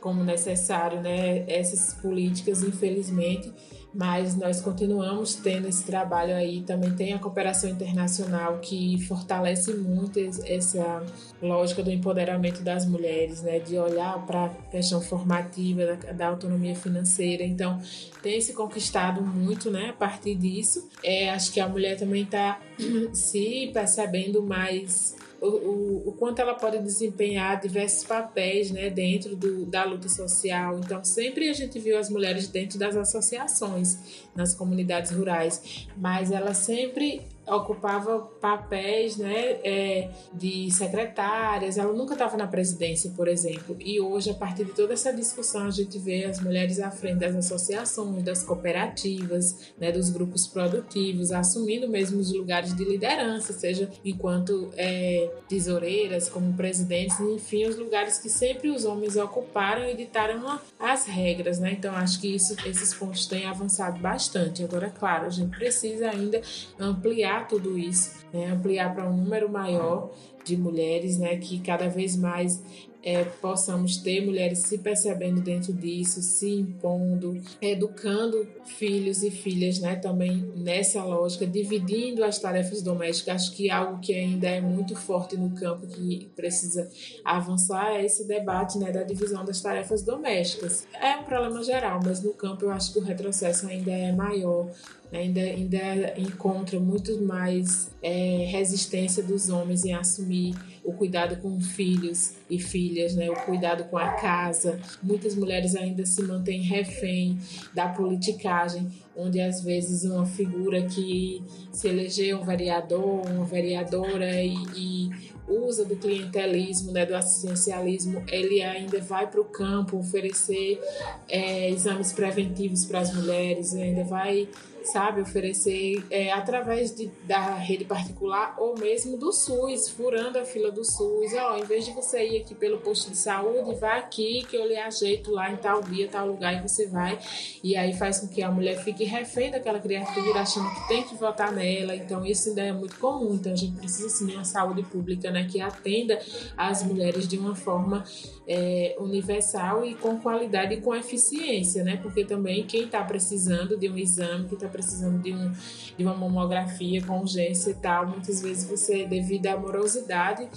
como 0.00 0.22
necessário 0.22 1.00
né, 1.00 1.44
essas 1.48 1.94
políticas, 1.94 2.62
infelizmente 2.62 3.52
mas 3.98 4.36
nós 4.36 4.60
continuamos 4.60 5.34
tendo 5.34 5.66
esse 5.66 5.84
trabalho 5.84 6.32
aí. 6.32 6.60
Também 6.60 6.94
tem 6.94 7.14
a 7.14 7.18
cooperação 7.18 7.68
internacional 7.68 8.60
que 8.60 9.04
fortalece 9.08 9.74
muito 9.74 10.20
essa 10.46 11.04
lógica 11.42 11.82
do 11.82 11.90
empoderamento 11.90 12.62
das 12.62 12.86
mulheres, 12.86 13.42
né? 13.42 13.58
De 13.58 13.76
olhar 13.76 14.24
para 14.24 14.44
a 14.44 14.48
questão 14.70 15.00
formativa 15.00 15.96
da, 16.14 16.28
autonomia 16.28 16.76
financeira. 16.76 17.42
Então, 17.42 17.82
tem 18.22 18.40
se 18.40 18.52
conquistado 18.52 19.20
muito, 19.20 19.68
né? 19.68 19.90
A 19.90 19.94
partir 19.94 20.36
disso, 20.36 20.88
é, 21.02 21.30
acho 21.30 21.50
que 21.52 21.58
a 21.58 21.68
mulher 21.68 21.98
também 21.98 22.22
está 22.22 22.60
se 23.12 23.68
percebendo 23.74 24.44
mais 24.44 25.16
o, 25.40 25.46
o, 25.46 26.08
o, 26.08 26.12
quanto 26.12 26.40
ela 26.40 26.54
pode 26.54 26.78
desempenhar 26.78 27.60
diversos 27.60 28.04
papéis 28.04 28.70
né, 28.70 28.90
dentro 28.90 29.36
do, 29.36 29.64
da 29.66 29.84
luta 29.84 30.08
social. 30.08 30.78
Então, 30.78 31.04
sempre 31.04 31.48
a 31.48 31.52
gente 31.52 31.78
viu 31.78 31.98
as 31.98 32.10
mulheres 32.10 32.48
dentro 32.48 32.78
das 32.78 32.96
associações, 32.96 34.26
nas 34.34 34.54
comunidades 34.54 35.10
rurais, 35.12 35.86
mas 35.96 36.30
ela 36.30 36.54
sempre 36.54 37.22
ocupava 37.50 38.20
papéis 38.40 39.16
né, 39.16 39.58
é, 39.64 40.10
de 40.32 40.70
secretárias, 40.70 41.78
ela 41.78 41.92
nunca 41.92 42.14
estava 42.14 42.36
na 42.36 42.46
presidência, 42.46 43.10
por 43.16 43.28
exemplo. 43.28 43.76
E 43.80 44.00
hoje, 44.00 44.30
a 44.30 44.34
partir 44.34 44.64
de 44.64 44.72
toda 44.72 44.92
essa 44.92 45.12
discussão, 45.12 45.66
a 45.66 45.70
gente 45.70 45.98
vê 45.98 46.24
as 46.24 46.40
mulheres 46.40 46.80
à 46.80 46.90
frente 46.90 47.18
das 47.18 47.34
associações, 47.34 48.22
das 48.22 48.42
cooperativas, 48.42 49.72
né, 49.78 49.90
dos 49.92 50.10
grupos 50.10 50.46
produtivos, 50.46 51.32
assumindo 51.32 51.88
mesmo 51.88 52.20
os 52.20 52.32
lugares 52.32 52.74
de 52.74 52.84
liderança, 52.84 53.52
seja 53.52 53.90
enquanto 54.04 54.70
é, 54.76 55.30
tesoureiras, 55.48 56.28
como 56.28 56.52
presidentes, 56.54 57.18
enfim, 57.20 57.66
os 57.66 57.76
lugares 57.76 58.18
que 58.18 58.28
sempre 58.28 58.68
os 58.70 58.84
homens 58.84 59.16
ocuparam 59.16 59.88
e 59.88 59.94
ditaram 59.94 60.58
as 60.78 61.06
regras. 61.06 61.58
Né? 61.58 61.72
Então, 61.72 61.94
acho 61.94 62.20
que 62.20 62.34
isso, 62.34 62.54
esses 62.66 62.92
pontos 62.94 63.26
têm 63.26 63.46
avançado 63.46 63.98
bastante. 63.98 64.62
Agora, 64.62 64.90
claro, 64.90 65.26
a 65.26 65.30
gente 65.30 65.56
precisa 65.56 66.10
ainda 66.10 66.40
ampliar 66.78 67.37
ampliar 67.38 67.46
tudo 67.46 67.78
isso, 67.78 68.24
né? 68.32 68.50
ampliar 68.50 68.94
para 68.94 69.08
um 69.08 69.16
número 69.16 69.48
maior 69.48 70.10
de 70.44 70.56
mulheres, 70.56 71.18
né? 71.18 71.36
que 71.36 71.60
cada 71.60 71.88
vez 71.88 72.16
mais 72.16 72.62
é, 73.02 73.24
possamos 73.24 73.96
ter 73.98 74.24
mulheres 74.24 74.60
se 74.60 74.78
percebendo 74.78 75.40
dentro 75.40 75.72
disso, 75.72 76.20
se 76.20 76.50
impondo, 76.50 77.40
educando 77.60 78.46
filhos 78.64 79.22
e 79.22 79.30
filhas, 79.30 79.78
né, 79.78 79.96
também 79.96 80.52
nessa 80.56 81.02
lógica, 81.04 81.46
dividindo 81.46 82.24
as 82.24 82.38
tarefas 82.38 82.82
domésticas. 82.82 83.36
Acho 83.36 83.56
que 83.56 83.70
algo 83.70 84.00
que 84.00 84.12
ainda 84.12 84.48
é 84.48 84.60
muito 84.60 84.96
forte 84.96 85.36
no 85.36 85.50
campo 85.50 85.86
que 85.86 86.28
precisa 86.34 86.90
avançar 87.24 87.92
é 87.92 88.04
esse 88.04 88.26
debate, 88.26 88.78
né, 88.78 88.90
da 88.90 89.04
divisão 89.04 89.44
das 89.44 89.60
tarefas 89.60 90.02
domésticas. 90.02 90.86
É 91.00 91.16
um 91.16 91.22
problema 91.22 91.62
geral, 91.62 92.00
mas 92.04 92.22
no 92.22 92.34
campo 92.34 92.64
eu 92.64 92.70
acho 92.70 92.92
que 92.92 92.98
o 92.98 93.02
retrocesso 93.02 93.68
ainda 93.68 93.92
é 93.92 94.12
maior 94.12 94.68
ainda, 95.12 95.40
ainda 95.40 96.14
encontra 96.18 96.78
muito 96.78 97.20
mais 97.22 97.90
é, 98.02 98.46
resistência 98.48 99.22
dos 99.22 99.48
homens 99.48 99.84
em 99.84 99.92
assumir 99.92 100.54
o 100.84 100.92
cuidado 100.92 101.36
com 101.36 101.60
filhos 101.60 102.34
e 102.48 102.58
filhas, 102.58 103.14
né? 103.14 103.28
o 103.28 103.34
cuidado 103.34 103.84
com 103.84 103.98
a 103.98 104.12
casa. 104.12 104.80
Muitas 105.02 105.34
mulheres 105.34 105.76
ainda 105.76 106.04
se 106.06 106.22
mantêm 106.22 106.62
refém 106.62 107.38
da 107.74 107.88
politicagem, 107.88 108.88
onde 109.14 109.40
às 109.40 109.62
vezes 109.62 110.04
uma 110.04 110.24
figura 110.24 110.82
que 110.82 111.42
se 111.72 111.88
elegeu 111.88 112.40
um 112.40 112.44
vereador, 112.44 113.26
uma 113.26 113.44
vereadora 113.44 114.42
e, 114.42 114.54
e 114.74 115.10
usa 115.48 115.84
do 115.84 115.96
clientelismo, 115.96 116.92
né, 116.92 117.06
do 117.06 117.14
assistencialismo, 117.14 118.22
ele 118.28 118.62
ainda 118.62 119.00
vai 119.00 119.26
para 119.26 119.40
o 119.40 119.44
campo 119.44 119.98
oferecer 119.98 120.80
é, 121.28 121.70
exames 121.70 122.12
preventivos 122.12 122.84
para 122.84 123.00
as 123.00 123.14
mulheres, 123.14 123.74
ainda 123.74 124.04
vai 124.04 124.48
sabe, 124.92 125.20
oferecer 125.20 126.04
é, 126.10 126.32
através 126.32 126.94
de, 126.94 127.10
da 127.24 127.54
rede 127.54 127.84
particular 127.84 128.54
ou 128.58 128.78
mesmo 128.78 129.16
do 129.16 129.32
SUS, 129.32 129.88
furando 129.88 130.38
a 130.38 130.44
fila 130.44 130.70
do 130.70 130.84
SUS. 130.84 131.32
Ó, 131.34 131.56
em 131.56 131.64
vez 131.64 131.84
de 131.84 131.92
você 131.92 132.26
ir 132.26 132.42
aqui 132.42 132.54
pelo 132.54 132.78
posto 132.78 133.10
de 133.10 133.16
saúde, 133.16 133.74
vá 133.76 133.96
aqui 133.96 134.44
que 134.48 134.56
eu 134.56 134.66
lhe 134.66 134.76
ajeito 134.76 135.30
lá 135.30 135.50
em 135.50 135.56
tal 135.56 135.82
dia, 135.82 136.08
tal 136.08 136.26
lugar 136.26 136.54
e 136.54 136.68
você 136.68 136.86
vai. 136.86 137.18
E 137.62 137.76
aí 137.76 137.92
faz 137.94 138.20
com 138.20 138.28
que 138.28 138.42
a 138.42 138.50
mulher 138.50 138.82
fique 138.82 139.04
refém 139.04 139.50
daquela 139.50 139.78
criatura, 139.78 140.40
achando 140.40 140.68
que 140.74 140.88
tem 140.88 141.02
que 141.02 141.14
votar 141.14 141.52
nela. 141.52 141.94
Então 141.94 142.24
isso 142.24 142.48
ainda 142.50 142.62
é 142.62 142.72
muito 142.72 142.98
comum. 142.98 143.34
Então 143.34 143.52
a 143.52 143.56
gente 143.56 143.76
precisa 143.76 144.08
sim 144.08 144.26
de 144.26 144.34
uma 144.34 144.44
saúde 144.44 144.82
pública 144.82 145.30
né, 145.30 145.46
que 145.50 145.60
atenda 145.60 146.18
as 146.56 146.82
mulheres 146.82 147.26
de 147.26 147.38
uma 147.38 147.54
forma 147.54 148.04
é, 148.46 148.96
universal 148.98 149.84
e 149.84 149.94
com 149.94 150.18
qualidade 150.18 150.74
e 150.74 150.80
com 150.80 150.94
eficiência, 150.94 151.84
né? 151.84 151.98
Porque 152.02 152.24
também 152.24 152.64
quem 152.66 152.84
está 152.84 153.02
precisando 153.04 153.76
de 153.76 153.88
um 153.88 153.98
exame, 153.98 154.48
que 154.48 154.54
está 154.54 154.68
precisando 154.78 155.20
de, 155.20 155.34
um, 155.34 155.52
de 155.96 156.04
uma 156.04 156.14
mamografia 156.14 157.02
com 157.04 157.18
urgência 157.18 157.70
e 157.70 157.74
tal, 157.74 158.06
muitas 158.06 158.40
vezes 158.40 158.68
você, 158.68 159.04
devido 159.06 159.46
à 159.46 159.56
morosidade 159.56 160.48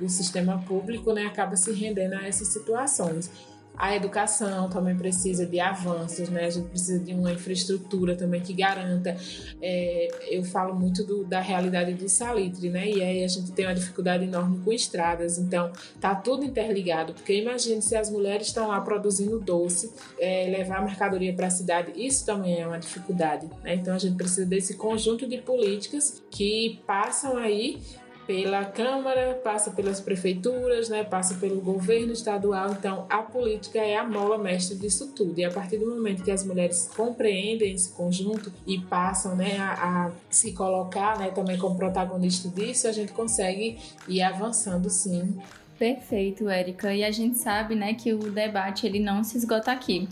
do 0.00 0.08
sistema 0.08 0.62
público, 0.62 1.12
né, 1.12 1.26
acaba 1.26 1.56
se 1.56 1.70
rendendo 1.72 2.14
a 2.14 2.26
essas 2.26 2.48
situações. 2.48 3.30
A 3.76 3.94
educação 3.94 4.70
também 4.70 4.96
precisa 4.96 5.44
de 5.44 5.60
avanços, 5.60 6.28
né? 6.28 6.46
A 6.46 6.50
gente 6.50 6.68
precisa 6.68 6.98
de 6.98 7.12
uma 7.12 7.32
infraestrutura 7.32 8.16
também 8.16 8.40
que 8.40 8.52
garanta. 8.52 9.16
É, 9.60 10.08
eu 10.30 10.42
falo 10.44 10.74
muito 10.74 11.04
do, 11.04 11.24
da 11.24 11.40
realidade 11.40 11.92
do 11.94 12.08
salitre, 12.08 12.70
né? 12.70 12.88
E 12.88 13.02
aí 13.02 13.24
a 13.24 13.28
gente 13.28 13.52
tem 13.52 13.66
uma 13.66 13.74
dificuldade 13.74 14.24
enorme 14.24 14.60
com 14.64 14.72
estradas. 14.72 15.38
Então, 15.38 15.70
tá 16.00 16.14
tudo 16.14 16.44
interligado. 16.44 17.12
Porque 17.12 17.34
imagine 17.34 17.82
se 17.82 17.94
as 17.94 18.10
mulheres 18.10 18.46
estão 18.46 18.68
lá 18.68 18.80
produzindo 18.80 19.38
doce, 19.38 19.92
é, 20.18 20.46
levar 20.48 20.78
a 20.78 20.82
mercadoria 20.82 21.34
para 21.34 21.48
a 21.48 21.50
cidade, 21.50 21.92
isso 21.96 22.24
também 22.24 22.60
é 22.60 22.66
uma 22.66 22.78
dificuldade. 22.78 23.46
Né? 23.62 23.74
Então, 23.74 23.94
a 23.94 23.98
gente 23.98 24.16
precisa 24.16 24.46
desse 24.46 24.74
conjunto 24.74 25.26
de 25.26 25.38
políticas 25.38 26.22
que 26.30 26.80
passam 26.86 27.36
aí 27.36 27.80
pela 28.26 28.64
Câmara, 28.64 29.40
passa 29.42 29.70
pelas 29.70 30.00
prefeituras, 30.00 30.88
né, 30.88 31.04
passa 31.04 31.34
pelo 31.34 31.60
governo 31.60 32.12
estadual. 32.12 32.72
Então, 32.72 33.06
a 33.08 33.18
política 33.18 33.78
é 33.78 33.96
a 33.96 34.04
mola 34.04 34.36
mestre 34.36 34.76
disso 34.76 35.12
tudo. 35.14 35.38
E 35.38 35.44
a 35.44 35.50
partir 35.50 35.78
do 35.78 35.86
momento 35.86 36.24
que 36.24 36.30
as 36.30 36.44
mulheres 36.44 36.90
compreendem 36.96 37.72
esse 37.72 37.90
conjunto 37.90 38.52
e 38.66 38.78
passam 38.80 39.36
né, 39.36 39.56
a, 39.58 40.06
a 40.06 40.12
se 40.28 40.52
colocar 40.52 41.18
né, 41.18 41.30
também 41.30 41.56
como 41.56 41.76
protagonista 41.76 42.48
disso, 42.48 42.88
a 42.88 42.92
gente 42.92 43.12
consegue 43.12 43.78
ir 44.08 44.22
avançando 44.22 44.90
sim. 44.90 45.38
Perfeito, 45.78 46.48
Érica. 46.48 46.94
E 46.94 47.04
a 47.04 47.10
gente 47.10 47.38
sabe 47.38 47.74
né, 47.74 47.94
que 47.94 48.12
o 48.12 48.30
debate 48.30 48.86
ele 48.86 48.98
não 48.98 49.22
se 49.22 49.36
esgota 49.36 49.70
aqui. 49.70 50.08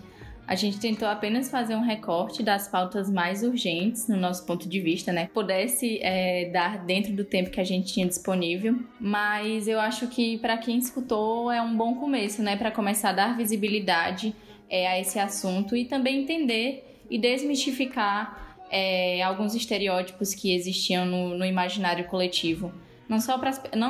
A 0.47 0.55
gente 0.55 0.79
tentou 0.79 1.09
apenas 1.09 1.51
fazer 1.51 1.75
um 1.75 1.81
recorte 1.81 2.43
das 2.43 2.69
pautas 2.69 3.11
mais 3.11 3.43
urgentes, 3.43 4.07
no 4.09 4.17
nosso 4.17 4.45
ponto 4.45 4.69
de 4.69 4.79
vista, 4.79 5.11
né? 5.11 5.31
Pudesse 5.33 5.99
é, 6.03 6.51
dar 6.51 6.85
dentro 6.85 7.15
do 7.15 7.25
tempo 7.25 7.51
que 7.51 7.61
a 7.61 7.65
gente 7.65 7.93
tinha 7.93 8.07
disponível, 8.07 8.79
mas 9.01 9.67
eu 9.67 9.81
acho 9.81 10.07
que 10.09 10.37
para 10.39 10.59
quem 10.59 10.77
escutou 10.79 11.51
é 11.51 11.63
um 11.63 11.75
bom 11.75 11.95
começo, 11.95 12.43
né? 12.43 12.57
Para 12.57 12.71
começar 12.71 13.11
a 13.11 13.13
dar 13.15 13.37
visibilidade 13.37 14.37
é, 14.69 14.87
a 14.87 15.01
esse 15.01 15.19
assunto 15.19 15.75
e 15.75 15.87
também 15.87 16.23
entender 16.23 17.01
e 17.09 17.19
desmistificar 17.19 18.59
é, 18.71 19.23
alguns 19.23 19.55
estereótipos 19.55 20.35
que 20.35 20.55
existiam 20.55 21.07
no, 21.07 21.39
no 21.39 21.45
imaginário 21.47 22.05
coletivo. 22.05 22.71
Não 23.09 23.19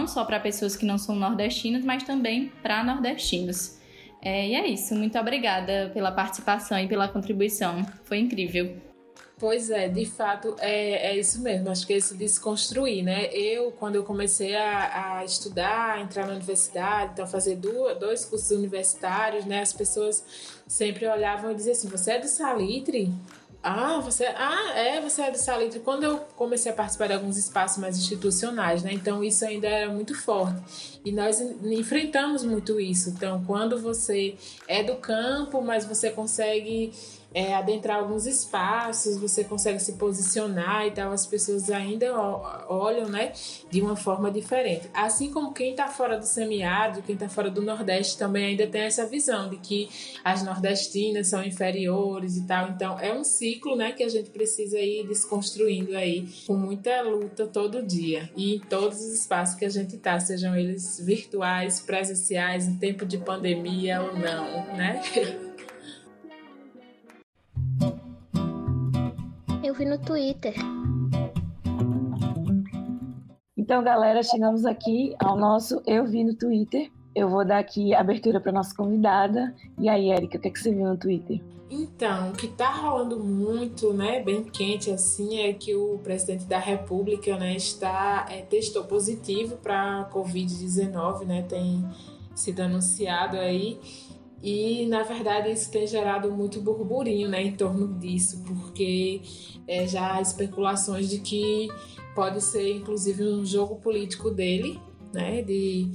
só 0.07 0.25
para 0.25 0.41
pessoas 0.41 0.77
que 0.77 0.87
não 0.87 0.99
são 0.99 1.17
nordestinas, 1.17 1.85
mas 1.85 2.03
também 2.05 2.53
para 2.63 2.85
nordestinos. 2.85 3.79
É, 4.25 4.49
e 4.49 4.55
é 4.55 4.67
isso. 4.67 4.95
Muito 4.95 5.19
obrigada 5.19 5.91
pela 5.93 6.11
participação 6.11 6.79
e 6.79 6.89
pela 6.89 7.07
contribuição. 7.07 7.85
Foi 8.05 8.19
incrível. 8.19 8.75
Pois 9.37 9.69
é, 9.69 9.89
de 9.89 10.07
fato 10.07 10.57
é, 10.59 11.11
é 11.11 11.19
isso 11.19 11.43
mesmo. 11.43 11.69
Acho 11.69 11.87
que 11.87 11.93
é 11.93 11.97
esse 11.97 12.17
desconstruir, 12.17 13.03
né? 13.03 13.27
Eu, 13.35 13.73
quando 13.73 13.97
eu 13.97 14.05
comecei 14.05 14.57
a, 14.57 15.19
a 15.19 15.25
estudar, 15.25 15.97
a 15.97 16.01
entrar 16.01 16.27
na 16.27 16.35
universidade, 16.35 17.13
então 17.13 17.27
fazer 17.27 17.57
duas, 17.57 17.99
dois 17.99 18.25
cursos 18.25 18.51
universitários, 18.53 19.45
né? 19.45 19.61
As 19.61 19.73
pessoas 19.73 20.25
sempre 20.67 21.07
olhavam 21.07 21.51
e 21.51 21.55
diziam 21.55 21.73
assim: 21.73 21.89
Você 21.89 22.13
é 22.13 22.19
do 22.21 22.29
Salitre? 22.29 23.13
Ah, 23.67 23.99
você, 23.99 24.27
ah, 24.27 24.75
é, 24.77 25.01
você 25.01 25.23
é 25.23 25.31
do 25.31 25.39
Salitre. 25.39 25.81
Quando 25.81 26.05
eu 26.05 26.19
comecei 26.37 26.71
a 26.71 26.75
participar 26.75 27.07
de 27.07 27.15
alguns 27.15 27.39
espaços 27.39 27.79
mais 27.79 27.97
institucionais, 27.97 28.83
né? 28.83 28.93
Então 28.93 29.25
isso 29.25 29.43
ainda 29.43 29.67
era 29.67 29.91
muito 29.91 30.15
forte. 30.15 31.01
E 31.03 31.11
nós 31.11 31.41
enfrentamos 31.41 32.45
muito 32.45 32.79
isso. 32.79 33.09
Então, 33.09 33.43
quando 33.47 33.81
você 33.81 34.35
é 34.69 34.83
do 34.83 34.97
campo, 34.97 35.63
mas 35.63 35.87
você 35.87 36.11
consegue 36.11 36.93
é, 37.35 37.53
adentrar 37.53 37.99
alguns 37.99 38.27
espaços, 38.27 39.19
você 39.19 39.43
consegue 39.43 39.81
se 39.81 39.95
posicionar 39.95 40.87
e 40.87 40.93
tal, 40.93 41.11
as 41.11 41.27
pessoas 41.27 41.69
ainda 41.69 42.17
olham, 42.69 43.09
né, 43.09 43.33
de 43.69 43.83
uma 43.83 43.97
forma 43.97 44.31
diferente. 44.31 44.89
Assim 44.95 45.33
como 45.33 45.53
quem 45.53 45.73
está 45.73 45.89
fora 45.89 46.17
do 46.17 46.25
semiárido, 46.25 47.03
quem 47.03 47.15
está 47.15 47.29
fora 47.29 47.51
do 47.51 47.61
Nordeste 47.61 48.17
também 48.17 48.47
ainda 48.47 48.69
tem 48.69 48.83
essa 48.83 49.05
visão 49.05 49.51
de 49.51 49.57
que 49.57 49.89
as 50.23 50.45
nordestinas 50.45 51.27
são 51.27 51.43
inferiores 51.43 52.37
e 52.37 52.47
tal. 52.47 52.69
Então, 52.69 52.99
é 53.01 53.13
um 53.13 53.25
ciclo, 53.25 53.75
né, 53.75 53.91
que 53.91 54.05
a 54.05 54.09
gente 54.09 54.31
precisa 54.31 54.79
ir 54.79 55.07
desconstruindo 55.09 55.97
aí 55.97 56.29
com 56.47 56.55
muita 56.55 57.03
luta 57.03 57.47
todo 57.47 57.83
dia 57.83 58.31
e 58.37 58.55
em 58.55 58.59
todos 58.61 58.99
os 58.99 59.13
espaços 59.13 59.57
que 59.57 59.65
a 59.65 59.69
gente 59.69 59.97
está, 59.97 60.21
sejam 60.21 60.55
eles 60.55 61.01
virtuais, 61.01 61.81
presenciais, 61.81 62.69
em 62.69 62.77
tempo 62.77 63.05
de 63.05 63.19
pandemia 63.19 64.01
ou 64.01 64.17
não, 64.17 64.77
né? 64.77 65.03
Eu 69.75 69.79
vi 69.79 69.85
no 69.87 69.99
Twitter. 69.99 70.55
Então, 73.57 73.83
galera, 73.83 74.23
chegamos 74.23 74.65
aqui 74.65 75.17
ao 75.19 75.37
nosso 75.37 75.83
Eu 75.85 76.07
Vi 76.07 76.23
no 76.23 76.33
Twitter. 76.37 76.93
Eu 77.13 77.29
vou 77.29 77.45
dar 77.45 77.59
aqui 77.59 77.93
abertura 77.93 78.41
para 78.41 78.53
nossa 78.53 78.73
convidada. 78.73 79.53
E 79.77 79.89
aí, 79.89 80.11
Érica, 80.11 80.39
o 80.39 80.41
que, 80.41 80.47
é 80.47 80.51
que 80.53 80.61
você 80.61 80.73
viu 80.73 80.87
no 80.87 80.97
Twitter? 80.97 81.43
Então, 81.69 82.31
o 82.31 82.33
que 82.35 82.47
está 82.47 82.71
rolando 82.71 83.19
muito, 83.19 83.93
né, 83.93 84.23
bem 84.23 84.45
quente 84.45 84.93
assim, 84.93 85.41
é 85.41 85.53
que 85.53 85.75
o 85.75 85.99
presidente 85.99 86.45
da 86.45 86.59
República, 86.59 87.37
né, 87.37 87.57
está 87.57 88.27
é, 88.31 88.43
testou 88.43 88.85
positivo 88.85 89.57
para 89.57 90.09
COVID-19, 90.13 91.25
né, 91.25 91.43
tem 91.49 91.85
sido 92.33 92.61
anunciado 92.61 93.37
aí. 93.37 93.81
E, 94.45 94.85
na 94.85 95.03
verdade, 95.03 95.51
isso 95.51 95.71
tem 95.71 95.87
gerado 95.87 96.31
muito 96.31 96.61
burburinho 96.61 97.31
né, 97.31 97.43
em 97.43 97.57
torno 97.57 97.99
disso, 97.99 98.45
porque 98.47 99.23
é, 99.67 99.89
já 99.89 100.17
há 100.17 100.21
especulações 100.21 101.09
de 101.09 101.19
que 101.19 101.69
pode 102.15 102.43
ser, 102.43 102.77
inclusive, 102.77 103.25
um 103.25 103.43
jogo 103.43 103.77
político 103.77 104.31
dele, 104.31 104.79
né, 105.15 105.41
de 105.41 105.91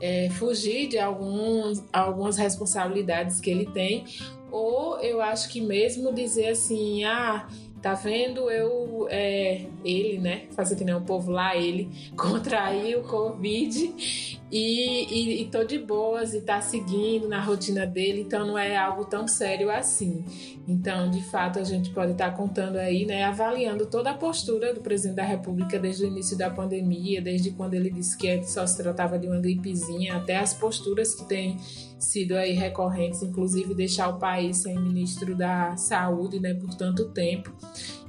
é, 0.00 0.30
fugir 0.30 0.88
de 0.88 0.98
alguns, 0.98 1.84
algumas 1.92 2.38
responsabilidades 2.38 3.40
que 3.40 3.50
ele 3.50 3.66
tem, 3.66 4.06
ou 4.50 4.98
eu 5.00 5.20
acho 5.20 5.50
que 5.50 5.60
mesmo 5.60 6.14
dizer 6.14 6.48
assim, 6.48 7.04
ah, 7.04 7.46
tá 7.82 7.92
vendo, 7.92 8.50
eu, 8.50 9.06
é, 9.10 9.66
ele, 9.84 10.16
né, 10.16 10.44
fazer 10.52 10.76
que 10.76 10.84
nem 10.84 10.94
o 10.94 11.02
povo 11.02 11.30
lá, 11.30 11.54
ele 11.54 11.90
contraiu 12.16 13.00
o 13.00 13.02
Covid 13.02 14.40
e, 14.52 15.06
e, 15.10 15.42
e 15.42 15.44
tô 15.46 15.64
de 15.64 15.78
boas 15.78 16.34
e 16.34 16.42
tá 16.42 16.60
seguindo 16.60 17.26
na 17.26 17.40
rotina 17.40 17.86
dele, 17.86 18.20
então 18.20 18.46
não 18.46 18.58
é 18.58 18.76
algo 18.76 19.06
tão 19.06 19.26
sério 19.26 19.70
assim. 19.70 20.22
Então, 20.68 21.10
de 21.10 21.24
fato, 21.30 21.58
a 21.58 21.64
gente 21.64 21.88
pode 21.88 22.12
estar 22.12 22.30
tá 22.30 22.36
contando 22.36 22.76
aí, 22.76 23.06
né, 23.06 23.24
avaliando 23.24 23.86
toda 23.86 24.10
a 24.10 24.14
postura 24.14 24.74
do 24.74 24.82
presidente 24.82 25.16
da 25.16 25.24
República 25.24 25.78
desde 25.78 26.04
o 26.04 26.06
início 26.06 26.36
da 26.36 26.50
pandemia, 26.50 27.22
desde 27.22 27.50
quando 27.52 27.72
ele 27.72 27.88
disse 27.90 28.14
que 28.18 28.44
só 28.44 28.66
se 28.66 28.76
tratava 28.76 29.18
de 29.18 29.26
uma 29.26 29.40
gripezinha, 29.40 30.16
até 30.16 30.36
as 30.36 30.52
posturas 30.52 31.14
que 31.14 31.24
têm 31.24 31.56
sido 31.98 32.36
aí 32.36 32.52
recorrentes, 32.52 33.22
inclusive 33.22 33.74
deixar 33.74 34.08
o 34.08 34.18
país 34.18 34.58
sem 34.58 34.78
ministro 34.78 35.34
da 35.34 35.76
saúde, 35.78 36.38
né, 36.38 36.52
por 36.52 36.74
tanto 36.74 37.08
tempo. 37.08 37.50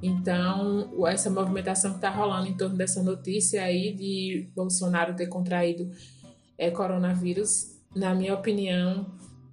Então, 0.02 0.92
essa 1.08 1.30
movimentação 1.30 1.92
que 1.92 1.98
está 1.98 2.10
rolando 2.10 2.50
em 2.50 2.58
torno 2.58 2.76
dessa 2.76 3.02
notícia 3.02 3.64
aí 3.64 3.94
de 3.94 4.50
Bolsonaro 4.54 5.16
ter 5.16 5.28
contraído 5.28 5.90
é, 6.64 6.72
coronavírus, 6.72 7.78
na 7.96 8.16
minha 8.16 8.34
opinião, 8.34 9.06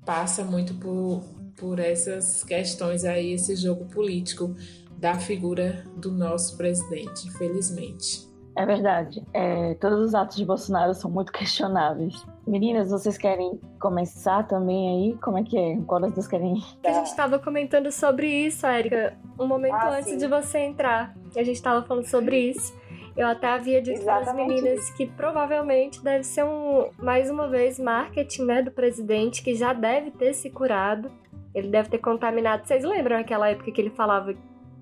passa 0.04 0.44
muito 0.44 0.74
por, 0.74 1.22
por 1.56 1.78
essas 1.78 2.44
questões 2.44 3.04
aí, 3.04 3.32
esse 3.32 3.56
jogo 3.56 3.86
político 3.86 4.54
da 4.96 5.14
figura 5.14 5.84
do 5.96 6.12
nosso 6.12 6.56
presidente, 6.56 7.26
infelizmente. 7.26 8.28
É 8.56 8.66
verdade. 8.66 9.24
É, 9.32 9.74
todos 9.74 10.06
os 10.06 10.14
atos 10.14 10.36
de 10.36 10.44
Bolsonaro 10.44 10.92
são 10.94 11.10
muito 11.10 11.32
questionáveis. 11.32 12.14
Meninas, 12.46 12.90
vocês 12.90 13.16
querem 13.16 13.58
começar 13.80 14.46
também 14.46 14.88
aí? 14.88 15.18
Como 15.18 15.38
é 15.38 15.42
que 15.42 15.56
é? 15.56 15.80
Qual 15.86 16.00
das 16.00 16.12
duas 16.12 16.28
querem? 16.28 16.62
A 16.84 16.92
gente 16.92 17.06
estava 17.06 17.38
comentando 17.38 17.90
sobre 17.90 18.26
isso, 18.28 18.66
Érica, 18.66 19.16
um 19.38 19.46
momento 19.46 19.74
ah, 19.74 19.96
antes 19.96 20.10
sim. 20.10 20.18
de 20.18 20.26
você 20.26 20.58
entrar. 20.58 21.14
A 21.34 21.42
gente 21.42 21.56
estava 21.56 21.82
falando 21.82 22.06
sobre 22.06 22.38
isso. 22.38 22.78
Eu 23.16 23.26
até 23.26 23.48
havia 23.48 23.82
dito 23.82 24.04
para 24.04 24.18
as 24.18 24.34
meninas 24.34 24.84
isso. 24.84 24.96
que 24.96 25.06
provavelmente 25.06 26.02
deve 26.02 26.24
ser 26.24 26.44
um, 26.44 26.90
mais 26.98 27.30
uma 27.30 27.48
vez, 27.48 27.78
marketing 27.78 28.44
né, 28.44 28.62
do 28.62 28.70
presidente, 28.70 29.42
que 29.42 29.54
já 29.54 29.72
deve 29.72 30.10
ter 30.10 30.32
se 30.32 30.50
curado. 30.50 31.10
Ele 31.54 31.68
deve 31.68 31.88
ter 31.88 31.98
contaminado. 31.98 32.66
Vocês 32.66 32.84
lembram 32.84 33.18
aquela 33.18 33.48
época 33.48 33.70
que 33.72 33.80
ele 33.80 33.90
falava 33.90 34.34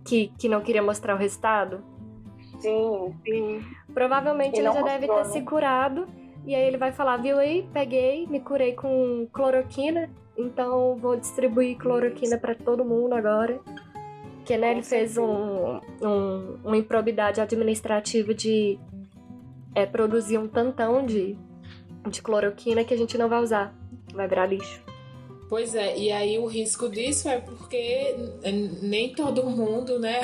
que, 0.04 0.32
que 0.38 0.48
não 0.48 0.60
queria 0.60 0.82
mostrar 0.82 1.14
o 1.14 1.18
resultado? 1.18 1.82
Sim, 2.60 3.14
sim. 3.24 3.64
Provavelmente 3.94 4.58
ele, 4.58 4.66
ele 4.68 4.74
já 4.74 4.80
mostrou, 4.80 4.92
deve 4.92 5.06
ter 5.06 5.16
né? 5.16 5.24
se 5.24 5.42
curado. 5.42 6.06
E 6.46 6.54
aí 6.54 6.62
ele 6.62 6.76
vai 6.76 6.92
falar, 6.92 7.16
viu 7.16 7.38
aí, 7.38 7.68
peguei, 7.72 8.26
me 8.26 8.40
curei 8.40 8.72
com 8.72 9.26
cloroquina, 9.32 10.08
então 10.36 10.96
vou 10.96 11.16
distribuir 11.16 11.76
cloroquina 11.76 12.38
para 12.38 12.54
todo 12.54 12.84
mundo 12.84 13.14
agora 13.14 13.60
que 14.48 14.56
né, 14.56 14.70
ele 14.70 14.82
fez 14.82 15.18
um, 15.18 15.78
um, 16.00 16.58
uma 16.64 16.76
improbidade 16.78 17.38
administrativa 17.38 18.32
de 18.32 18.78
é, 19.74 19.84
produzir 19.84 20.38
um 20.38 20.48
tantão 20.48 21.04
de, 21.04 21.36
de 22.08 22.22
cloroquina 22.22 22.82
que 22.82 22.94
a 22.94 22.96
gente 22.96 23.18
não 23.18 23.28
vai 23.28 23.42
usar, 23.42 23.74
vai 24.14 24.26
virar 24.26 24.46
lixo. 24.46 24.87
Pois 25.48 25.74
é, 25.74 25.96
e 25.96 26.12
aí 26.12 26.38
o 26.38 26.44
risco 26.44 26.90
disso 26.90 27.26
é 27.26 27.38
porque 27.38 28.14
nem 28.82 29.14
todo 29.14 29.48
mundo, 29.48 29.98
né, 29.98 30.18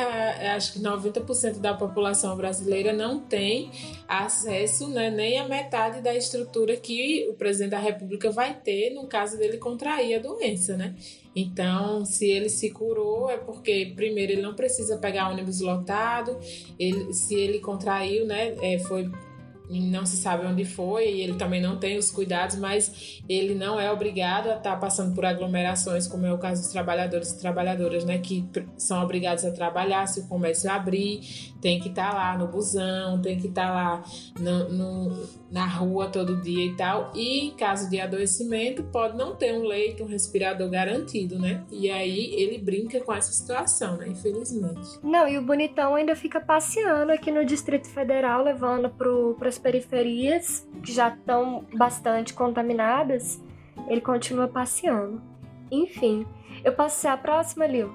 acho 0.54 0.74
que 0.74 0.80
90% 0.80 1.60
da 1.60 1.72
população 1.72 2.36
brasileira 2.36 2.92
não 2.92 3.18
tem 3.18 3.70
acesso, 4.06 4.86
né, 4.88 5.10
nem 5.10 5.38
a 5.38 5.48
metade 5.48 6.02
da 6.02 6.14
estrutura 6.14 6.76
que 6.76 7.26
o 7.30 7.32
presidente 7.32 7.70
da 7.70 7.78
República 7.78 8.30
vai 8.30 8.54
ter 8.54 8.90
no 8.90 9.06
caso 9.06 9.38
dele 9.38 9.56
contrair 9.56 10.16
a 10.16 10.18
doença, 10.18 10.76
né? 10.76 10.94
Então, 11.34 12.04
se 12.04 12.26
ele 12.26 12.50
se 12.50 12.70
curou, 12.70 13.30
é 13.30 13.38
porque, 13.38 13.92
primeiro, 13.96 14.32
ele 14.32 14.42
não 14.42 14.54
precisa 14.54 14.98
pegar 14.98 15.30
ônibus 15.30 15.60
lotado, 15.60 16.38
ele, 16.78 17.14
se 17.14 17.34
ele 17.34 17.60
contraiu, 17.60 18.26
né, 18.26 18.54
é, 18.60 18.78
foi 18.78 19.10
não 19.70 20.04
se 20.04 20.16
sabe 20.16 20.46
onde 20.46 20.64
foi 20.64 21.10
e 21.10 21.20
ele 21.22 21.34
também 21.34 21.60
não 21.60 21.76
tem 21.76 21.96
os 21.96 22.10
cuidados, 22.10 22.56
mas 22.56 23.22
ele 23.28 23.54
não 23.54 23.80
é 23.80 23.90
obrigado 23.90 24.48
a 24.48 24.56
estar 24.56 24.76
passando 24.76 25.14
por 25.14 25.24
aglomerações, 25.24 26.06
como 26.06 26.26
é 26.26 26.32
o 26.32 26.38
caso 26.38 26.62
dos 26.62 26.70
trabalhadores 26.70 27.30
e 27.30 27.40
trabalhadoras, 27.40 28.04
né, 28.04 28.18
que 28.18 28.44
são 28.76 29.02
obrigados 29.02 29.44
a 29.44 29.50
trabalhar 29.50 30.06
se 30.06 30.20
o 30.20 30.28
comércio 30.28 30.70
abrir, 30.70 31.54
tem 31.60 31.80
que 31.80 31.88
estar 31.88 32.12
lá 32.12 32.36
no 32.36 32.46
busão, 32.46 33.20
tem 33.22 33.38
que 33.38 33.46
estar 33.46 33.72
lá 33.72 34.04
no, 34.38 34.68
no, 34.68 35.28
na 35.50 35.66
rua 35.66 36.08
todo 36.08 36.36
dia 36.42 36.66
e 36.66 36.76
tal. 36.76 37.10
E 37.14 37.46
em 37.46 37.50
caso 37.52 37.88
de 37.88 37.98
adoecimento, 37.98 38.82
pode 38.84 39.16
não 39.16 39.34
ter 39.34 39.54
um 39.54 39.62
leito, 39.62 40.04
um 40.04 40.06
respirador 40.06 40.68
garantido, 40.68 41.38
né? 41.38 41.64
E 41.70 41.90
aí 41.90 42.34
ele 42.34 42.58
brinca 42.58 43.00
com 43.00 43.14
essa 43.14 43.32
situação, 43.32 43.96
né? 43.96 44.08
Infelizmente. 44.08 44.98
Não, 45.02 45.26
e 45.26 45.38
o 45.38 45.42
bonitão 45.42 45.94
ainda 45.94 46.14
fica 46.14 46.38
passeando 46.38 47.12
aqui 47.12 47.30
no 47.30 47.46
Distrito 47.46 47.88
Federal, 47.88 48.42
levando 48.42 48.90
para 48.90 49.48
as 49.54 49.58
periferias, 49.58 50.68
que 50.82 50.92
já 50.92 51.08
estão 51.08 51.64
bastante 51.74 52.34
contaminadas. 52.34 53.40
Ele 53.88 54.00
continua 54.00 54.48
passeando. 54.48 55.22
Enfim, 55.70 56.26
eu 56.64 56.72
posso 56.72 57.00
ser 57.00 57.08
a 57.08 57.16
próxima, 57.16 57.66
Lil? 57.66 57.92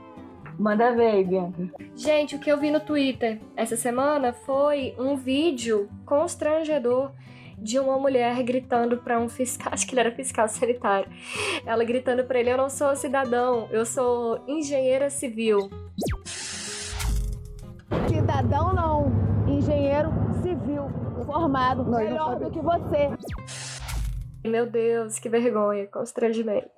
Manda 0.58 0.94
ver, 0.94 1.24
Bianca. 1.24 1.70
Gente, 1.96 2.36
o 2.36 2.40
que 2.40 2.52
eu 2.52 2.58
vi 2.58 2.70
no 2.70 2.80
Twitter 2.80 3.40
essa 3.56 3.78
semana 3.78 4.34
foi 4.34 4.94
um 4.98 5.16
vídeo 5.16 5.90
constrangedor 6.06 7.12
de 7.58 7.78
uma 7.80 7.98
mulher 7.98 8.42
gritando 8.44 8.98
para 8.98 9.20
um 9.20 9.28
fiscal, 9.28 9.72
acho 9.74 9.86
que 9.86 9.94
ele 9.94 10.02
era 10.02 10.12
fiscal 10.12 10.48
sanitário. 10.48 11.10
Ela 11.66 11.84
gritando 11.84 12.24
para 12.26 12.40
ele: 12.40 12.52
"Eu 12.52 12.58
não 12.58 12.70
sou 12.70 12.96
cidadão, 12.96 13.68
eu 13.72 13.86
sou 13.86 14.44
engenheira 14.48 15.10
civil". 15.10 15.70
cidadão 18.08 18.74
não, 18.74 19.12
engenheiro 19.48 20.29
formado, 21.32 21.84
não, 21.84 22.00
melhor 22.00 22.40
do 22.40 22.50
que 22.50 22.60
você. 22.60 23.10
Meu 24.44 24.66
Deus, 24.66 25.20
que 25.20 25.30
vergonha, 25.30 25.86
constrangimento. 25.88 26.70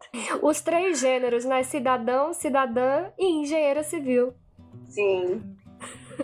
Os 0.41 0.61
três 0.61 0.99
gêneros, 0.99 1.45
né? 1.45 1.63
Cidadão, 1.63 2.33
cidadã 2.33 3.05
e 3.17 3.41
engenheiro 3.41 3.83
civil. 3.83 4.33
Sim. 4.89 5.41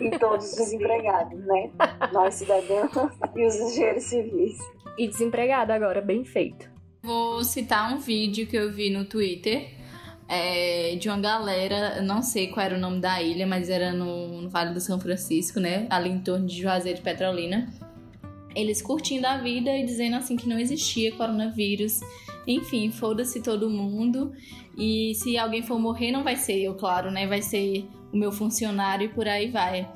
E 0.02 0.18
todos 0.20 0.56
desempregados, 0.56 1.40
né? 1.46 1.72
Nós 2.12 2.36
cidadãos 2.36 2.92
e 3.36 3.46
os 3.46 3.56
engenheiros 3.56 4.04
civis. 4.04 4.58
E 4.98 5.08
desempregado 5.08 5.72
agora, 5.72 6.02
bem 6.02 6.26
feito. 6.26 6.70
Vou 7.04 7.44
citar 7.44 7.94
um 7.94 8.00
vídeo 8.00 8.48
que 8.48 8.58
eu 8.58 8.72
vi 8.72 8.90
no 8.90 9.06
Twitter 9.06 9.70
é, 10.28 10.96
de 10.96 11.08
uma 11.08 11.20
galera, 11.20 12.02
não 12.02 12.22
sei 12.22 12.48
qual 12.48 12.66
era 12.66 12.76
o 12.76 12.80
nome 12.80 13.00
da 13.00 13.22
ilha, 13.22 13.48
mas 13.48 13.70
era 13.70 13.94
no, 13.94 14.42
no 14.42 14.50
Vale 14.50 14.74
do 14.74 14.82
São 14.82 15.00
Francisco, 15.00 15.60
né? 15.60 15.88
Ali 15.90 16.10
em 16.10 16.20
torno 16.20 16.46
de 16.46 16.62
Juazeiro 16.62 16.98
de 16.98 17.04
Petrolina 17.04 17.72
eles 18.58 18.82
curtindo 18.82 19.28
a 19.28 19.38
vida 19.38 19.70
e 19.70 19.86
dizendo 19.86 20.16
assim 20.16 20.36
que 20.36 20.50
não 20.50 20.58
existia 20.58 21.12
coronavírus. 21.12 22.00
Enfim, 22.48 22.90
foda-se 22.90 23.42
todo 23.42 23.70
mundo. 23.70 24.34
E 24.76 25.14
se 25.16 25.38
alguém 25.38 25.62
for 25.62 25.80
morrer, 25.80 26.12
não 26.12 26.24
vai 26.24 26.36
ser 26.36 26.58
eu, 26.64 26.74
claro, 26.74 27.12
né? 27.12 27.28
Vai 27.28 27.42
ser 27.42 27.86
o 28.12 28.18
meu 28.18 28.32
funcionário 28.32 29.06
e 29.06 29.10
por 29.10 29.28
aí 29.28 29.52
vai. 29.52 29.88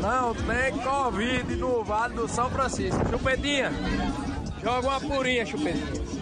Não 0.00 0.34
tem 0.34 0.78
Covid 0.82 1.56
no 1.56 1.84
Vale 1.84 2.14
do 2.14 2.26
São 2.26 2.50
Francisco. 2.50 3.06
Chupetinha, 3.10 3.70
joga 4.62 4.88
uma 4.88 5.00
purinha, 5.00 5.44
chupetinha. 5.44 6.21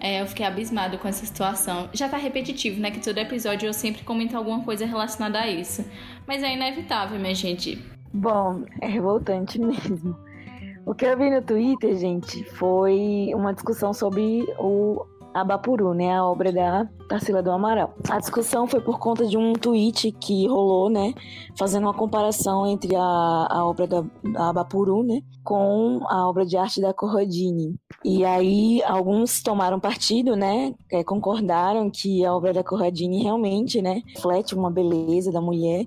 É, 0.00 0.20
eu 0.20 0.26
fiquei 0.26 0.46
abismado 0.46 0.98
com 0.98 1.08
essa 1.08 1.24
situação. 1.24 1.88
Já 1.92 2.08
tá 2.08 2.16
repetitivo, 2.16 2.80
né? 2.80 2.90
Que 2.90 3.00
todo 3.00 3.18
episódio 3.18 3.66
eu 3.66 3.72
sempre 3.72 4.02
comento 4.02 4.36
alguma 4.36 4.62
coisa 4.62 4.86
relacionada 4.86 5.40
a 5.40 5.48
isso. 5.48 5.84
Mas 6.26 6.42
é 6.42 6.54
inevitável, 6.54 7.18
minha 7.18 7.34
gente. 7.34 7.82
Bom, 8.12 8.64
é 8.80 8.86
revoltante 8.86 9.58
mesmo. 9.60 10.16
O 10.86 10.94
que 10.94 11.04
eu 11.04 11.18
vi 11.18 11.30
no 11.30 11.42
Twitter, 11.42 11.96
gente, 11.96 12.42
foi 12.44 13.30
uma 13.34 13.52
discussão 13.52 13.92
sobre 13.92 14.46
o 14.58 15.04
Abapuru, 15.40 15.94
né, 15.94 16.16
a 16.16 16.24
obra 16.24 16.52
da 16.52 16.88
Tarsila 17.08 17.42
do 17.42 17.50
Amaral. 17.50 17.94
A 18.08 18.18
discussão 18.18 18.66
foi 18.66 18.80
por 18.80 18.98
conta 18.98 19.26
de 19.26 19.36
um 19.36 19.52
tweet 19.52 20.12
que 20.12 20.46
rolou, 20.46 20.88
né, 20.90 21.14
fazendo 21.58 21.84
uma 21.84 21.94
comparação 21.94 22.66
entre 22.66 22.94
a, 22.94 23.46
a 23.50 23.66
obra 23.66 23.86
da 23.86 24.04
Abapuru, 24.36 25.02
né, 25.02 25.20
com 25.44 26.00
a 26.08 26.28
obra 26.28 26.44
de 26.44 26.56
arte 26.56 26.80
da 26.80 26.92
Corradini. 26.92 27.74
E 28.04 28.24
aí 28.24 28.82
alguns 28.84 29.42
tomaram 29.42 29.80
partido, 29.80 30.36
né, 30.36 30.74
é, 30.92 31.02
concordaram 31.02 31.90
que 31.90 32.24
a 32.24 32.34
obra 32.34 32.52
da 32.52 32.62
Corradini 32.62 33.22
realmente, 33.22 33.80
né, 33.80 34.02
reflete 34.14 34.54
uma 34.54 34.70
beleza 34.70 35.32
da 35.32 35.40
mulher 35.40 35.86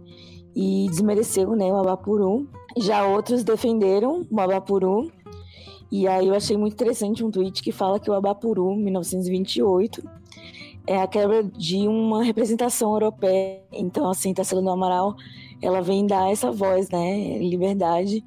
e 0.56 0.88
desmereceu, 0.89 1.52
né, 1.56 1.72
o 1.72 1.78
Abapuru. 1.78 2.47
Já 2.78 3.06
outros 3.06 3.43
defenderam 3.43 4.26
o 4.30 4.39
Abapuru 4.39 5.12
e 5.92 6.08
aí 6.08 6.28
eu 6.28 6.34
achei 6.34 6.56
muito 6.56 6.74
interessante 6.74 7.24
um 7.24 7.30
tweet 7.30 7.62
que 7.62 7.72
fala 7.72 8.00
que 8.00 8.10
o 8.10 8.14
Abapuru, 8.14 8.76
1928, 8.76 10.02
é 10.88 11.02
a 11.02 11.08
quebra 11.08 11.44
de 11.44 11.88
uma 11.88 12.24
representação 12.24 12.94
europeia. 12.94 13.62
Então, 13.72 14.10
assim, 14.10 14.34
Tarsila 14.34 14.62
do 14.62 14.70
Amaral, 14.70 15.16
ela 15.62 15.82
vem 15.82 16.08
dar 16.08 16.32
essa 16.32 16.52
voz, 16.52 16.89
né, 16.89 17.38
liberdade 17.39 18.24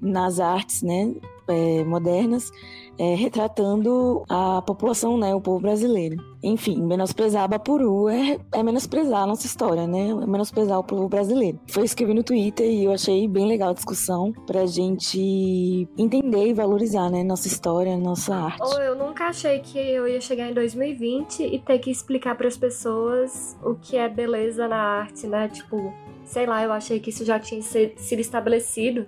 nas 0.00 0.38
artes, 0.38 0.82
né, 0.82 1.14
é, 1.48 1.84
modernas, 1.84 2.50
é, 2.98 3.14
retratando 3.14 4.24
a 4.28 4.60
população, 4.62 5.16
né, 5.16 5.34
o 5.34 5.40
povo 5.40 5.60
brasileiro. 5.60 6.16
Enfim, 6.42 6.82
menosprezar 6.82 7.44
Abapuru 7.44 8.08
é, 8.08 8.38
é 8.54 8.62
menosprezar 8.62 9.22
a 9.22 9.26
nossa 9.26 9.46
história, 9.46 9.86
né? 9.86 10.10
É 10.10 10.26
menosprezar 10.26 10.78
o 10.78 10.84
povo 10.84 11.08
brasileiro. 11.08 11.58
Foi 11.68 11.84
vi 11.84 12.14
no 12.14 12.22
Twitter 12.22 12.66
e 12.66 12.84
eu 12.84 12.92
achei 12.92 13.26
bem 13.26 13.46
legal 13.46 13.70
a 13.70 13.72
discussão 13.72 14.32
pra 14.46 14.64
gente 14.66 15.88
entender 15.98 16.48
e 16.48 16.54
valorizar, 16.54 17.10
né, 17.10 17.24
nossa 17.24 17.48
história, 17.48 17.96
nossa 17.96 18.34
arte. 18.34 18.62
Ou 18.62 18.80
eu 18.80 18.94
nunca 18.94 19.26
achei 19.26 19.58
que 19.60 19.78
eu 19.78 20.06
ia 20.06 20.20
chegar 20.20 20.48
em 20.48 20.54
2020 20.54 21.42
e 21.42 21.58
ter 21.58 21.78
que 21.78 21.90
explicar 21.90 22.36
para 22.36 22.46
as 22.46 22.56
pessoas 22.56 23.56
o 23.62 23.74
que 23.74 23.96
é 23.96 24.08
beleza 24.08 24.68
na 24.68 24.76
arte, 24.76 25.26
né? 25.26 25.48
Tipo, 25.48 25.92
sei 26.24 26.46
lá, 26.46 26.62
eu 26.62 26.72
achei 26.72 27.00
que 27.00 27.10
isso 27.10 27.24
já 27.24 27.38
tinha 27.38 27.62
sido 27.62 28.20
estabelecido 28.20 29.06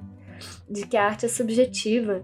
de 0.69 0.87
que 0.87 0.97
a 0.97 1.07
arte 1.07 1.27
é 1.27 1.29
subjetiva 1.29 2.23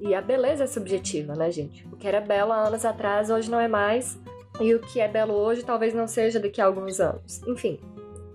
e 0.00 0.14
a 0.14 0.22
beleza 0.22 0.64
é 0.64 0.66
subjetiva, 0.66 1.34
né, 1.34 1.50
gente? 1.50 1.86
O 1.92 1.96
que 1.96 2.08
era 2.08 2.20
belo 2.20 2.52
há 2.52 2.66
anos 2.66 2.84
atrás, 2.84 3.30
hoje 3.30 3.50
não 3.50 3.60
é 3.60 3.68
mais. 3.68 4.18
E 4.60 4.74
o 4.74 4.80
que 4.80 5.00
é 5.00 5.06
belo 5.06 5.34
hoje 5.34 5.62
talvez 5.62 5.94
não 5.94 6.06
seja 6.06 6.40
daqui 6.40 6.60
a 6.60 6.66
alguns 6.66 7.00
anos. 7.00 7.42
Enfim, 7.46 7.78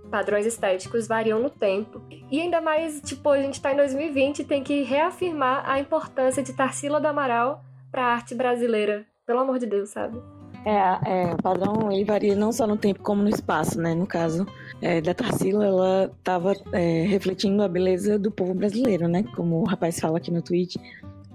padrões 0.09 0.45
estéticos 0.45 1.07
variam 1.07 1.39
no 1.39 1.49
tempo. 1.49 2.01
E 2.31 2.39
ainda 2.39 2.61
mais, 2.61 3.01
tipo, 3.01 3.29
a 3.29 3.41
gente 3.41 3.61
tá 3.61 3.73
em 3.73 3.77
2020 3.77 4.39
e 4.39 4.43
tem 4.43 4.63
que 4.63 4.83
reafirmar 4.83 5.67
a 5.69 5.79
importância 5.79 6.41
de 6.41 6.53
Tarsila 6.53 6.99
do 6.99 7.07
Amaral 7.07 7.63
para 7.91 8.03
a 8.03 8.13
arte 8.13 8.33
brasileira. 8.33 9.05
Pelo 9.25 9.39
amor 9.39 9.59
de 9.59 9.65
Deus, 9.65 9.89
sabe? 9.89 10.21
É, 10.65 11.27
é, 11.29 11.33
o 11.33 11.37
padrão 11.37 11.91
ele 11.91 12.03
varia 12.03 12.35
não 12.35 12.51
só 12.51 12.65
no 12.65 12.75
tempo 12.75 13.01
como 13.01 13.21
no 13.21 13.29
espaço, 13.29 13.79
né? 13.79 13.93
No 13.93 14.07
caso 14.07 14.47
é, 14.81 14.99
da 14.99 15.13
Tarsila, 15.13 15.65
ela 15.65 16.11
estava 16.17 16.53
é, 16.71 17.03
refletindo 17.03 17.61
a 17.61 17.67
beleza 17.67 18.17
do 18.17 18.31
povo 18.31 18.53
brasileiro, 18.53 19.07
né? 19.07 19.23
Como 19.35 19.61
o 19.61 19.63
rapaz 19.63 19.99
fala 19.99 20.17
aqui 20.17 20.31
no 20.31 20.41
tweet 20.41 20.79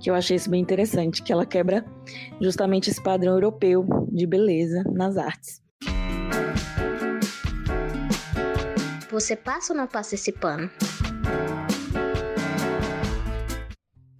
que 0.01 0.11
eu 0.11 0.15
achei 0.15 0.37
isso 0.37 0.51
bem 0.51 0.61
interessante, 0.61 1.23
que 1.23 1.33
ela 1.33 1.47
quebra 1.47 1.85
justamente 2.41 2.91
esse 2.91 3.03
padrão 3.03 3.35
europeu 3.35 3.87
de 4.11 4.27
beleza 4.27 4.83
nas 4.93 5.17
artes. 5.17 5.61
Você 9.11 9.37
passa 9.37 9.73
ou 9.73 9.77
não 9.77 9.87
passa 9.87 10.15
esse 10.15 10.33
pano? 10.33 10.71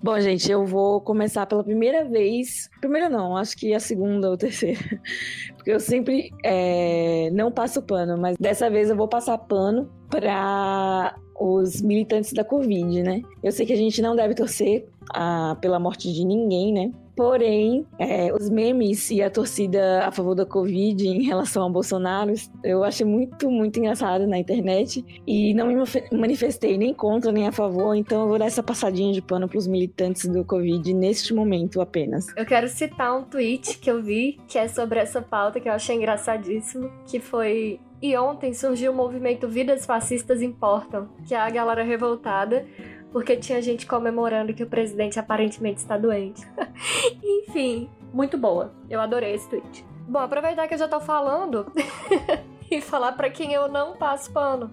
Bom, 0.03 0.19
gente, 0.19 0.51
eu 0.51 0.65
vou 0.65 0.99
começar 1.03 1.45
pela 1.45 1.63
primeira 1.63 2.05
vez. 2.05 2.71
Primeira 2.81 3.09
não, 3.11 3.37
acho 3.37 3.55
que 3.55 3.75
a 3.75 3.81
segunda 3.81 4.31
ou 4.31 4.37
terceira. 4.37 4.81
Porque 5.55 5.71
eu 5.71 5.79
sempre 5.79 6.31
é, 6.43 7.29
não 7.33 7.53
passo 7.53 7.83
pano, 7.83 8.17
mas 8.17 8.37
dessa 8.39 8.71
vez 8.71 8.89
eu 8.89 8.97
vou 8.97 9.07
passar 9.07 9.37
pano 9.37 9.91
para 10.09 11.15
os 11.39 11.83
militantes 11.83 12.33
da 12.33 12.43
Covid, 12.43 13.03
né? 13.03 13.21
Eu 13.43 13.53
sei 13.53 13.67
que 13.67 13.75
a 13.75 13.77
gente 13.77 14.01
não 14.01 14.17
deve 14.17 14.35
torcer 14.35 14.89
a, 15.13 15.57
pela 15.61 15.79
morte 15.79 16.11
de 16.11 16.25
ninguém, 16.25 16.73
né? 16.73 16.93
Porém, 17.21 17.87
é, 17.99 18.33
os 18.33 18.49
memes 18.49 19.11
e 19.11 19.21
a 19.21 19.29
torcida 19.29 20.07
a 20.07 20.11
favor 20.11 20.35
da 20.35 20.47
Covid 20.47 21.07
em 21.07 21.23
relação 21.23 21.65
ao 21.65 21.71
Bolsonaro, 21.71 22.33
eu 22.65 22.83
achei 22.83 23.05
muito, 23.05 23.51
muito 23.51 23.79
engraçado 23.79 24.27
na 24.27 24.39
internet. 24.39 25.05
E 25.27 25.53
não 25.53 25.67
me 25.67 25.75
manifestei 26.13 26.79
nem 26.79 26.95
contra 26.95 27.31
nem 27.31 27.47
a 27.47 27.53
favor, 27.53 27.95
então 27.95 28.23
eu 28.23 28.29
vou 28.29 28.39
dar 28.39 28.47
essa 28.47 28.63
passadinha 28.63 29.13
de 29.13 29.21
pano 29.21 29.47
para 29.47 29.59
os 29.59 29.67
militantes 29.67 30.25
do 30.29 30.43
Covid 30.47 30.95
neste 30.95 31.35
momento 31.35 31.83
apenas. 31.83 32.25
Eu 32.35 32.47
quero 32.47 32.67
citar 32.69 33.15
um 33.15 33.23
tweet 33.23 33.79
que 33.81 33.91
eu 33.91 34.03
vi, 34.03 34.41
que 34.49 34.57
é 34.57 34.67
sobre 34.67 34.99
essa 34.99 35.21
pauta, 35.21 35.61
que 35.61 35.69
eu 35.69 35.75
achei 35.75 35.97
engraçadíssimo, 35.97 36.91
que 37.05 37.21
foi 37.21 37.79
e 38.03 38.17
ontem 38.17 38.55
surgiu 38.55 38.93
o 38.93 38.97
movimento 38.97 39.47
Vidas 39.47 39.85
Fascistas 39.85 40.41
Importam, 40.41 41.11
que 41.29 41.35
é 41.35 41.39
a 41.39 41.51
galera 41.51 41.83
revoltada 41.83 42.65
porque 43.13 43.37
tinha 43.37 43.61
gente 43.61 43.87
comemorando 43.87 44.55
que 44.55 44.63
o 44.63 44.69
presidente 44.69 45.19
aparentemente 45.19 45.79
está 45.79 45.97
doente. 45.97 46.47
Enfim, 47.23 47.89
muito 48.13 48.39
boa. 48.39 48.73
Eu 48.89 49.01
adorei 49.01 49.35
esse 49.35 49.49
tweet. 49.49 49.85
Bom, 50.09 50.19
aproveitar 50.19 50.67
que 50.67 50.75
eu 50.75 50.79
já 50.79 50.89
tô 50.89 51.01
falando 51.01 51.73
e 52.71 52.81
falar 52.81 53.13
para 53.13 53.31
quem 53.31 53.53
eu 53.53 53.69
não 53.69 53.97
passo 53.97 54.33
pano 54.33 54.71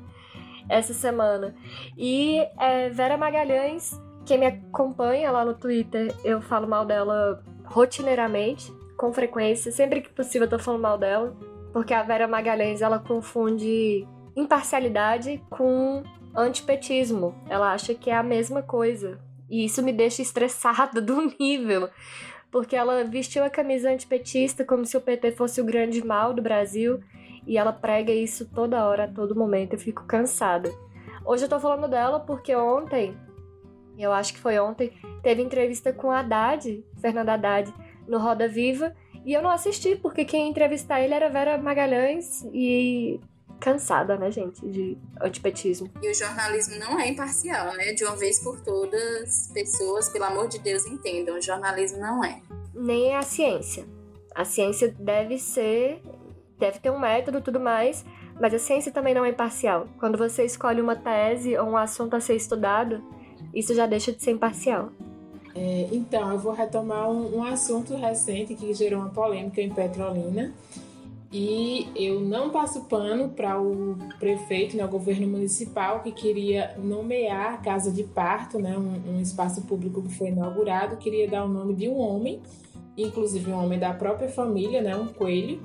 essa 0.69 0.93
semana. 0.93 1.55
E 1.97 2.39
é, 2.59 2.89
Vera 2.89 3.17
Magalhães, 3.17 3.99
quem 4.25 4.37
me 4.37 4.45
acompanha 4.45 5.31
lá 5.31 5.45
no 5.45 5.53
Twitter, 5.53 6.13
eu 6.23 6.41
falo 6.41 6.67
mal 6.67 6.85
dela 6.85 7.43
rotineiramente, 7.65 8.71
com 8.97 9.13
frequência, 9.13 9.71
sempre 9.71 10.01
que 10.01 10.09
possível 10.09 10.45
eu 10.45 10.49
tô 10.49 10.59
falando 10.59 10.81
mal 10.81 10.97
dela, 10.97 11.35
porque 11.71 11.93
a 11.93 12.03
Vera 12.03 12.27
Magalhães 12.27 12.81
ela 12.81 12.99
confunde 12.99 14.07
imparcialidade 14.35 15.43
com 15.49 16.03
antipetismo. 16.37 17.35
Ela 17.49 17.73
acha 17.73 17.93
que 17.93 18.09
é 18.09 18.15
a 18.15 18.23
mesma 18.23 18.61
coisa. 18.61 19.19
E 19.49 19.65
isso 19.65 19.81
me 19.81 19.91
deixa 19.91 20.21
estressada 20.21 21.01
do 21.01 21.33
nível. 21.39 21.89
Porque 22.51 22.75
ela 22.75 23.03
vestiu 23.03 23.43
a 23.43 23.49
camisa 23.49 23.89
antipetista 23.89 24.63
como 24.63 24.85
se 24.85 24.95
o 24.95 25.01
PT 25.01 25.31
fosse 25.31 25.59
o 25.59 25.65
grande 25.65 26.05
mal 26.05 26.33
do 26.33 26.41
Brasil. 26.41 27.01
E 27.45 27.57
ela 27.57 27.73
prega 27.73 28.11
isso 28.11 28.45
toda 28.53 28.85
hora, 28.85 29.05
a 29.05 29.07
todo 29.07 29.35
momento. 29.35 29.73
Eu 29.73 29.79
fico 29.79 30.05
cansada. 30.05 30.71
Hoje 31.25 31.45
eu 31.45 31.49
tô 31.49 31.59
falando 31.59 31.89
dela 31.89 32.19
porque 32.19 32.55
ontem, 32.55 33.17
eu 33.97 34.13
acho 34.13 34.33
que 34.33 34.39
foi 34.39 34.57
ontem, 34.59 34.93
teve 35.21 35.41
entrevista 35.41 35.91
com 35.91 36.09
a 36.09 36.19
Haddad, 36.19 36.85
Fernanda 37.01 37.33
Haddad, 37.33 37.73
no 38.07 38.17
Roda 38.17 38.47
Viva. 38.47 38.95
E 39.25 39.33
eu 39.33 39.41
não 39.41 39.49
assisti, 39.49 39.95
porque 39.95 40.23
quem 40.23 40.49
entrevistar 40.49 41.01
ele 41.01 41.13
era 41.13 41.29
Vera 41.29 41.57
Magalhães. 41.57 42.47
E 42.53 43.19
cansada, 43.59 44.17
né, 44.17 44.31
gente, 44.31 44.65
de 44.67 44.97
antipetismo. 45.21 45.89
E 46.01 46.09
o 46.09 46.13
jornalismo 46.13 46.75
não 46.77 46.99
é 46.99 47.09
imparcial, 47.09 47.73
né? 47.75 47.93
De 47.93 48.03
uma 48.03 48.15
vez 48.15 48.39
por 48.39 48.59
todas, 48.61 49.49
pessoas, 49.53 50.09
pelo 50.09 50.25
amor 50.25 50.47
de 50.47 50.59
Deus, 50.59 50.85
entendam, 50.85 51.37
o 51.37 51.41
jornalismo 51.41 51.99
não 51.99 52.23
é. 52.23 52.41
Nem 52.73 53.11
é 53.11 53.17
a 53.17 53.23
ciência. 53.23 53.85
A 54.35 54.45
ciência 54.45 54.93
deve 54.99 55.37
ser 55.37 56.01
deve 56.59 56.79
ter 56.79 56.89
um 56.89 56.99
método 56.99 57.39
tudo 57.39 57.59
mais, 57.59 58.03
mas 58.39 58.53
a 58.53 58.59
ciência 58.59 58.91
também 58.91 59.13
não 59.13 59.23
é 59.23 59.29
imparcial. 59.29 59.87
Quando 59.99 60.17
você 60.17 60.43
escolhe 60.43 60.81
uma 60.81 60.95
tese 60.95 61.57
ou 61.57 61.69
um 61.69 61.77
assunto 61.77 62.15
a 62.15 62.19
ser 62.19 62.35
estudado, 62.35 63.01
isso 63.53 63.73
já 63.75 63.85
deixa 63.85 64.11
de 64.11 64.21
ser 64.21 64.31
imparcial. 64.31 64.89
É, 65.55 65.87
então, 65.91 66.31
eu 66.31 66.37
vou 66.37 66.53
retomar 66.53 67.09
um, 67.09 67.37
um 67.37 67.43
assunto 67.43 67.95
recente 67.95 68.53
que 68.53 68.73
gerou 68.73 68.99
uma 68.99 69.09
polêmica 69.09 69.59
em 69.59 69.69
Petrolina. 69.69 70.53
E 71.31 71.89
eu 71.93 72.21
não 72.21 72.49
passo 72.49 72.85
pano 72.85 73.29
para 73.29 73.61
o 73.61 73.97
prefeito, 74.17 74.77
né, 74.77 74.85
o 74.85 74.87
governo 74.87 75.27
municipal, 75.27 76.01
que 76.01 76.11
queria 76.11 76.75
nomear 76.77 77.55
a 77.55 77.57
casa 77.57 77.91
de 77.91 78.03
parto, 78.03 78.57
né, 78.57 78.77
um, 78.77 79.17
um 79.17 79.21
espaço 79.21 79.61
público 79.63 80.01
que 80.01 80.13
foi 80.15 80.29
inaugurado, 80.29 80.95
queria 80.95 81.29
dar 81.29 81.43
o 81.43 81.49
nome 81.49 81.73
de 81.73 81.89
um 81.89 81.97
homem, 81.99 82.41
inclusive 82.97 83.51
um 83.51 83.61
homem 83.61 83.77
da 83.77 83.93
própria 83.93 84.29
família, 84.29 84.81
né, 84.81 84.95
um 84.95 85.07
coelho, 85.07 85.61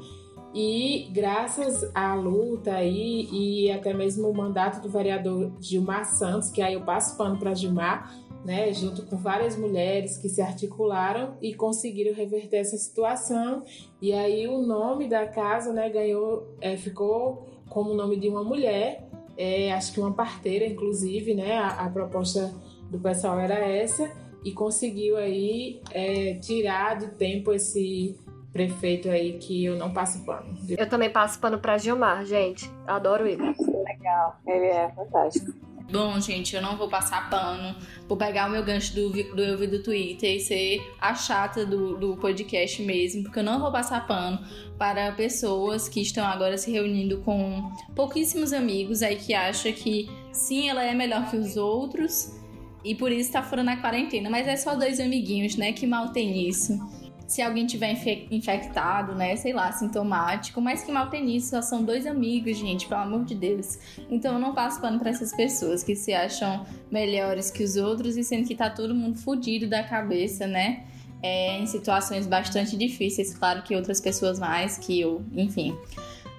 e 0.55 1.09
graças 1.13 1.91
à 1.95 2.15
luta 2.15 2.75
aí 2.75 3.29
e 3.33 3.71
até 3.71 3.95
mesmo 3.95 4.29
o 4.29 4.37
mandato 4.37 4.83
do 4.83 4.89
vereador 4.89 5.51
Gilmar 5.61 6.05
Santos, 6.05 6.51
que 6.51 6.61
aí 6.61 6.75
eu 6.75 6.83
passo 6.83 7.17
pano 7.17 7.39
para 7.39 7.55
Gilmar, 7.55 8.13
né, 8.45 8.72
junto 8.72 9.05
com 9.07 9.16
várias 9.16 9.57
mulheres 9.57 10.16
que 10.16 10.28
se 10.28 10.43
articularam 10.43 11.36
e 11.40 11.55
conseguiram 11.55 12.14
reverter 12.14 12.57
essa 12.57 12.76
situação. 12.76 13.62
E 14.01 14.12
aí 14.12 14.49
o 14.49 14.59
nome 14.59 15.09
da 15.09 15.26
casa, 15.26 15.72
né, 15.72 15.88
ganhou, 15.88 16.57
é, 16.61 16.76
ficou 16.76 17.47
como 17.68 17.90
o 17.90 17.95
nome 17.95 18.18
de 18.18 18.28
uma 18.28 18.43
mulher, 18.45 19.09
é, 19.36 19.72
acho 19.72 19.93
que 19.93 20.01
uma 20.01 20.12
parteira, 20.12 20.66
inclusive, 20.66 21.34
né, 21.34 21.59
a, 21.59 21.86
a, 21.86 21.90
proposta 21.90 22.53
do 22.90 22.99
pessoal 22.99 23.38
era 23.38 23.55
essa 23.55 24.11
e 24.45 24.53
conseguiu 24.53 25.16
aí 25.16 25.80
é, 25.90 26.34
tirar 26.34 26.99
do 26.99 27.09
tempo 27.09 27.53
esse 27.53 28.18
prefeito 28.53 29.09
aí 29.09 29.38
que 29.38 29.64
eu 29.64 29.76
não 29.76 29.93
passo 29.93 30.24
pano. 30.26 30.55
Eu 30.68 30.88
também 30.88 31.09
passo 31.09 31.40
pano 31.40 31.59
para 31.59 31.78
Gilmar, 31.78 32.26
gente. 32.26 32.70
Adoro 32.86 33.26
ele. 33.26 33.43
Legal, 33.43 34.36
ele 34.47 34.66
é 34.66 34.93
fantástico. 34.95 35.53
Bom, 35.93 36.18
gente, 36.18 36.57
eu 36.57 36.62
não 36.62 36.74
vou 36.78 36.88
passar 36.88 37.28
pano. 37.28 37.76
Vou 38.09 38.16
pegar 38.16 38.49
o 38.49 38.51
meu 38.51 38.64
gancho 38.64 38.95
do, 38.95 39.11
do 39.11 39.43
eu 39.43 39.59
vi 39.59 39.66
do 39.66 39.82
Twitter 39.82 40.36
e 40.36 40.40
ser 40.40 40.80
a 40.99 41.14
chata 41.14 41.66
do, 41.66 41.99
do 41.99 42.16
podcast 42.16 42.80
mesmo, 42.80 43.24
porque 43.24 43.40
eu 43.40 43.45
não 43.45 43.61
vou 43.61 43.70
passar 43.70 44.07
pano 44.07 44.43
para 44.78 45.12
pessoas 45.12 45.90
que 45.90 46.01
estão 46.01 46.24
agora 46.24 46.57
se 46.57 46.72
reunindo 46.72 47.18
com 47.18 47.70
pouquíssimos 47.95 48.55
amigos 48.55 49.03
aí 49.03 49.16
que 49.16 49.34
acham 49.34 49.70
que 49.70 50.09
sim, 50.32 50.70
ela 50.70 50.82
é 50.82 50.95
melhor 50.95 51.28
que 51.28 51.36
os 51.36 51.59
outros 51.59 52.40
e 52.82 52.95
por 52.95 53.12
isso 53.12 53.30
tá 53.30 53.43
fora 53.43 53.62
na 53.62 53.76
quarentena. 53.76 54.30
Mas 54.30 54.49
é 54.49 54.57
só 54.57 54.74
dois 54.74 54.99
amiguinhos, 54.99 55.57
né? 55.57 55.74
Que 55.74 55.86
mal 55.86 56.09
tem 56.09 56.49
isso 56.49 57.02
se 57.33 57.41
alguém 57.41 57.64
tiver 57.64 57.97
infectado, 58.30 59.14
né, 59.14 59.35
sei 59.37 59.55
lá, 59.55 59.72
sintomático, 59.72 60.61
mas 60.61 60.83
que 60.83 60.93
mal 60.93 61.09
tem 61.09 61.35
isso, 61.35 61.49
só 61.49 61.62
são 61.62 61.83
dois 61.83 62.07
amigos, 62.07 62.59
gente, 62.59 62.87
pelo 62.87 63.01
amor 63.01 63.24
de 63.24 63.35
Deus. 63.35 63.78
Então 64.11 64.35
eu 64.35 64.39
não 64.39 64.53
passo 64.53 64.78
pano 64.83 64.99
para 64.99 65.09
essas 65.09 65.35
pessoas 65.35 65.83
que 65.83 65.97
se 65.97 66.12
acham 66.12 66.66
melhores 66.91 67.51
que 67.51 67.64
os 67.64 67.76
outros 67.76 68.18
e 68.18 68.22
sendo 68.22 68.47
que 68.47 68.55
tá 68.55 68.68
todo 68.68 68.95
mundo 68.95 69.16
fudido 69.16 69.66
da 69.66 69.83
cabeça, 69.83 70.47
né? 70.47 70.85
É, 71.22 71.59
em 71.59 71.66
situações 71.66 72.26
bastante 72.26 72.76
difíceis, 72.76 73.35
claro 73.35 73.62
que 73.62 73.74
outras 73.74 73.99
pessoas 73.99 74.39
mais 74.39 74.76
que 74.76 75.01
eu, 75.01 75.24
enfim. 75.33 75.74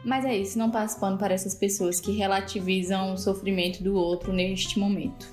Mas 0.05 0.25
é 0.25 0.37
isso, 0.37 0.59
não 0.59 0.69
passo 0.69 0.99
pano 0.99 1.17
para 1.17 1.33
essas 1.33 1.55
pessoas 1.55 1.99
que 1.99 2.11
relativizam 2.11 3.15
o 3.15 3.17
sofrimento 3.17 3.81
do 3.81 3.95
outro 3.95 4.31
neste 4.31 4.77
momento. 4.77 5.32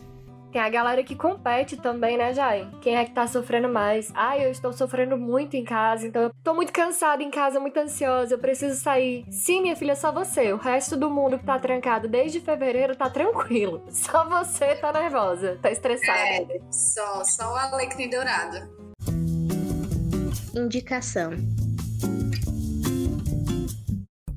Tem 0.52 0.60
a 0.60 0.68
galera 0.68 1.04
que 1.04 1.14
compete 1.14 1.76
também, 1.76 2.18
né, 2.18 2.34
Jai? 2.34 2.68
Quem 2.80 2.96
é 2.96 3.04
que 3.04 3.12
tá 3.12 3.24
sofrendo 3.26 3.68
mais? 3.68 4.10
Ah, 4.14 4.36
eu 4.36 4.50
estou 4.50 4.72
sofrendo 4.72 5.16
muito 5.16 5.54
em 5.54 5.64
casa, 5.64 6.08
então 6.08 6.22
eu 6.22 6.32
tô 6.42 6.54
muito 6.54 6.72
cansada 6.72 7.22
em 7.22 7.30
casa, 7.30 7.60
muito 7.60 7.78
ansiosa, 7.78 8.34
eu 8.34 8.38
preciso 8.38 8.80
sair. 8.80 9.24
Sim, 9.30 9.62
minha 9.62 9.76
filha, 9.76 9.94
só 9.94 10.10
você. 10.10 10.52
O 10.52 10.56
resto 10.56 10.96
do 10.96 11.08
mundo 11.08 11.38
que 11.38 11.44
tá 11.44 11.56
trancado 11.58 12.08
desde 12.08 12.40
fevereiro 12.40 12.96
tá 12.96 13.08
tranquilo. 13.08 13.84
Só 13.90 14.28
você 14.28 14.74
tá 14.76 14.92
nervosa, 14.92 15.58
tá 15.62 15.70
estressada. 15.70 16.18
É, 16.18 16.60
só, 16.70 17.22
só 17.24 17.52
o 17.52 17.56
alecrim 17.56 18.08
dourado. 18.10 18.56
Indicação. 20.56 21.30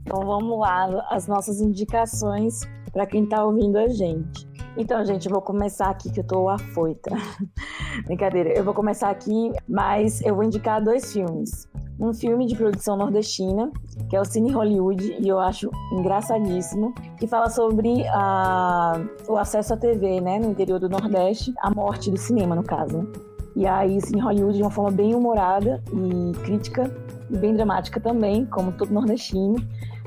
Então 0.01 0.21
vamos 0.25 0.59
lá, 0.59 1.07
as 1.09 1.27
nossas 1.27 1.59
indicações 1.59 2.61
para 2.91 3.07
quem 3.07 3.25
tá 3.25 3.43
ouvindo 3.43 3.77
a 3.77 3.87
gente. 3.87 4.52
Então, 4.75 5.05
gente, 5.05 5.27
eu 5.27 5.31
vou 5.31 5.41
começar 5.41 5.89
aqui 5.89 6.11
que 6.11 6.19
eu 6.19 6.23
tô 6.23 6.49
afoita. 6.49 7.11
Brincadeira. 8.05 8.49
Eu 8.57 8.63
vou 8.63 8.73
começar 8.73 9.09
aqui, 9.09 9.51
mas 9.67 10.19
eu 10.21 10.33
vou 10.33 10.43
indicar 10.43 10.83
dois 10.83 11.13
filmes. 11.13 11.69
Um 11.99 12.11
filme 12.11 12.47
de 12.47 12.55
produção 12.55 12.97
nordestina, 12.97 13.71
que 14.09 14.15
é 14.15 14.19
o 14.19 14.25
Cine 14.25 14.51
Hollywood, 14.51 15.15
e 15.19 15.27
eu 15.27 15.39
acho 15.39 15.69
engraçadíssimo, 15.91 16.91
que 17.19 17.27
fala 17.27 17.51
sobre 17.51 18.03
a, 18.07 18.99
o 19.27 19.37
acesso 19.37 19.75
à 19.75 19.77
TV, 19.77 20.19
né, 20.19 20.39
no 20.39 20.49
interior 20.49 20.79
do 20.79 20.89
Nordeste, 20.89 21.53
a 21.61 21.69
morte 21.69 22.09
do 22.09 22.17
cinema, 22.17 22.55
no 22.55 22.63
caso. 22.63 22.97
Né? 22.97 23.07
E 23.55 23.67
aí, 23.67 24.01
Cine 24.01 24.21
Hollywood, 24.21 24.57
de 24.57 24.63
uma 24.63 24.71
forma 24.71 24.89
bem 24.89 25.13
humorada 25.13 25.83
e 25.93 26.31
crítica, 26.39 26.91
e 27.29 27.37
bem 27.37 27.53
dramática 27.53 27.99
também, 27.99 28.43
como 28.47 28.71
todo 28.71 28.91
nordestino, 28.91 29.55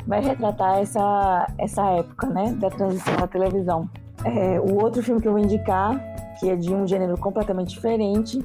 vai 0.04 0.20
retratar 0.20 0.78
essa, 0.78 1.46
essa 1.56 1.88
época, 1.92 2.26
né, 2.26 2.52
da 2.54 2.68
transição 2.68 3.14
à 3.22 3.28
televisão. 3.28 3.88
É, 4.24 4.60
o 4.60 4.82
outro 4.82 5.02
filme 5.02 5.20
que 5.20 5.28
eu 5.28 5.32
vou 5.32 5.40
indicar, 5.40 6.00
que 6.38 6.50
é 6.50 6.56
de 6.56 6.74
um 6.74 6.86
gênero 6.86 7.16
completamente 7.18 7.74
diferente, 7.74 8.44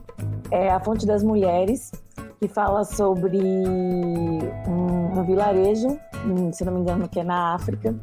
é 0.49 0.69
A 0.69 0.79
Fonte 0.79 1.05
das 1.05 1.23
Mulheres, 1.23 1.91
que 2.39 2.47
fala 2.47 2.83
sobre 2.83 3.37
um, 3.37 5.19
um 5.19 5.23
vilarejo, 5.23 5.99
se 6.51 6.65
não 6.65 6.73
me 6.73 6.81
engano, 6.81 7.07
que 7.07 7.19
é 7.19 7.23
na 7.23 7.53
África. 7.53 7.95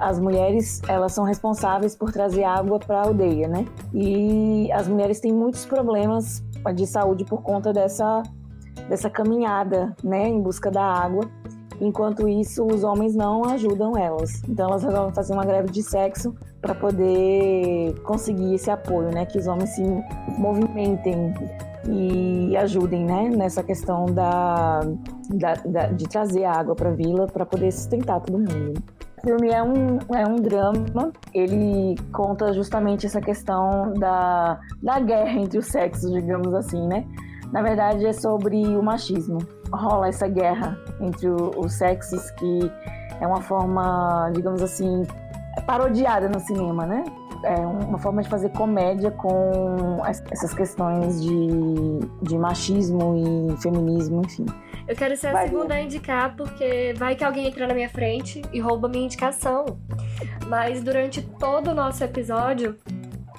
As 0.00 0.20
mulheres, 0.20 0.80
elas 0.86 1.12
são 1.12 1.24
responsáveis 1.24 1.96
por 1.96 2.12
trazer 2.12 2.44
água 2.44 2.78
para 2.78 2.98
a 2.98 3.06
aldeia, 3.06 3.48
né? 3.48 3.64
E 3.92 4.70
as 4.72 4.86
mulheres 4.86 5.20
têm 5.20 5.32
muitos 5.32 5.64
problemas 5.66 6.42
de 6.74 6.86
saúde 6.86 7.24
por 7.24 7.42
conta 7.42 7.72
dessa, 7.72 8.22
dessa 8.88 9.10
caminhada, 9.10 9.94
né, 10.04 10.28
em 10.28 10.40
busca 10.40 10.70
da 10.70 10.84
água. 10.84 11.24
Enquanto 11.80 12.28
isso, 12.28 12.66
os 12.66 12.84
homens 12.84 13.14
não 13.14 13.44
ajudam 13.44 13.96
elas. 13.96 14.42
Então 14.48 14.68
elas 14.68 14.82
resolvem 14.82 15.14
fazer 15.14 15.32
uma 15.32 15.44
greve 15.44 15.70
de 15.70 15.82
sexo 15.82 16.34
para 16.60 16.74
poder 16.74 17.98
conseguir 18.02 18.54
esse 18.54 18.70
apoio, 18.70 19.10
né? 19.10 19.24
Que 19.24 19.38
os 19.38 19.46
homens 19.46 19.70
se 19.70 19.82
movimentem 20.38 21.32
e 21.88 22.54
ajudem, 22.58 23.04
né? 23.04 23.30
Nessa 23.30 23.62
questão 23.62 24.04
da, 24.06 24.80
da, 25.30 25.54
da 25.64 25.86
de 25.86 26.06
trazer 26.06 26.44
água 26.44 26.74
para 26.74 26.90
a 26.90 26.94
vila 26.94 27.26
para 27.26 27.46
poder 27.46 27.72
sustentar 27.72 28.20
todo 28.20 28.38
mundo. 28.38 28.82
O 29.18 29.22
filme 29.22 29.50
é 29.50 29.62
um, 29.62 29.98
é 30.14 30.26
um 30.26 30.36
drama, 30.36 31.12
ele 31.34 31.94
conta 32.10 32.54
justamente 32.54 33.04
essa 33.04 33.20
questão 33.20 33.92
da, 33.94 34.58
da 34.82 34.98
guerra 34.98 35.38
entre 35.38 35.58
os 35.58 35.66
sexos, 35.66 36.10
digamos 36.10 36.54
assim, 36.54 36.86
né? 36.86 37.06
Na 37.52 37.60
verdade, 37.62 38.06
é 38.06 38.12
sobre 38.12 38.56
o 38.76 38.82
machismo. 38.82 39.38
Rola 39.72 40.08
essa 40.08 40.28
guerra 40.28 40.78
entre 41.00 41.28
o, 41.28 41.50
os 41.58 41.72
sexos, 41.72 42.30
que 42.32 42.70
é 43.20 43.26
uma 43.26 43.40
forma, 43.40 44.30
digamos 44.34 44.62
assim, 44.62 45.06
parodiada 45.66 46.28
no 46.28 46.40
cinema, 46.40 46.86
né? 46.86 47.04
É 47.42 47.54
uma 47.56 47.98
forma 47.98 48.22
de 48.22 48.28
fazer 48.28 48.50
comédia 48.50 49.10
com 49.10 50.02
essas 50.30 50.52
questões 50.52 51.22
de, 51.22 51.48
de 52.22 52.36
machismo 52.36 53.16
e 53.16 53.56
feminismo, 53.62 54.22
enfim. 54.24 54.44
Eu 54.86 54.94
quero 54.94 55.16
ser 55.16 55.28
a 55.28 55.32
vai 55.32 55.48
segunda 55.48 55.74
a 55.74 55.80
indicar, 55.80 56.34
porque 56.36 56.94
vai 56.98 57.14
que 57.14 57.24
alguém 57.24 57.46
entra 57.46 57.66
na 57.66 57.72
minha 57.72 57.88
frente 57.88 58.42
e 58.52 58.60
rouba 58.60 58.88
minha 58.88 59.04
indicação. 59.04 59.64
Mas 60.48 60.82
durante 60.82 61.22
todo 61.22 61.70
o 61.70 61.74
nosso 61.74 62.02
episódio, 62.04 62.76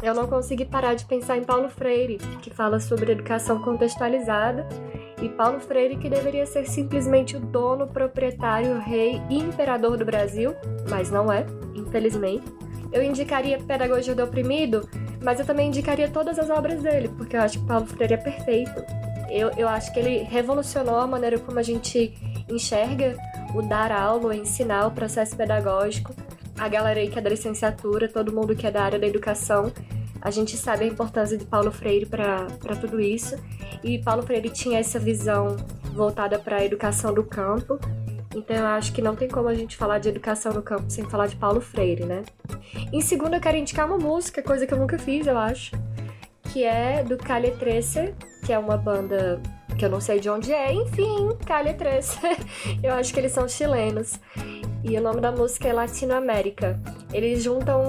eu 0.01 0.15
não 0.15 0.27
consegui 0.27 0.65
parar 0.65 0.95
de 0.95 1.05
pensar 1.05 1.37
em 1.37 1.43
Paulo 1.43 1.69
Freire, 1.69 2.17
que 2.41 2.49
fala 2.49 2.79
sobre 2.79 3.11
educação 3.11 3.61
contextualizada, 3.61 4.67
e 5.21 5.29
Paulo 5.29 5.59
Freire, 5.59 5.97
que 5.97 6.09
deveria 6.09 6.45
ser 6.45 6.65
simplesmente 6.65 7.37
o 7.37 7.39
dono, 7.39 7.87
proprietário, 7.87 8.79
rei 8.79 9.21
e 9.29 9.37
imperador 9.37 9.97
do 9.97 10.05
Brasil, 10.05 10.55
mas 10.89 11.11
não 11.11 11.31
é, 11.31 11.45
infelizmente. 11.75 12.43
Eu 12.91 13.03
indicaria 13.03 13.57
Pedagogia 13.59 14.15
do 14.15 14.23
Oprimido, 14.23 14.87
mas 15.23 15.39
eu 15.39 15.45
também 15.45 15.67
indicaria 15.67 16.09
todas 16.09 16.37
as 16.37 16.49
obras 16.49 16.81
dele, 16.81 17.09
porque 17.09 17.37
eu 17.37 17.41
acho 17.41 17.59
que 17.59 17.65
Paulo 17.65 17.85
Freire 17.85 18.15
é 18.15 18.17
perfeito. 18.17 18.83
Eu, 19.29 19.49
eu 19.57 19.67
acho 19.67 19.93
que 19.93 19.99
ele 19.99 20.23
revolucionou 20.23 20.97
a 20.97 21.07
maneira 21.07 21.39
como 21.39 21.57
a 21.57 21.63
gente 21.63 22.13
enxerga 22.49 23.15
o 23.55 23.61
dar 23.61 23.91
aula, 23.91 24.27
o 24.27 24.33
ensinar, 24.33 24.87
o 24.87 24.91
processo 24.91 25.37
pedagógico 25.37 26.13
a 26.61 26.67
galera 26.67 26.99
aí 26.99 27.09
que 27.09 27.17
é 27.17 27.21
da 27.21 27.29
licenciatura, 27.29 28.07
todo 28.07 28.31
mundo 28.31 28.55
que 28.55 28.67
é 28.67 28.71
da 28.71 28.83
área 28.83 28.99
da 28.99 29.07
educação, 29.07 29.71
a 30.21 30.29
gente 30.29 30.55
sabe 30.55 30.85
a 30.85 30.87
importância 30.87 31.37
de 31.37 31.45
Paulo 31.45 31.71
Freire 31.71 32.05
para 32.05 32.47
tudo 32.79 32.99
isso. 32.99 33.35
E 33.83 33.97
Paulo 33.99 34.21
Freire 34.21 34.49
tinha 34.49 34.79
essa 34.79 34.99
visão 34.99 35.55
voltada 35.93 36.37
para 36.37 36.57
a 36.57 36.65
educação 36.65 37.13
do 37.13 37.23
campo. 37.23 37.79
Então 38.35 38.55
eu 38.55 38.67
acho 38.67 38.93
que 38.93 39.01
não 39.01 39.15
tem 39.15 39.27
como 39.27 39.49
a 39.49 39.53
gente 39.53 39.75
falar 39.75 39.99
de 39.99 40.07
educação 40.07 40.53
no 40.53 40.61
campo 40.61 40.89
sem 40.89 41.03
falar 41.09 41.27
de 41.27 41.35
Paulo 41.35 41.59
Freire, 41.59 42.05
né? 42.05 42.23
Em 42.93 43.01
segundo, 43.01 43.33
eu 43.33 43.41
quero 43.41 43.57
indicar 43.57 43.85
uma 43.85 43.97
música, 43.97 44.41
coisa 44.41 44.65
que 44.65 44.73
eu 44.73 44.77
nunca 44.77 44.97
fiz, 44.97 45.27
eu 45.27 45.37
acho, 45.37 45.71
que 46.43 46.63
é 46.63 47.03
do 47.03 47.17
Calle 47.17 47.51
Trece, 47.51 48.13
que 48.45 48.53
é 48.53 48.59
uma 48.59 48.77
banda 48.77 49.41
que 49.77 49.85
eu 49.85 49.89
não 49.89 49.99
sei 49.99 50.19
de 50.19 50.29
onde 50.29 50.53
é, 50.53 50.71
enfim, 50.73 51.29
Calha 51.45 51.73
3. 51.73 52.19
eu 52.83 52.93
acho 52.93 53.13
que 53.13 53.19
eles 53.19 53.31
são 53.31 53.47
chilenos. 53.47 54.19
E 54.83 54.97
o 54.97 55.01
nome 55.01 55.21
da 55.21 55.31
música 55.31 55.67
é 55.67 55.73
Latinoamérica. 55.73 56.79
Eles 57.13 57.43
juntam 57.43 57.81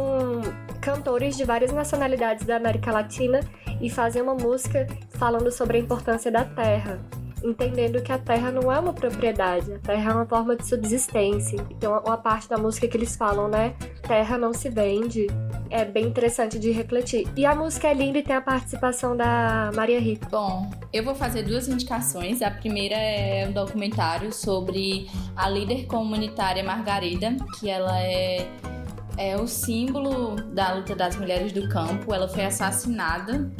cantores 0.82 1.36
de 1.36 1.44
várias 1.44 1.72
nacionalidades 1.72 2.44
da 2.44 2.56
América 2.56 2.92
Latina 2.92 3.40
e 3.80 3.88
fazem 3.88 4.20
uma 4.20 4.34
música 4.34 4.86
falando 5.10 5.50
sobre 5.50 5.78
a 5.78 5.80
importância 5.80 6.30
da 6.30 6.44
terra 6.44 7.00
entendendo 7.44 8.00
que 8.02 8.12
a 8.12 8.18
terra 8.18 8.50
não 8.50 8.70
é 8.70 8.78
uma 8.78 8.92
propriedade, 8.92 9.72
a 9.72 9.78
terra 9.78 10.12
é 10.12 10.14
uma 10.14 10.26
forma 10.26 10.56
de 10.56 10.66
subsistência. 10.66 11.64
Então, 11.70 12.00
uma 12.04 12.16
parte 12.16 12.48
da 12.48 12.56
música 12.56 12.86
que 12.86 12.96
eles 12.96 13.16
falam, 13.16 13.48
né? 13.48 13.74
Terra 14.02 14.38
não 14.38 14.52
se 14.52 14.68
vende. 14.68 15.26
É 15.68 15.84
bem 15.84 16.06
interessante 16.06 16.58
de 16.58 16.70
refletir. 16.70 17.26
E 17.36 17.46
a 17.46 17.54
música 17.54 17.88
é 17.88 17.94
linda 17.94 18.18
e 18.18 18.22
tem 18.22 18.36
a 18.36 18.40
participação 18.40 19.16
da 19.16 19.70
Maria 19.74 19.98
Rita. 19.98 20.28
Bom, 20.30 20.70
eu 20.92 21.02
vou 21.02 21.14
fazer 21.14 21.42
duas 21.42 21.66
indicações. 21.66 22.42
A 22.42 22.50
primeira 22.50 22.94
é 22.94 23.46
um 23.48 23.52
documentário 23.52 24.32
sobre 24.32 25.10
a 25.34 25.48
líder 25.48 25.86
comunitária 25.86 26.62
Margarida, 26.62 27.34
que 27.58 27.70
ela 27.70 27.98
é 28.00 28.46
é 29.16 29.36
o 29.36 29.46
símbolo 29.46 30.36
da 30.36 30.74
luta 30.74 30.94
das 30.94 31.16
mulheres 31.16 31.52
do 31.52 31.68
campo. 31.68 32.14
Ela 32.14 32.28
foi 32.28 32.44
assassinada 32.44 33.50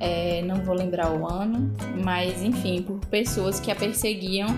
é, 0.00 0.40
não 0.42 0.56
vou 0.64 0.74
lembrar 0.74 1.12
o 1.12 1.28
ano, 1.28 1.70
mas 2.02 2.42
enfim, 2.42 2.82
por 2.82 2.98
pessoas 3.06 3.60
que 3.60 3.70
a 3.70 3.76
perseguiam, 3.76 4.48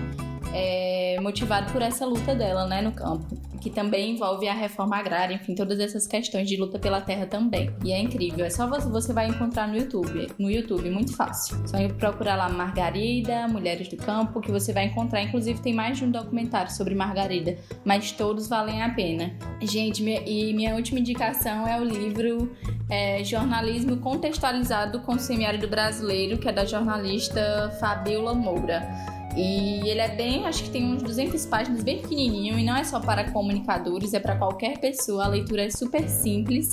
é, 0.53 1.17
motivado 1.21 1.71
por 1.71 1.81
essa 1.81 2.05
luta 2.05 2.35
dela, 2.35 2.65
né, 2.65 2.81
no 2.81 2.91
campo 2.91 3.35
que 3.63 3.69
também 3.69 4.11
envolve 4.11 4.45
a 4.45 4.53
reforma 4.53 4.97
agrária, 4.97 5.35
enfim, 5.35 5.55
todas 5.55 5.79
essas 5.79 6.05
questões 6.05 6.49
de 6.49 6.57
luta 6.57 6.77
pela 6.77 6.99
terra 6.99 7.25
também. 7.25 7.73
E 7.81 7.93
é 7.93 7.99
incrível, 7.99 8.43
é 8.43 8.49
só 8.49 8.67
você, 8.67 8.89
você 8.89 9.13
vai 9.13 9.29
encontrar 9.29 9.69
no 9.69 9.77
YouTube, 9.77 10.27
no 10.37 10.51
YouTube, 10.51 10.89
muito 10.89 11.15
fácil. 11.15 11.55
Só 11.65 11.77
procurar 11.97 12.35
lá 12.35 12.49
Margarida, 12.49 13.47
Mulheres 13.47 13.87
do 13.87 13.95
Campo, 13.95 14.41
que 14.41 14.51
você 14.51 14.73
vai 14.73 14.87
encontrar. 14.87 15.21
Inclusive 15.21 15.61
tem 15.61 15.73
mais 15.73 15.97
de 15.97 16.03
um 16.03 16.11
documentário 16.11 16.73
sobre 16.73 16.93
Margarida, 16.93 17.57
mas 17.85 18.11
todos 18.11 18.49
valem 18.49 18.83
a 18.83 18.89
pena. 18.89 19.33
Gente, 19.61 20.03
minha, 20.03 20.21
e 20.25 20.53
minha 20.53 20.75
última 20.75 20.99
indicação 20.99 21.65
é 21.65 21.79
o 21.79 21.85
livro 21.85 22.51
é, 22.89 23.23
Jornalismo 23.23 23.95
Contextualizado 23.95 24.99
com 24.99 25.13
o 25.13 25.19
Semiárido 25.19 25.69
Brasileiro, 25.69 26.37
que 26.37 26.49
é 26.49 26.51
da 26.51 26.65
jornalista 26.65 27.73
Fabiola 27.79 28.33
Moura. 28.33 29.22
E 29.35 29.89
ele 29.89 29.99
é 29.99 30.15
bem, 30.15 30.45
acho 30.45 30.63
que 30.63 30.69
tem 30.69 30.85
uns 30.93 31.01
200 31.01 31.45
páginas, 31.47 31.83
bem 31.83 32.01
pequenininho, 32.01 32.57
e 32.59 32.63
não 32.63 32.75
é 32.75 32.83
só 32.83 32.99
para 32.99 33.31
comunicadores, 33.31 34.13
é 34.13 34.19
para 34.19 34.35
qualquer 34.35 34.77
pessoa. 34.79 35.25
A 35.25 35.27
leitura 35.27 35.63
é 35.65 35.69
super 35.71 36.07
simples, 36.07 36.71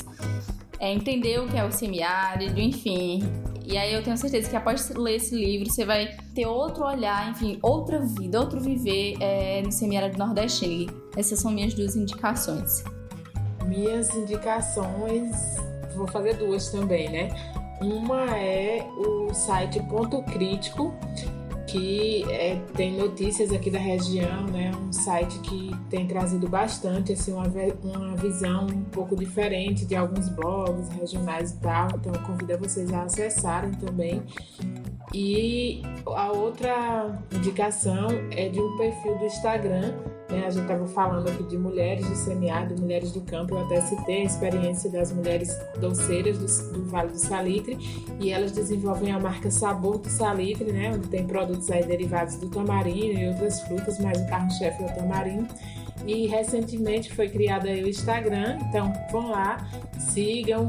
é 0.78 0.92
entender 0.92 1.40
o 1.40 1.48
que 1.48 1.56
é 1.56 1.64
o 1.64 1.72
semiárido, 1.72 2.61
enfim. 2.61 3.22
E 3.64 3.78
aí 3.78 3.94
eu 3.94 4.02
tenho 4.02 4.16
certeza 4.16 4.50
que 4.50 4.56
após 4.56 4.90
ler 4.90 5.16
esse 5.16 5.34
livro, 5.34 5.70
você 5.70 5.84
vai 5.84 6.16
ter 6.34 6.44
outro 6.46 6.84
olhar, 6.84 7.30
enfim, 7.30 7.58
outra 7.62 8.00
vida, 8.00 8.40
outro 8.40 8.61
viver 8.61 9.16
é, 9.20 9.62
no 9.62 9.70
semiárido 9.70 10.18
nordestino. 10.18 10.92
Essas 11.16 11.38
são 11.38 11.50
minhas 11.50 11.72
duas 11.72 11.96
indicações. 11.96 12.84
Minhas 13.66 14.14
indicações, 14.14 15.36
vou 15.94 16.06
fazer 16.08 16.34
duas 16.34 16.68
também, 16.70 17.08
né? 17.08 17.28
Uma 17.80 18.36
é 18.36 18.84
o 18.98 19.32
site 19.32 19.80
Ponto 19.84 20.22
Crítico, 20.24 20.92
que 21.70 22.24
é, 22.30 22.56
tem 22.74 22.96
notícias 22.96 23.52
aqui 23.52 23.70
da 23.70 23.78
região, 23.78 24.44
né? 24.46 24.72
Um 24.74 24.92
site 24.92 25.38
que 25.40 25.70
tem 25.88 26.06
trazido 26.06 26.48
bastante 26.48 27.12
assim 27.12 27.32
uma, 27.32 27.46
uma 27.82 28.16
visão 28.16 28.66
um 28.66 28.84
pouco 28.84 29.14
diferente 29.14 29.84
de 29.84 29.94
alguns 29.94 30.28
blogs 30.28 30.88
regionais 30.88 31.52
e 31.52 31.56
tal. 31.58 31.88
Então 31.94 32.12
eu 32.12 32.20
convido 32.22 32.58
vocês 32.58 32.92
a 32.92 33.02
acessarem 33.02 33.72
também. 33.72 34.22
E 35.14 35.82
a 36.06 36.30
outra 36.32 37.18
indicação 37.32 38.08
é 38.30 38.48
de 38.48 38.60
um 38.60 38.76
perfil 38.76 39.18
do 39.18 39.24
Instagram 39.24 39.94
né? 40.31 40.47
A 40.47 40.51
gente 40.51 40.62
estava 40.62 40.87
falando 40.87 41.28
aqui 41.28 41.43
de 41.43 41.59
mulheres 41.59 42.09
de 42.09 42.16
semiárido, 42.16 42.81
mulheres 42.81 43.12
do 43.12 43.20
campo. 43.22 43.55
Eu 43.55 43.64
até 43.64 43.81
citei 43.83 44.22
a 44.22 44.24
experiência 44.24 44.91
das 44.91 45.12
mulheres 45.12 45.57
doceiras 45.81 46.39
do, 46.39 46.72
do, 46.72 46.85
Vale 46.91 47.12
do 47.12 47.18
Salitre 47.18 47.78
e 48.20 48.31
elas 48.31 48.53
desenvolvem 48.53 49.12
a 49.12 49.18
marca 49.18 49.51
Sabor 49.51 49.99
do 49.99 50.09
Salitre, 50.09 50.72
né? 50.72 50.93
onde 50.95 51.09
tem 51.09 51.26
produtos 51.26 51.70
aí 51.70 51.85
derivados 51.85 52.37
do 52.37 52.49
tamarindo 52.49 53.18
e 53.18 53.28
outras 53.28 53.61
frutas, 53.62 53.99
mas 53.99 54.20
o 54.20 54.26
carro-chefe 54.28 54.83
é 54.83 54.87
o 54.87 54.95
tamarindo. 54.95 55.49
E 56.07 56.26
recentemente 56.26 57.14
foi 57.14 57.28
criado 57.28 57.66
aí 57.66 57.85
o 57.85 57.89
Instagram, 57.89 58.59
então 58.68 58.93
vão 59.12 59.31
lá, 59.31 59.68
sigam, 59.99 60.68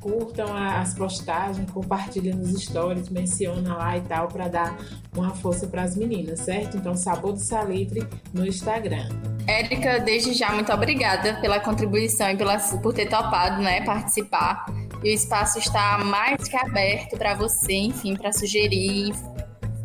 curtam 0.00 0.54
as 0.56 0.94
postagens, 0.94 1.70
compartilhem 1.70 2.34
nos 2.34 2.62
stories, 2.62 3.08
menciona 3.08 3.76
lá 3.76 3.96
e 3.96 4.00
tal 4.02 4.28
para 4.28 4.48
dar 4.48 4.78
uma 5.16 5.34
força 5.34 5.66
para 5.66 5.82
as 5.82 5.96
meninas, 5.96 6.40
certo? 6.40 6.76
Então, 6.76 6.96
Sabor 6.96 7.32
do 7.32 7.40
Salitre 7.40 8.06
no 8.32 8.46
Instagram. 8.46 9.08
Érica, 9.46 9.98
desde 10.00 10.34
já, 10.34 10.52
muito 10.52 10.72
obrigada 10.72 11.40
pela 11.40 11.58
contribuição 11.60 12.30
e 12.30 12.36
pela, 12.36 12.58
por 12.58 12.92
ter 12.92 13.06
topado 13.06 13.62
né, 13.62 13.80
participar. 13.82 14.66
E 15.02 15.10
o 15.10 15.14
espaço 15.14 15.58
está 15.58 15.98
mais 15.98 16.48
que 16.48 16.56
aberto 16.56 17.16
para 17.16 17.34
você, 17.34 17.72
enfim, 17.72 18.16
para 18.16 18.32
sugerir 18.32 19.12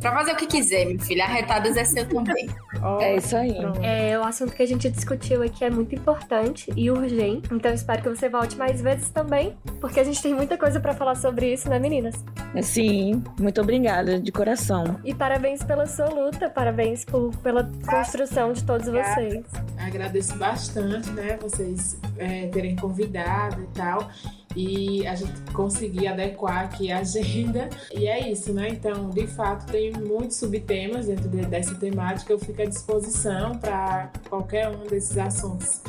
Pra 0.04 0.12
fazer 0.12 0.34
o 0.34 0.36
que 0.36 0.46
quiser, 0.46 0.86
meu 0.86 1.00
filho. 1.00 1.24
Arretadas 1.24 1.78
é 1.78 1.86
seu 1.86 2.06
também. 2.06 2.50
é 3.00 3.16
isso 3.16 3.38
aí. 3.38 3.56
É, 3.82 4.20
o 4.20 4.24
assunto 4.24 4.52
que 4.52 4.62
a 4.62 4.66
gente 4.66 4.90
discutiu 4.90 5.42
aqui 5.42 5.64
é 5.64 5.70
muito 5.70 5.96
importante 5.96 6.70
e 6.76 6.92
urgente. 6.92 7.48
Então 7.54 7.74
espero 7.74 8.02
que 8.02 8.10
você 8.10 8.28
volte 8.28 8.58
mais 8.58 8.82
vezes 8.82 9.10
também, 9.12 9.56
porque 9.80 10.02
a 10.02 10.04
gente 10.04 10.22
tem 10.22 10.34
muita 10.34 10.58
coisa 10.58 10.82
para 10.82 10.94
falar 10.94 11.16
sobre 11.16 11.54
isso, 11.54 11.70
né, 11.70 11.80
meninas? 11.80 12.22
Sim, 12.62 13.24
muito 13.40 13.62
obrigada, 13.62 14.20
de 14.20 14.30
coração. 14.30 15.00
E 15.06 15.16
parabéns 15.16 15.64
pela 15.64 15.86
sua 15.86 16.10
luta, 16.10 16.50
parabéns 16.50 17.06
por, 17.06 17.34
pela 17.38 17.72
construção 17.88 18.52
de 18.52 18.62
todos 18.62 18.90
vocês. 18.90 19.46
Agradeço 19.78 20.38
bastante, 20.38 21.10
né, 21.12 21.38
vocês 21.42 21.98
é, 22.18 22.48
terem 22.48 22.76
convidado 22.76 23.62
e 23.62 23.68
tal 23.68 24.10
e 24.56 25.06
a 25.08 25.16
gente 25.16 25.34
conseguir 25.54 26.08
adequar 26.08 26.66
aqui 26.66 26.92
a 26.92 27.00
agenda. 27.00 27.70
E 27.94 28.08
é 28.08 28.30
isso, 28.30 28.54
né? 28.54 28.70
Então, 28.70 29.10
de 29.10 29.28
fato, 29.28 29.72
tem 29.72 29.92
muitos 29.94 30.38
subtemas 30.38 31.08
dentro 31.08 31.30
dessa 31.30 31.76
temática. 31.76 32.34
Eu 32.34 32.40
fico 32.40 32.62
à 32.62 32.66
disposição 32.66 33.58
para 33.58 34.12
qualquer 34.30 34.70
um 34.70 34.86
desses 34.88 35.18
assuntos 35.18 35.82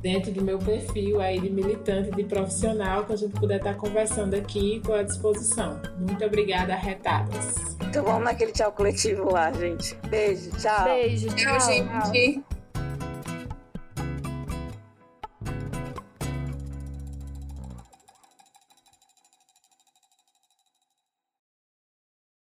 dentro 0.00 0.30
do 0.30 0.42
meu 0.42 0.58
perfil 0.58 1.20
aí 1.20 1.40
de 1.40 1.50
militante, 1.50 2.12
de 2.12 2.22
profissional, 2.22 3.04
que 3.04 3.12
a 3.12 3.16
gente 3.16 3.32
puder 3.32 3.56
estar 3.56 3.74
conversando 3.74 4.34
aqui 4.34 4.80
com 4.86 4.92
a 4.92 5.02
disposição. 5.02 5.80
Muito 5.98 6.24
obrigada, 6.24 6.74
Retadas. 6.76 7.54
Então 7.80 8.04
vamos 8.04 8.24
naquele 8.24 8.52
tchau 8.52 8.70
coletivo 8.72 9.32
lá, 9.32 9.50
gente. 9.52 9.96
Beijo, 10.08 10.50
tchau. 10.58 10.84
Beijo, 10.84 11.26
tchau. 11.34 11.58
tchau. 11.58 12.12
gente. 12.12 12.55